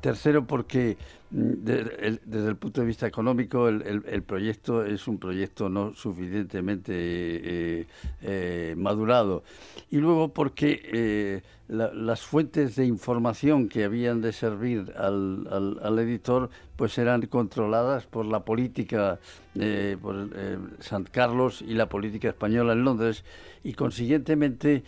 [0.00, 0.96] Tercero, porque
[1.30, 7.86] mm, desde el punto de vista económico el, proyecto es un proyecto no suficientemente
[8.74, 9.42] madurado.
[9.90, 16.37] Y luego porque las fuentes de información que habían de servir al editor
[16.76, 19.18] pues eran controladas por la política,
[19.54, 23.24] eh, por eh, San Carlos y la política española en Londres
[23.64, 24.84] y consiguientemente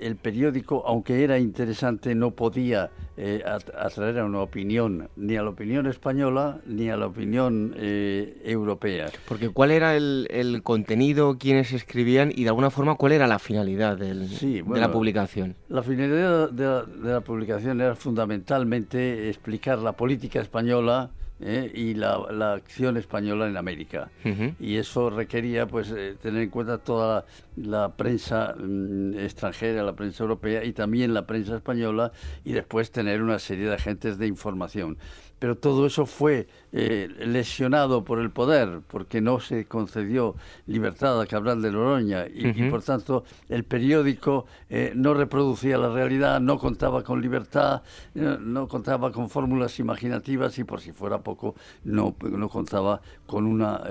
[0.00, 5.50] el periódico, aunque era interesante, no podía eh, atraer a una opinión, ni a la
[5.50, 9.10] opinión española, ni a la opinión eh, europea.
[9.28, 13.98] Porque ¿cuál era el, contenido, quiénes escribían y de alguna forma cuál era la finalidad
[13.98, 15.54] de la publicación?
[15.68, 21.10] La finalidad de la publicación era fundamentalmente explicar la política española,
[21.40, 21.70] ¿eh?
[21.74, 24.10] y la, acción española en América.
[24.58, 27.24] Y eso requería pues eh, tener en cuenta toda
[27.56, 32.12] la, prensa mm, extranjera, la prensa europea y también la prensa española
[32.44, 34.98] y después tener una serie de agentes de información
[35.40, 40.36] pero todo eso fue eh, lesionado por el poder, porque no se concedió
[40.66, 46.40] libertad a Cabral de Noroña y, por tanto el periódico eh, no reproducía la realidad,
[46.40, 47.82] no contaba con libertad,
[48.14, 51.54] eh, no, contaba con fórmulas imaginativas y por si fuera poco
[51.84, 53.82] no, no contaba con una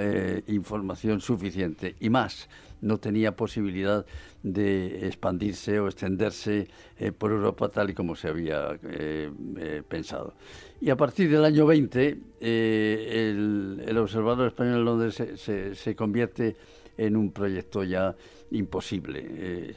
[0.47, 1.95] información suficiente.
[1.99, 2.47] Y más,
[2.81, 4.06] no tenía posibilidad
[4.43, 10.34] de expandirse o extenderse eh, por Europa tal y como se había eh, eh, pensado.
[10.80, 16.56] Y a partir del año 20, el, Observador Español en Londres se, se, convierte
[16.97, 18.15] en un proyecto ya
[18.51, 19.76] imposible.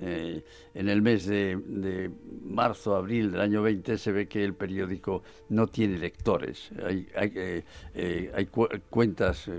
[0.00, 2.10] en el mes de,
[2.44, 6.70] marzo, abril del año 20 se ve que el periódico no tiene lectores.
[6.84, 8.46] Hay, hay,
[8.90, 9.50] cuentas,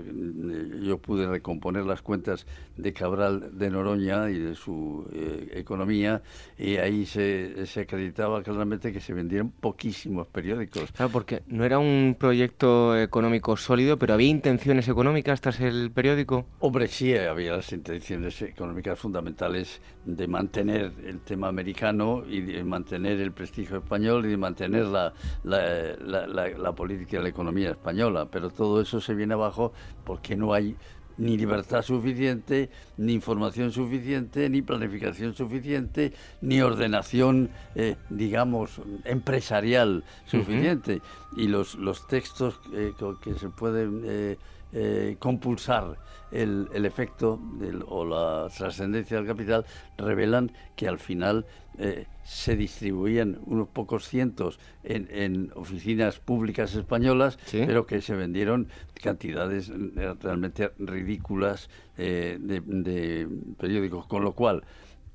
[0.82, 2.46] yo pude recomponer las cuentas
[2.76, 5.06] de Cabral de Noroña y de su
[5.52, 6.22] economía
[6.58, 10.92] y ahí se, se, acreditaba claramente que se vendieron poquísimos periódicos.
[10.92, 16.46] Claro, porque no era un proyecto económico sólido, pero había intenciones económicas tras el periódico.
[16.60, 23.20] Hombre, sí, había las intenciones económicas fundamentales de mantener el tema americano y de mantener
[23.20, 25.12] el prestigio español y de mantener la,
[25.44, 28.28] la, política y la economía española.
[28.30, 29.72] Pero todo eso se viene abajo
[30.04, 30.76] porque no hay
[31.18, 41.00] ni libertad suficiente, ni información suficiente, ni planificación suficiente, ni ordenación, eh, digamos, empresarial suficiente.
[41.36, 44.36] Y los, los textos eh, que se pueden eh,
[44.78, 45.96] eh, compulsar
[46.30, 47.40] el, el efecto
[47.88, 49.64] o la trascendencia del capital,
[49.96, 51.46] revelan que al final
[51.78, 58.68] eh, se distribuían unos pocos cientos en, en oficinas públicas españolas, pero que se vendieron
[59.02, 63.26] cantidades eh, realmente ridículas de, de
[63.58, 64.62] periódicos, con lo cual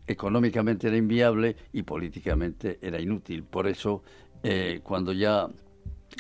[0.08, 3.44] económicamente era inviable y políticamente era inútil.
[3.44, 4.02] Por eso,
[4.82, 5.48] cuando ya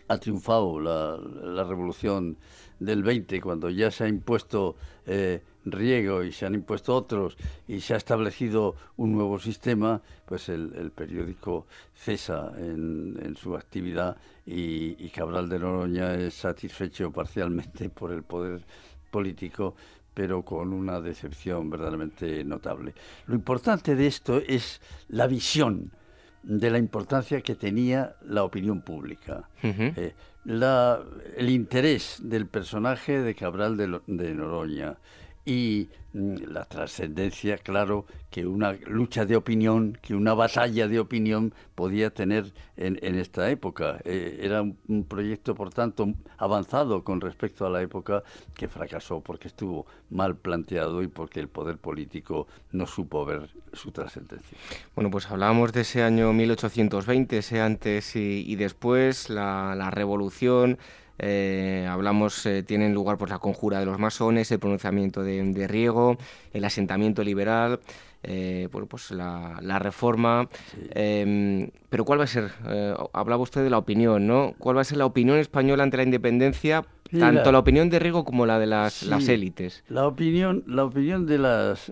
[0.07, 2.37] ha triunfado la, la revolución
[2.81, 4.75] del 20, cuando ya se ha impuesto
[5.05, 7.37] eh, riego y se han impuesto otros
[7.67, 14.17] y se ha establecido un nuevo sistema, pues el, periódico cesa en, su actividad
[14.47, 18.61] y, Cabral de Noroña es satisfecho parcialmente por el poder
[19.11, 19.75] político
[20.13, 22.93] pero con una decepción verdaderamente notable.
[23.27, 25.91] Lo importante de esto es la visión
[26.43, 29.49] de la importancia que tenía la opinión pública.
[30.43, 30.99] La,
[31.37, 34.97] el interés del personaje de Cabral de, de Noroña
[35.45, 41.53] y mm, la trascendencia, claro, que una lucha de opinión, que una batalla de opinión
[41.75, 43.99] podía tener en, en esta época.
[44.05, 48.23] Eh, era un, proyecto, por tanto, avanzado con respecto a la época
[48.53, 53.91] que fracasó porque estuvo mal planteado y porque el poder político no supo ver su
[53.91, 54.57] trascendencia.
[54.95, 60.77] Bueno, pues hablábamos de ese año 1820, ese antes y, después, la revolución
[61.23, 66.17] eh, hablamos, eh, tienen lugar pues, la conjura de los masones, el pronunciamiento de, Riego,
[66.51, 67.79] el asentamiento liberal,
[68.23, 70.49] eh, pues la, reforma.
[70.95, 72.49] Em, pero ¿cuál va a ser?
[73.13, 74.55] hablaba usted de la opinión, ¿no?
[74.57, 76.83] ¿Cuál va a ser la opinión española ante la independencia?
[77.11, 79.83] tanto la, opinión de Riego como la de las, las élites.
[79.89, 81.91] La opinión, la opinión de las...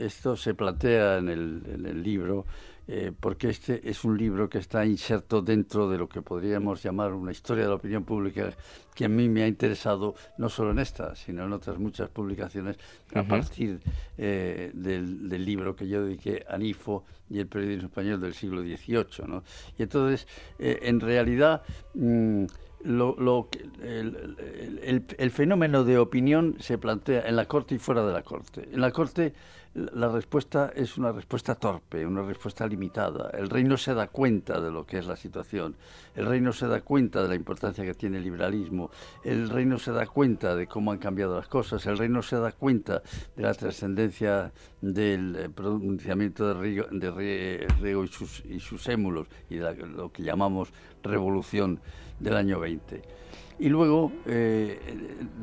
[0.00, 2.46] esto se plantea en el, en el libro
[2.88, 7.12] eh, porque este es un libro que está inserto dentro de lo que podríamos llamar
[7.14, 8.54] una historia de la opinión pública
[8.94, 12.76] que a mí me ha interesado no solo en esta, sino en otras muchas publicaciones
[13.12, 13.80] a partir
[14.16, 19.26] eh, del, libro que yo dediqué a Nifo y el periodismo español del siglo XVIII.
[19.26, 19.42] ¿no?
[19.76, 21.62] Y entonces, eh, en realidad...
[21.94, 22.44] Mm,
[22.84, 23.48] lo,
[23.82, 28.68] el, el, fenómeno de opinión se plantea en la corte y fuera de la corte.
[28.70, 29.32] En la corte
[29.76, 33.28] la respuesta es una respuesta torpe, una respuesta limitada.
[33.34, 35.76] El rey no se da cuenta de lo que es la situación.
[36.14, 38.90] El rey no se da cuenta de la importancia que tiene el liberalismo.
[39.22, 41.84] El rey no se da cuenta de cómo han cambiado las cosas.
[41.84, 43.02] El rey no se da cuenta
[43.36, 44.50] de la trascendencia
[44.80, 50.70] del eh, pronunciamiento de Riego, y, sus, y, sus, émulos y de lo que llamamos
[51.02, 51.80] revolución
[52.18, 53.25] del año 20.
[53.58, 54.78] Y luego, eh,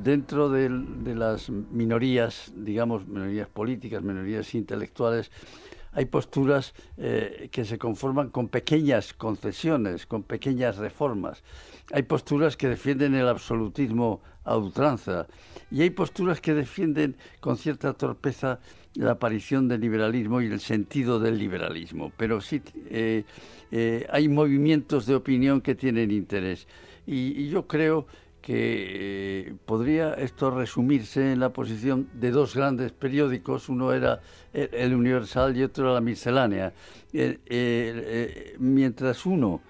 [0.03, 0.69] dentro de,
[1.15, 5.31] las minorías, digamos, minorías políticas, minorías intelectuales,
[5.93, 11.43] hay posturas eh, que se conforman con pequeñas concesiones, con pequeñas reformas.
[11.91, 15.27] Hay posturas que defienden el absolutismo a ultranza
[15.71, 18.59] y hay posturas que defienden con cierta torpeza
[18.95, 22.11] la aparición del liberalismo y el sentido del liberalismo.
[22.17, 23.23] Pero sí eh,
[23.71, 26.67] eh, hay movimientos de opinión que tienen interés.
[27.05, 28.07] Y, yo creo
[28.41, 34.19] que eh, podría esto resumirse en la posición de dos grandes periódicos, uno era
[34.51, 36.73] el, Universal y otro era la Miscelánea.
[38.59, 39.61] mientras uno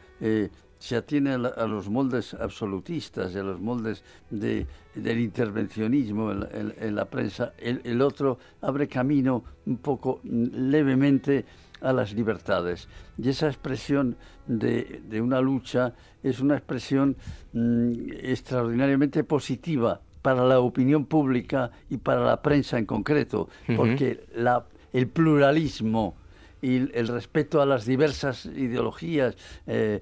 [0.84, 7.06] se atiene a, los moldes absolutistas y a los moldes de, del intervencionismo en, la
[7.06, 11.46] prensa, el, otro abre camino un poco levemente
[11.84, 12.88] a las libertades.
[13.18, 14.16] Y esa expresión
[14.48, 15.94] de, una lucha
[16.24, 17.16] es una expresión
[17.54, 17.92] mm,
[18.24, 25.08] extraordinariamente positiva para la opinión pública y para la prensa en concreto, porque la, el
[25.10, 26.16] pluralismo
[26.64, 29.36] y el respeto a las diversas ideologías
[29.68, 30.00] eh,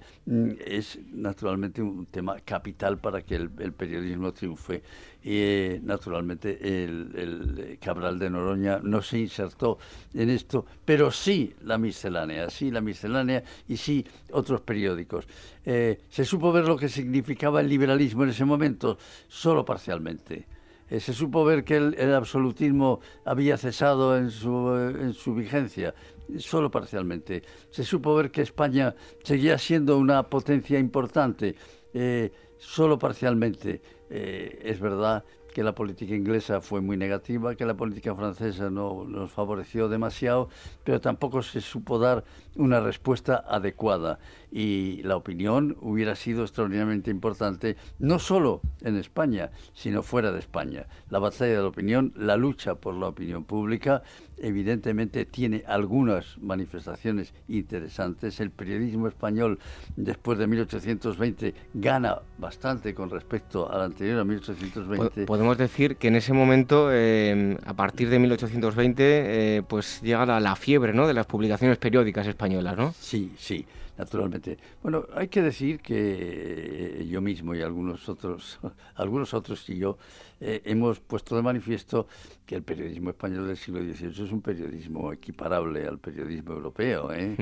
[0.63, 4.83] es naturalmente un tema capital para que el, periodismo triunfe.
[5.23, 9.79] Y eh, naturalmente el, Cabral de Noroña no se insertó
[10.13, 15.27] en esto, pero sí la miscelánea, sí la miscelánea y sí otros periódicos.
[15.65, 20.45] Eh, se supo ver lo que significaba el liberalismo en ese momento, solo parcialmente.
[20.91, 25.95] se supo ver que el, absolutismo había cesado en su, en su vigencia,
[26.37, 27.43] solo parcialmente.
[27.69, 31.55] Se supo ver que España seguía siendo una potencia importante,
[31.93, 33.81] eh, solo parcialmente.
[34.09, 35.23] Eh, es verdad
[35.53, 40.49] que la política inglesa fue muy negativa, que la política francesa no nos favoreció demasiado,
[40.83, 42.23] pero tampoco se supo dar
[42.55, 44.19] una respuesta adecuada.
[44.51, 50.87] Y la opinión hubiera sido extraordinariamente importante, no solo en España, sino fuera de España.
[51.09, 54.03] La batalla de la opinión, la lucha por la opinión pública,
[54.41, 58.39] evidentemente tiene algunas manifestaciones interesantes.
[58.39, 59.59] El periodismo español
[59.95, 65.25] después de 1820 gana bastante con respecto al anterior a 1820.
[65.25, 70.55] Podemos decir que en ese momento, eh, a partir de 1820, eh, pues llega la,
[70.55, 71.07] fiebre ¿no?
[71.07, 72.40] de las publicaciones periódicas españolas,
[72.75, 72.93] ¿no?
[72.99, 73.65] Sí, sí
[74.01, 74.57] naturalmente.
[74.81, 78.59] Bueno, hay que decir que eh, yo mismo y algunos otros,
[78.95, 79.97] algunos otros y yo
[80.39, 82.07] eh, hemos puesto de manifiesto
[82.45, 87.13] que el periodismo español del siglo XVIII es un periodismo equiparable al periodismo europeo.
[87.13, 87.35] ¿eh?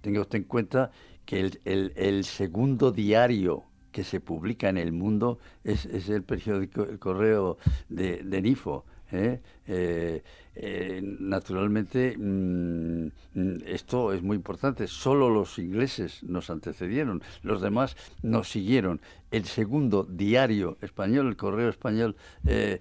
[0.00, 0.90] Tenga usted en cuenta
[1.24, 3.62] que el, el, segundo diario
[3.92, 7.56] que se publica en el mundo es, es el periódico El Correo
[7.88, 8.84] de, de Nifo.
[9.12, 9.40] ¿eh?
[9.66, 10.22] Eh,
[10.56, 14.86] eh, naturalmente, mm, mm, esto es muy importante.
[14.88, 19.00] Solo los ingleses nos antecedieron, los demás nos siguieron.
[19.30, 22.80] El segundo diario español, el Correo Español, el,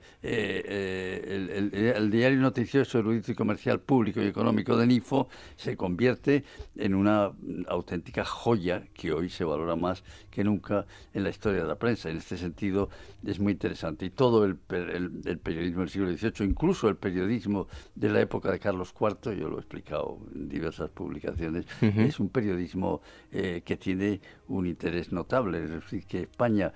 [2.10, 6.44] diario noticioso, erudito y comercial público y económico de NIFO, se convierte
[6.76, 7.32] en una
[7.68, 12.10] auténtica joya que hoy se valora más que nunca en la historia de la prensa.
[12.10, 12.90] En este sentido,
[13.24, 14.08] es muy interesante.
[14.08, 18.60] Y todo el, el periodismo del siglo XVIII, incluso el periodismo de la época de
[18.60, 23.02] Carlos IV, yo lo he explicado en diversas publicaciones, es un periodismo
[23.32, 25.64] eh, que tiene un interés notable.
[25.64, 26.74] Es decir, que España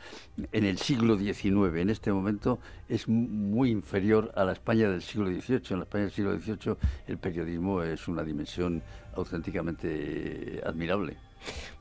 [0.51, 2.59] en el siglo XIX, en este momento,
[2.89, 5.61] es muy inferior a la España del siglo XVIII.
[5.71, 6.75] En la España del siglo XVIII
[7.07, 8.81] el periodismo es una dimensión
[9.15, 11.17] auténticamente admirable.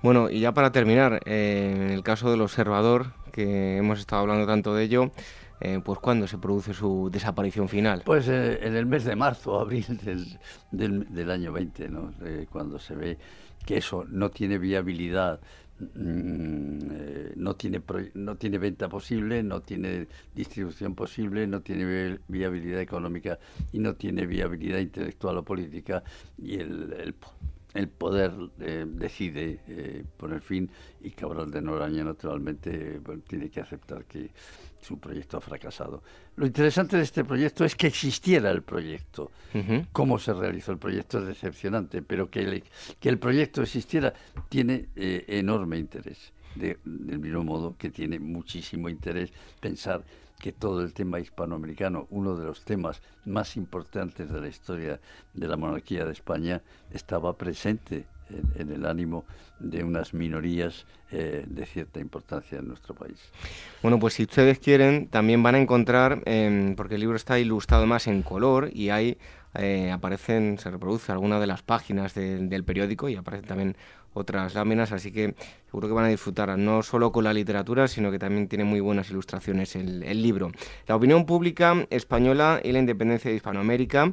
[0.03, 4.47] Bueno, y ya para terminar, eh, en el caso del observador, que hemos estado hablando
[4.47, 5.13] tanto de ello,
[5.65, 8.03] eh, pues ¿cuándo se produce su desaparición final?
[8.05, 9.87] Pues eh, en el mes de marzo, abril
[10.73, 12.13] del, del, año 20, ¿no?
[12.25, 13.19] Eh, cuando se ve
[13.65, 15.41] que eso no tiene viabilidad
[15.79, 17.81] mm, no tiene
[18.15, 23.39] no tiene venta posible, no tiene distribución posible, no tiene viabilidad económica
[23.73, 26.03] y no tiene viabilidad intelectual o política
[26.39, 27.15] y el, el
[27.75, 30.71] el poder eh, decide eh, poner fin
[31.01, 34.31] y Cabral de Noraña naturalmente tiene que aceptar que
[34.83, 36.03] su proyecto ha fracasado.
[36.37, 39.31] Lo interesante de este proyecto es que existiera el proyecto.
[39.93, 42.65] Cómo se realizó el proyecto es decepcionante, pero que el,
[43.01, 44.13] que el proyecto existiera
[44.49, 46.33] tiene eh, enorme interés.
[46.55, 50.05] del mismo modo que tiene muchísimo interés pensar
[50.39, 55.01] que todo el tema hispanoamericano, uno de los temas más importantes de la historia
[55.33, 56.61] de la monarquía de España,
[56.91, 58.07] estaba presente
[58.57, 59.25] en, el ánimo
[59.59, 63.19] de unas minorías eh, de cierta importancia en nuestro país.
[63.83, 67.87] Bueno, pues si ustedes quieren, también van a encontrar, em, porque el libro está ilustrado
[67.87, 69.19] más en color y hay
[69.55, 73.77] eh, aparecen, se reproduce alguna de las páginas del periódico y aparecen también
[74.15, 75.35] otras láminas, así que
[75.67, 78.81] seguro que van a disfrutar no solo con la literatura, sino que también tiene muy
[78.81, 80.53] buenas ilustraciones el, el libro.
[80.87, 84.11] La opinión pública española y la independencia de Hispanoamérica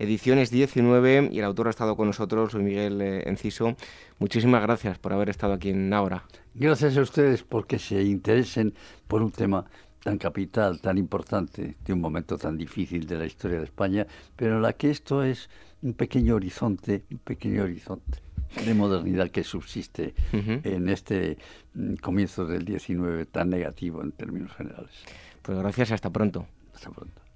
[0.00, 3.76] ediciones 19 y el autor ha estado con nosotros, Luis Miguel eh, Enciso.
[4.18, 6.24] Muchísimas gracias por haber estado aquí en Ahora.
[6.54, 8.74] Gracias a ustedes porque se interesen
[9.06, 9.66] por un tema
[10.02, 14.06] tan capital, tan importante, de un momento tan difícil de la historia de España,
[14.36, 15.50] pero en la que esto es
[15.82, 18.22] un pequeño horizonte, un pequeño horizonte
[18.64, 21.36] de modernidad que subsiste en este
[21.74, 24.92] mm, comienzo del 19 tan negativo en términos generales.
[25.42, 26.46] Pues gracias, hasta pronto.
[26.74, 27.29] Hasta pronto.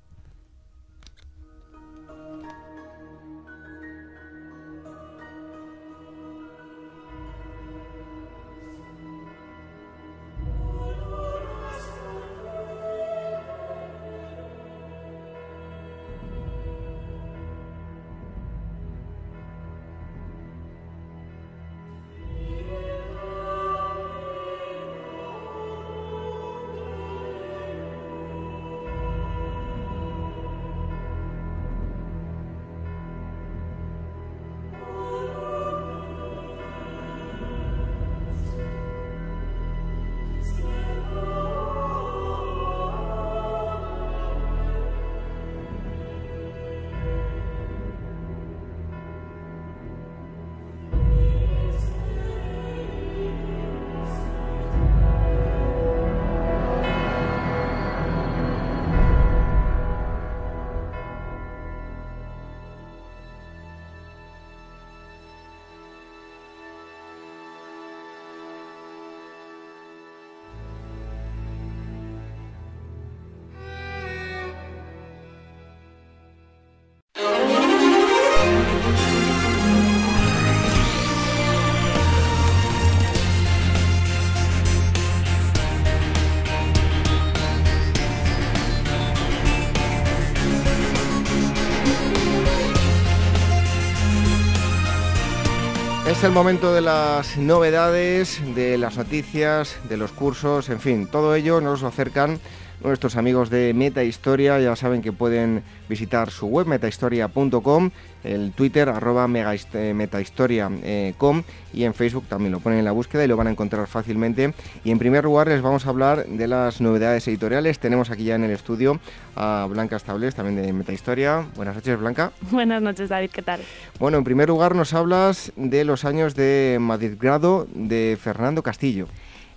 [96.24, 101.60] El momento de las novedades, de las noticias, de los cursos, en fin, todo ello
[101.60, 102.40] nos acercan
[102.82, 104.60] nuestros amigos de Meta Historia.
[104.60, 107.90] Ya saben que pueden visitar su web metahistoria.com,
[108.24, 111.42] el Twitter arroba metahistoria.com
[111.72, 114.55] y en Facebook también lo ponen en la búsqueda y lo van a encontrar fácilmente.
[114.84, 117.78] Y en primer lugar les vamos a hablar de las novedades editoriales.
[117.78, 119.01] Tenemos aquí ya en el estudio
[119.36, 121.46] a Blanca Estables, también de Metahistoria.
[121.56, 122.32] Buenas noches, Blanca.
[122.51, 123.60] Buenas noches, David, ¿qué tal?
[123.98, 129.06] Bueno, en primer lugar nos hablas de los años de Madrid-Grado de Fernando Castillo.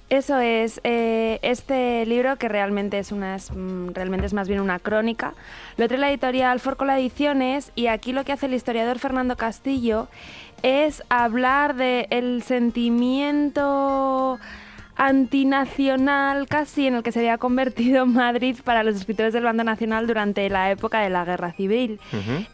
[0.10, 4.80] Eso es, eh, este libro que realmente es, una, mm, realmente es más bien una
[4.80, 5.34] crónica,
[5.76, 10.08] lo trae la editorial Forcola Ediciones y aquí lo que hace el historiador Fernando Castillo
[10.64, 14.40] es hablar del sentimiento
[14.98, 20.07] antinacional casi en el que se había convertido Madrid para los escritores del bando nacional
[20.07, 21.99] durante la época de la guerra civil.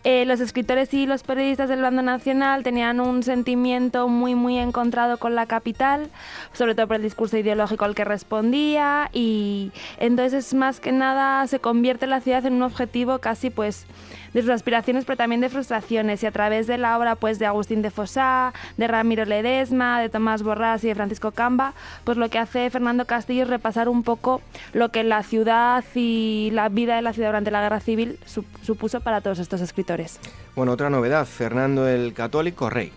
[0.04, 5.18] Eh, los escritores y los periodistas del bando nacional tenían un sentimiento muy muy encontrado
[5.18, 6.10] con la capital,
[6.52, 11.60] sobre todo por el discurso ideológico al que respondía y entonces más que nada se
[11.60, 13.86] convierte la ciudad en un objetivo casi pues
[14.34, 16.24] de sus aspiraciones, pero también de frustraciones.
[16.24, 20.10] Y a través de la obra pues, de Agustín de Fossá, de Ramiro Ledesma, de
[20.10, 21.74] Tomás Borrás y de Francisco Camba,
[22.04, 24.42] pues lo que hace Fernando Castillo es repasar un poco
[24.74, 28.20] lo que la ciudad y la vida de la ciudad durante la Guerra Civil
[28.62, 30.20] supuso para todos estos escritores.
[30.56, 32.92] Bueno, otra novedad, Fernando el Católico Rey.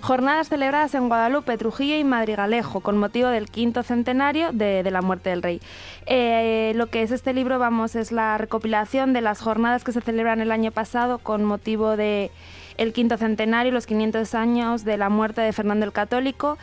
[0.00, 5.30] Jornadas celebradas en Guadalupe, Trujillo y Madrigalejo con motivo del quinto centenario de, la muerte
[5.30, 5.60] del rey.
[6.06, 10.00] Eh, lo que es este libro, vamos, es la recopilación de las jornadas que se
[10.00, 12.30] celebran el año pasado con motivo de
[12.78, 16.56] el quinto centenario, los 500 años de la muerte de Fernando el Católico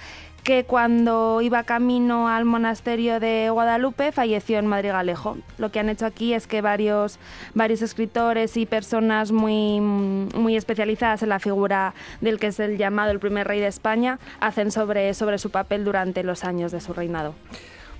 [0.43, 5.38] que cuando iba camino al monasterio de Guadalupe falleció en Madrigalejo.
[5.57, 7.19] Lo que han hecho aquí es que varios,
[7.53, 13.11] varios escritores y personas muy, muy especializadas en la figura del que es el llamado
[13.11, 16.93] el primer rey de España hacen sobre, sobre su papel durante los años de su
[16.93, 17.35] reinado.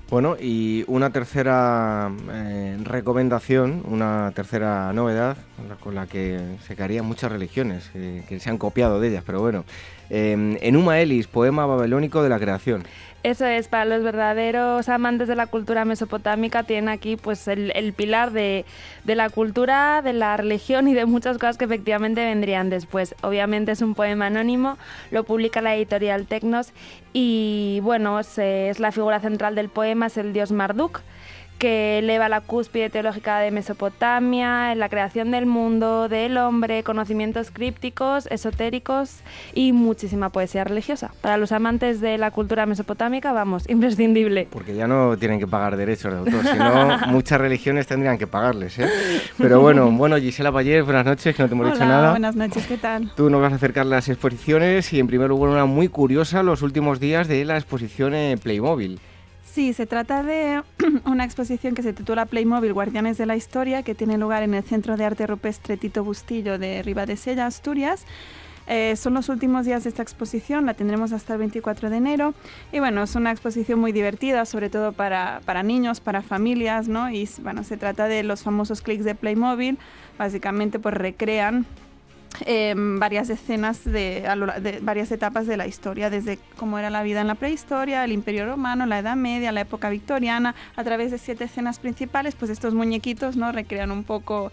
[0.10, 5.36] Bueno, y una tercera eh, recomendación, una tercera novedad
[5.82, 9.66] con la que se caerían muchas religiones que se han copiado de ellas, pero bueno.
[10.10, 12.86] Eh, Enuma Elis, poema babilónico de la creación.
[13.28, 18.32] Eso es, para los verdaderos amantes de la cultura mesopotámica tienen aquí pues el, pilar
[18.32, 18.64] de,
[19.04, 23.16] la cultura, de la religión y de muchas cosas que efectivamente vendrían después.
[23.24, 24.78] Obviamente es un poema anónimo,
[25.12, 26.72] lo publica la editorial Tecnos
[27.12, 31.02] y bueno, es la figura central del poema, es el dios Marduk
[31.58, 37.52] que eleva la cúspide teológica de Mesopotamia, en la creación del mundo, del hombre, conocimientos
[37.52, 39.22] crípticos, esotéricos
[39.54, 41.12] y muchísima poesía religiosa.
[41.22, 44.48] Para los amantes de la cultura mesopotámica, vamos, imprescindible.
[44.52, 48.78] Porque ya no tienen que pagar derechos de autor, sino muchas religiones tendrían que pagarles.
[48.80, 48.90] ¿eh?
[49.38, 52.12] Pero bueno, bueno, Gisela Payer, buenas noches, que no te hemos dicho nada.
[52.12, 53.12] Buenas noches, ¿qué tal?
[53.16, 56.62] Tú nos vas a acercar las exposiciones y en primer lugar una muy curiosa, los
[56.62, 59.00] últimos días de la exposición en Playmobil.
[59.58, 60.62] Sí, se trata de
[61.06, 64.62] una exposición que se titula Playmobil Guardianes de la Historia, que tiene lugar en el
[64.62, 68.06] Centro de Arte Rupestre Tito Bustillo de Ribadesella, Asturias.
[68.68, 72.36] Eh, son los últimos días de esta exposición, la tendremos hasta el 24 de enero.
[72.72, 77.10] Y bueno, es una exposición muy divertida, sobre todo para, para niños, para familias, ¿no?
[77.10, 79.80] Y bueno, se trata de los famosos clics de Playmobil.
[80.20, 81.66] Básicamente, pues recrean
[82.46, 84.22] Em, varias escenas de,
[84.62, 88.12] de, varias etapas de la historia, desde cómo era la vida en la prehistoria, el
[88.12, 92.52] Imperio Romano, la Edad Media, la época victoriana, a través de siete escenas principales, pues
[92.52, 94.52] estos muñequitos no recrean un poco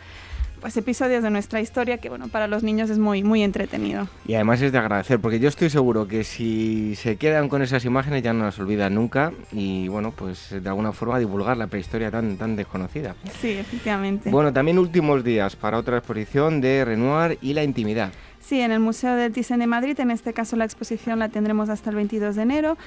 [0.64, 4.08] pues, episodios de nuestra historia que bueno para los niños es muy muy entretenido.
[4.26, 7.84] Y además es de agradecer porque yo estoy seguro que si se quedan con esas
[7.84, 12.10] imágenes ya no las olvidan nunca y bueno pues de alguna forma divulgar la prehistoria
[12.10, 13.14] tan tan desconocida.
[13.42, 14.30] Sí efectivamente.
[14.30, 18.10] Bueno también últimos días para otra exposición de Renoir y la intimidad.
[18.40, 21.68] Sí en el Museo del Thyssen de Madrid en este caso la exposición la tendremos
[21.68, 22.78] hasta el 22 de enero.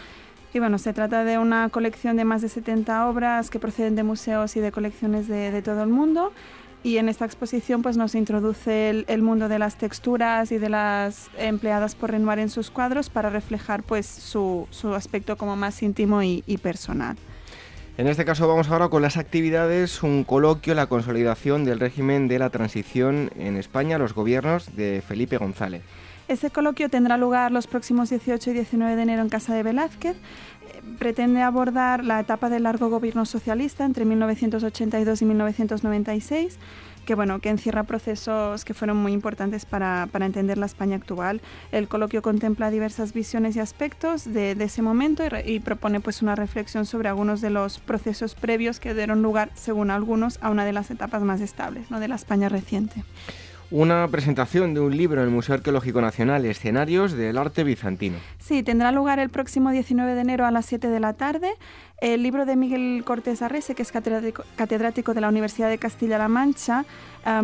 [0.52, 4.02] Y bueno, se trata de una colección de más de 70 obras que proceden de
[4.02, 6.32] museos y de colecciones de, de todo el mundo
[6.84, 11.30] y en esta exposición pues nos introduce el, mundo de las texturas y de las
[11.38, 16.42] empleadas por Renoir en sus cuadros para reflejar pues su, aspecto como más íntimo y,
[16.62, 17.18] personal.
[17.98, 22.38] En este caso vamos ahora con las actividades, un coloquio, la consolidación del régimen de
[22.38, 25.82] la transición en España, los gobiernos de Felipe González.
[26.28, 30.18] Este coloquio tendrá lugar los próximos 18 y 19 de enero en Casa de Velázquez
[31.00, 36.60] pretende abordar la etapa del largo gobierno socialista entre 1982 y 1996
[37.08, 41.42] que bueno, que encierra procesos que fueron muy importantes para, entender la España actual.
[41.72, 46.36] El coloquio contempla diversas visiones y aspectos de, ese momento y, y, propone pues una
[46.36, 50.74] reflexión sobre algunos de los procesos previos que dieron lugar, según algunos, a una de
[50.74, 52.02] las etapas más estables ¿no?
[52.02, 53.06] de la España reciente
[53.70, 58.18] una presentación de un libro en el Museo Arqueológico Nacional, Escenarios del Arte Bizantino.
[58.40, 61.52] Sí, tendrá lugar el próximo 19 de enero a las 7 de la tarde.
[62.00, 66.86] El libro de Miguel Cortés Arrese, que es catedrático, de la Universidad de Castilla-La Mancha,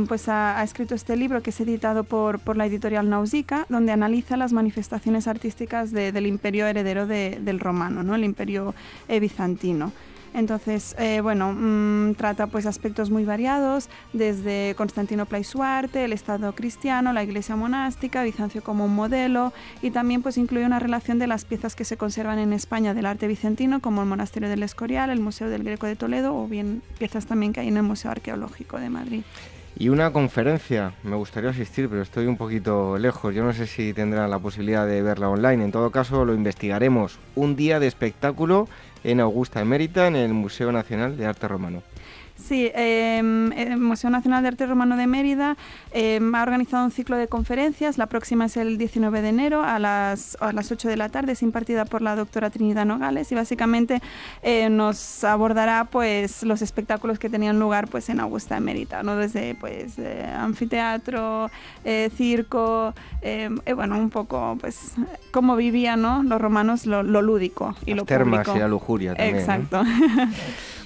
[0.07, 4.37] pues ha, escrito este libro que es editado por, por la editorial Nausicaa, donde analiza
[4.37, 8.15] las manifestaciones artísticas del imperio heredero del romano, ¿no?
[8.15, 8.75] el imperio
[9.07, 9.91] eh, bizantino.
[10.33, 16.13] Entonces, eh, bueno, mm, trata pues aspectos muy variados, desde Constantinopla y su arte, el
[16.13, 21.19] Estado cristiano, la iglesia monástica, Bizancio como un modelo y también pues incluye una relación
[21.19, 24.63] de las piezas que se conservan en España del arte bizantino, como el Monasterio del
[24.63, 27.83] Escorial, el Museo del Greco de Toledo o bien piezas también que hay en el
[27.83, 29.23] Museo Arqueológico de Madrid.
[29.75, 33.33] Y una conferencia, me gustaría asistir, pero estoy un poquito lejos.
[33.33, 35.63] Yo no sé si tendrán la posibilidad de verla online.
[35.63, 37.17] En todo caso, lo investigaremos.
[37.35, 38.67] Un día de espectáculo
[39.03, 41.83] en Augusta Emérita, en el Museo Nacional de Arte Romano.
[42.35, 45.55] Sí, em, el Museo Nacional de Arte Romano de Mérida
[45.91, 47.97] em, ha organizado un ciclo de conferencias.
[47.97, 51.33] La próxima es el 19 de enero a las, a las 8 de la tarde.
[51.33, 54.01] Es impartida por la doctora Trinidad Nogales y básicamente
[54.41, 59.15] eh, nos abordará pues, los espectáculos que tenían lugar pues, en Augusta Mérida, ¿no?
[59.15, 61.51] desde pues, eh, anfiteatro,
[61.85, 64.93] eh, circo, em, bueno, un poco pues,
[65.31, 66.23] cómo vivían ¿no?
[66.23, 69.37] los romanos lo, lúdico y lo termas y la lujuria también.
[69.37, 69.83] Exacto.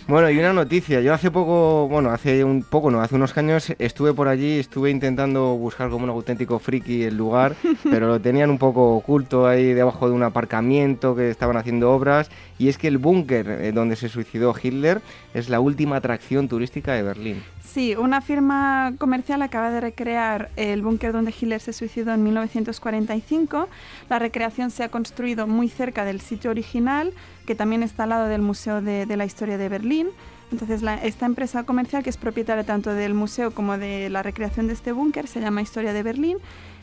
[0.08, 1.02] Bueno, y una noticia.
[1.02, 4.90] Yo hace poco, bueno, hace un poco, no, hace unos años estuve por allí, estuve
[4.90, 9.74] intentando buscar como un auténtico friki el lugar, pero lo tenían un poco oculto ahí
[9.74, 12.32] debajo de un aparcamiento que estaban haciendo obras.
[12.60, 15.02] Y es que el búnker eh, donde se suicidó Hitler
[15.34, 17.44] es la última atracción turística de Berlín.
[17.64, 23.68] Sí, una firma comercial acaba de recrear el búnker donde Hitler se suicidó en 1945.
[24.10, 27.14] La recreación se ha construido muy cerca del sitio original
[27.48, 30.10] que también está al lado del Museo de, la Historia de Berlín.
[30.52, 34.74] Entonces, esta empresa comercial, que es propietaria tanto del museo como de la recreación de
[34.74, 36.38] este búnker, se llama Historia de Berlín.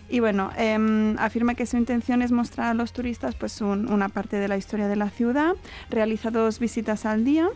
[0.09, 4.36] Y bueno, em, afirma que su intención es mostrar a los turistas pues, una parte
[4.36, 5.55] de la historia de la ciudad.
[5.90, 7.48] Realiza dos visitas al día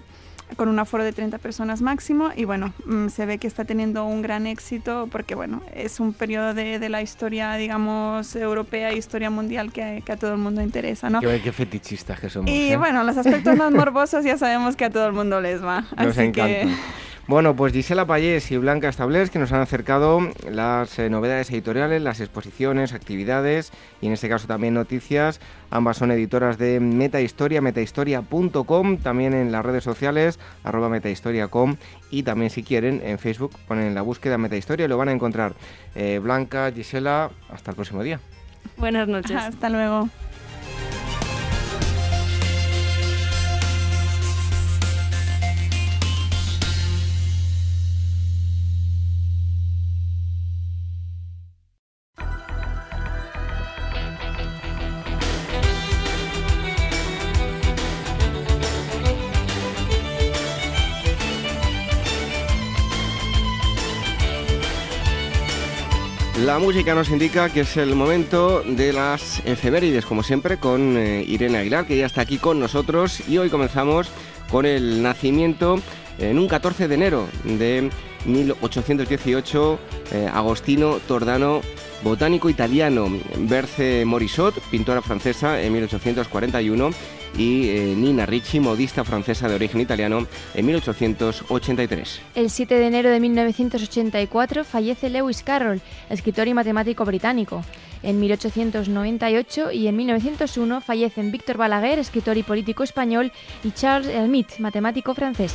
[0.56, 4.04] con un aforo de 30 personas máximo y bueno, mm, se ve que está teniendo
[4.06, 8.96] un gran éxito porque bueno, es un periodo de, de la historia, digamos, europea e
[8.96, 11.20] historia mundial que, que, a todo el mundo interesa, ¿no?
[11.20, 12.50] Qué, qué fetichistas que somos.
[12.50, 12.76] Y ¿eh?
[12.76, 15.82] bueno, los aspectos más morbosos ya sabemos que a todo el mundo les va.
[15.96, 16.46] Nos así encanta.
[16.46, 16.68] que...
[17.28, 22.00] Bueno, pues Gisela Payés y Blanca Establés que nos han acercado las eh, novedades editoriales,
[22.00, 25.38] las exposiciones, actividades y en este caso también noticias.
[25.68, 31.76] Ambas son editoras de Metahistoria, metahistoria.com, también en las redes sociales, arroba metahistoria.com
[32.10, 35.12] y también si quieren en Facebook ponen en la búsqueda Metahistoria y lo van a
[35.12, 35.52] encontrar.
[35.96, 38.20] Eh, Blanca, Gisela, hasta el próximo día.
[38.78, 39.36] Buenas noches.
[39.36, 40.08] Hasta luego.
[66.48, 71.22] La música nos indica que es el momento de las efemérides, como siempre, con eh,
[71.28, 73.20] Irene Aguilar, que ya está aquí con nosotros.
[73.28, 74.08] Y hoy comenzamos
[74.50, 75.78] con el nacimiento
[76.18, 77.90] en un 14 de enero de
[78.24, 79.78] 1818,
[80.12, 81.60] eh, Agostino Tordano,
[82.02, 83.08] botánico italiano,
[83.40, 86.92] Berce Morisot, pintora francesa en 1841
[87.36, 92.20] y eh, Nina Ricci, modista francesa de origen italiano, en 1883.
[92.34, 95.80] El 7 de enero de 1984 fallece Lewis Carroll,
[96.10, 97.64] escritor y matemático británico.
[98.02, 103.32] En 1898 y en 1901 fallecen Víctor Balaguer, escritor y político español,
[103.64, 105.54] y Charles Hermite, matemático francés.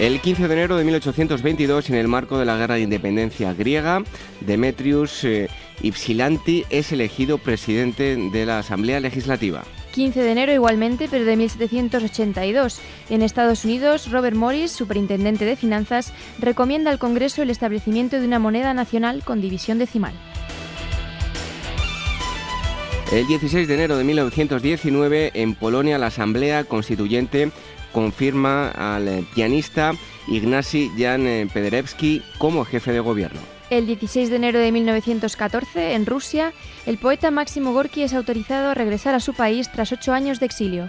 [0.00, 4.02] El 15 de enero de 1822, en el marco de la Guerra de Independencia griega,
[4.40, 5.50] Demetrius eh,
[5.82, 9.64] Ypsilanti es elegido presidente de la Asamblea Legislativa.
[9.92, 12.80] 15 de enero igualmente, pero de 1782.
[13.10, 18.38] En Estados Unidos, Robert Morris, superintendente de finanzas, recomienda al Congreso el establecimiento de una
[18.38, 20.14] moneda nacional con división decimal.
[23.12, 27.50] El 16 de enero de 1919, en Polonia, la Asamblea Constituyente
[27.92, 29.94] confirma al pianista
[30.28, 33.59] Ignacy Jan Pederewski como jefe de gobierno.
[33.70, 36.52] El 16 de enero de 1914, en Rusia,
[36.86, 40.46] el poeta Máximo Gorki es autorizado a regresar a su país tras ocho años de
[40.46, 40.88] exilio.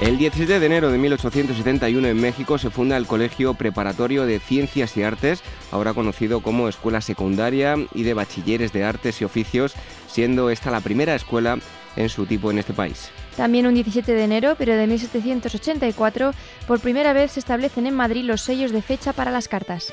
[0.00, 4.96] El 17 de enero de 1871 en México se funda el Colegio Preparatorio de Ciencias
[4.96, 9.74] y Artes, ahora conocido como Escuela Secundaria y de Bachilleres de Artes y Oficios,
[10.08, 11.60] siendo esta la primera escuela
[11.96, 13.10] en su tipo en este país.
[13.36, 16.32] También un 17 de enero, pero de 1784,
[16.66, 19.92] por primera vez se establecen en Madrid los sellos de fecha para las cartas.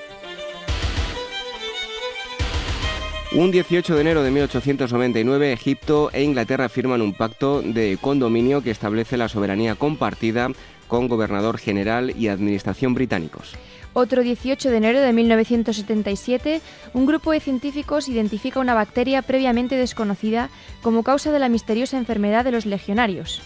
[3.31, 8.71] Un 18 de enero de 1899, Egipto e Inglaterra firman un pacto de condominio que
[8.71, 10.49] establece la soberanía compartida
[10.87, 13.53] con gobernador general y administración británicos.
[13.93, 16.61] Otro 18 de enero de 1977,
[16.93, 20.49] un grupo de científicos identifica una bacteria previamente desconocida
[20.81, 23.41] como causa de la misteriosa enfermedad de los legionarios.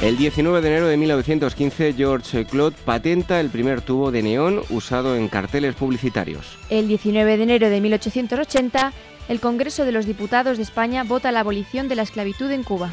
[0.00, 5.16] El 19 de enero de 1915, George Claude patenta el primer tubo de neón usado
[5.16, 6.56] en carteles publicitarios.
[6.70, 8.92] El 19 de enero de 1880,
[9.28, 12.92] el Congreso de los Diputados de España vota la abolición de la esclavitud en Cuba.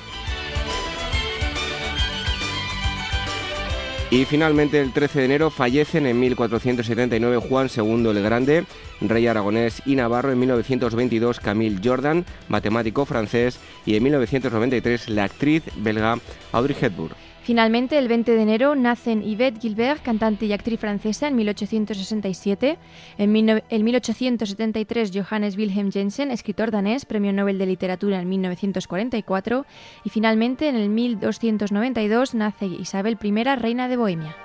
[4.15, 8.63] Y finalmente el 13 de enero fallecen en 1479 Juan II el Grande,
[9.01, 15.63] rey aragonés y navarro en 1922 Camille Jordan, matemático francés, y en 1993 la actriz
[15.75, 16.17] belga
[16.53, 17.13] Audrey Hepburn.
[17.45, 22.79] Finalmente, el 20 de enero nacen Yvette Gilbert, cantante y actriz francesa, en 1867.
[23.19, 29.63] En, 1873, Johannes Wilhelm Jensen, escritor danés, premio Nobel de Literatura en 1944.
[30.03, 34.35] Y finalmente, en el 1292, nace Isabel I, reina de Bohemia.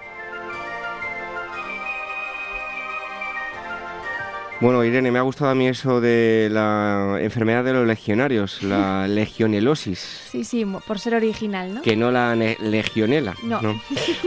[4.61, 9.09] Bueno, Irene, me ha gustado a mí eso de la enfermedad de los legionarios, la
[9.09, 9.99] legionelosis.
[10.31, 11.83] Sí, sí, por ser original, ¿no?
[11.83, 13.35] Que no la legionela.
[13.43, 13.63] No.
[13.63, 13.81] no.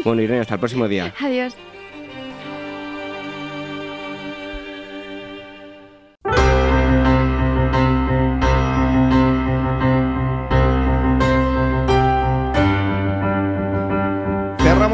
[0.04, 1.14] Bueno, Irene, hasta el próximo día.
[1.20, 1.56] Adiós.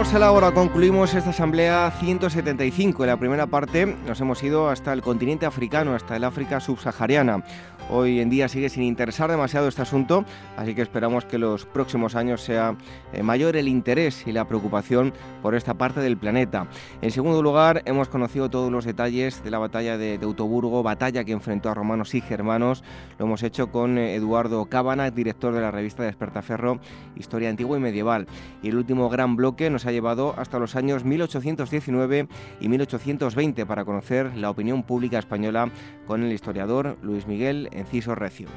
[0.10, 3.04] Llegamos a la hora, concluimos esta asamblea 175.
[3.04, 7.44] En la primera parte nos hemos ido hasta el continente africano, hasta el África subsahariana.
[7.92, 10.24] Hoy en día sigue sin interesar demasiado este asunto,
[10.58, 12.76] así que esperamos que los próximos años sea
[13.14, 15.12] eh, mayor el interés y la preocupación
[15.42, 16.68] por esta parte del planeta.
[17.02, 21.32] En segundo lugar, hemos conocido todos los detalles de la batalla de, Autoburgo, batalla que
[21.32, 22.84] enfrentó a romanos y germanos.
[23.18, 26.80] Lo hemos hecho con eh, Eduardo Cábana, director de la revista Despertaferro,
[27.16, 28.28] Historia Antigua y Medieval.
[28.62, 32.30] Y el último gran bloque nos ha llevado hasta los años 1819
[32.62, 35.70] y 1820 para conocer la opinión pública española
[36.08, 38.48] con el historiador Luis Miguel Enciso Recio.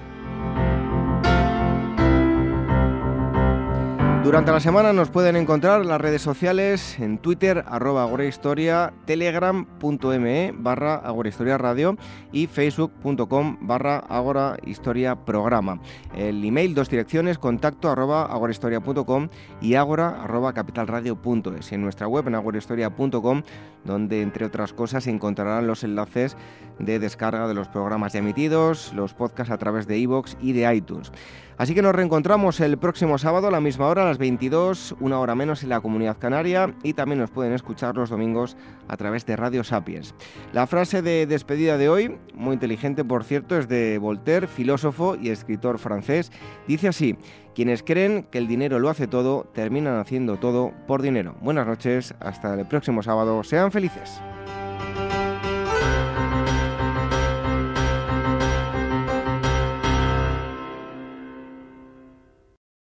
[4.24, 10.52] Durante la semana nos pueden encontrar en las redes sociales, en Twitter, arroba agorahistoria, telegram.me
[10.54, 11.96] barra agorahistoria radio
[12.30, 15.80] y facebook.com barra agorahistoria programa.
[16.14, 19.28] El email, dos direcciones, contacto arroba agorahistoria.com
[19.60, 21.72] y agora arroba capitalradio.es.
[21.72, 23.42] En nuestra web en agorahistoria.com,
[23.84, 26.36] donde entre otras cosas encontrarán los enlaces
[26.78, 30.74] de descarga de los programas ya emitidos, los podcasts a través de iVoox y de
[30.74, 31.12] iTunes.
[31.58, 35.20] Así que nos reencontramos el próximo sábado a la misma hora, a las 22, una
[35.20, 38.56] hora menos en la comunidad canaria y también nos pueden escuchar los domingos
[38.88, 40.14] a través de Radio Sapiens.
[40.52, 45.30] La frase de despedida de hoy, muy inteligente por cierto, es de Voltaire, filósofo y
[45.30, 46.32] escritor francés.
[46.66, 47.16] Dice así,
[47.54, 51.36] quienes creen que el dinero lo hace todo, terminan haciendo todo por dinero.
[51.40, 54.20] Buenas noches, hasta el próximo sábado, sean felices.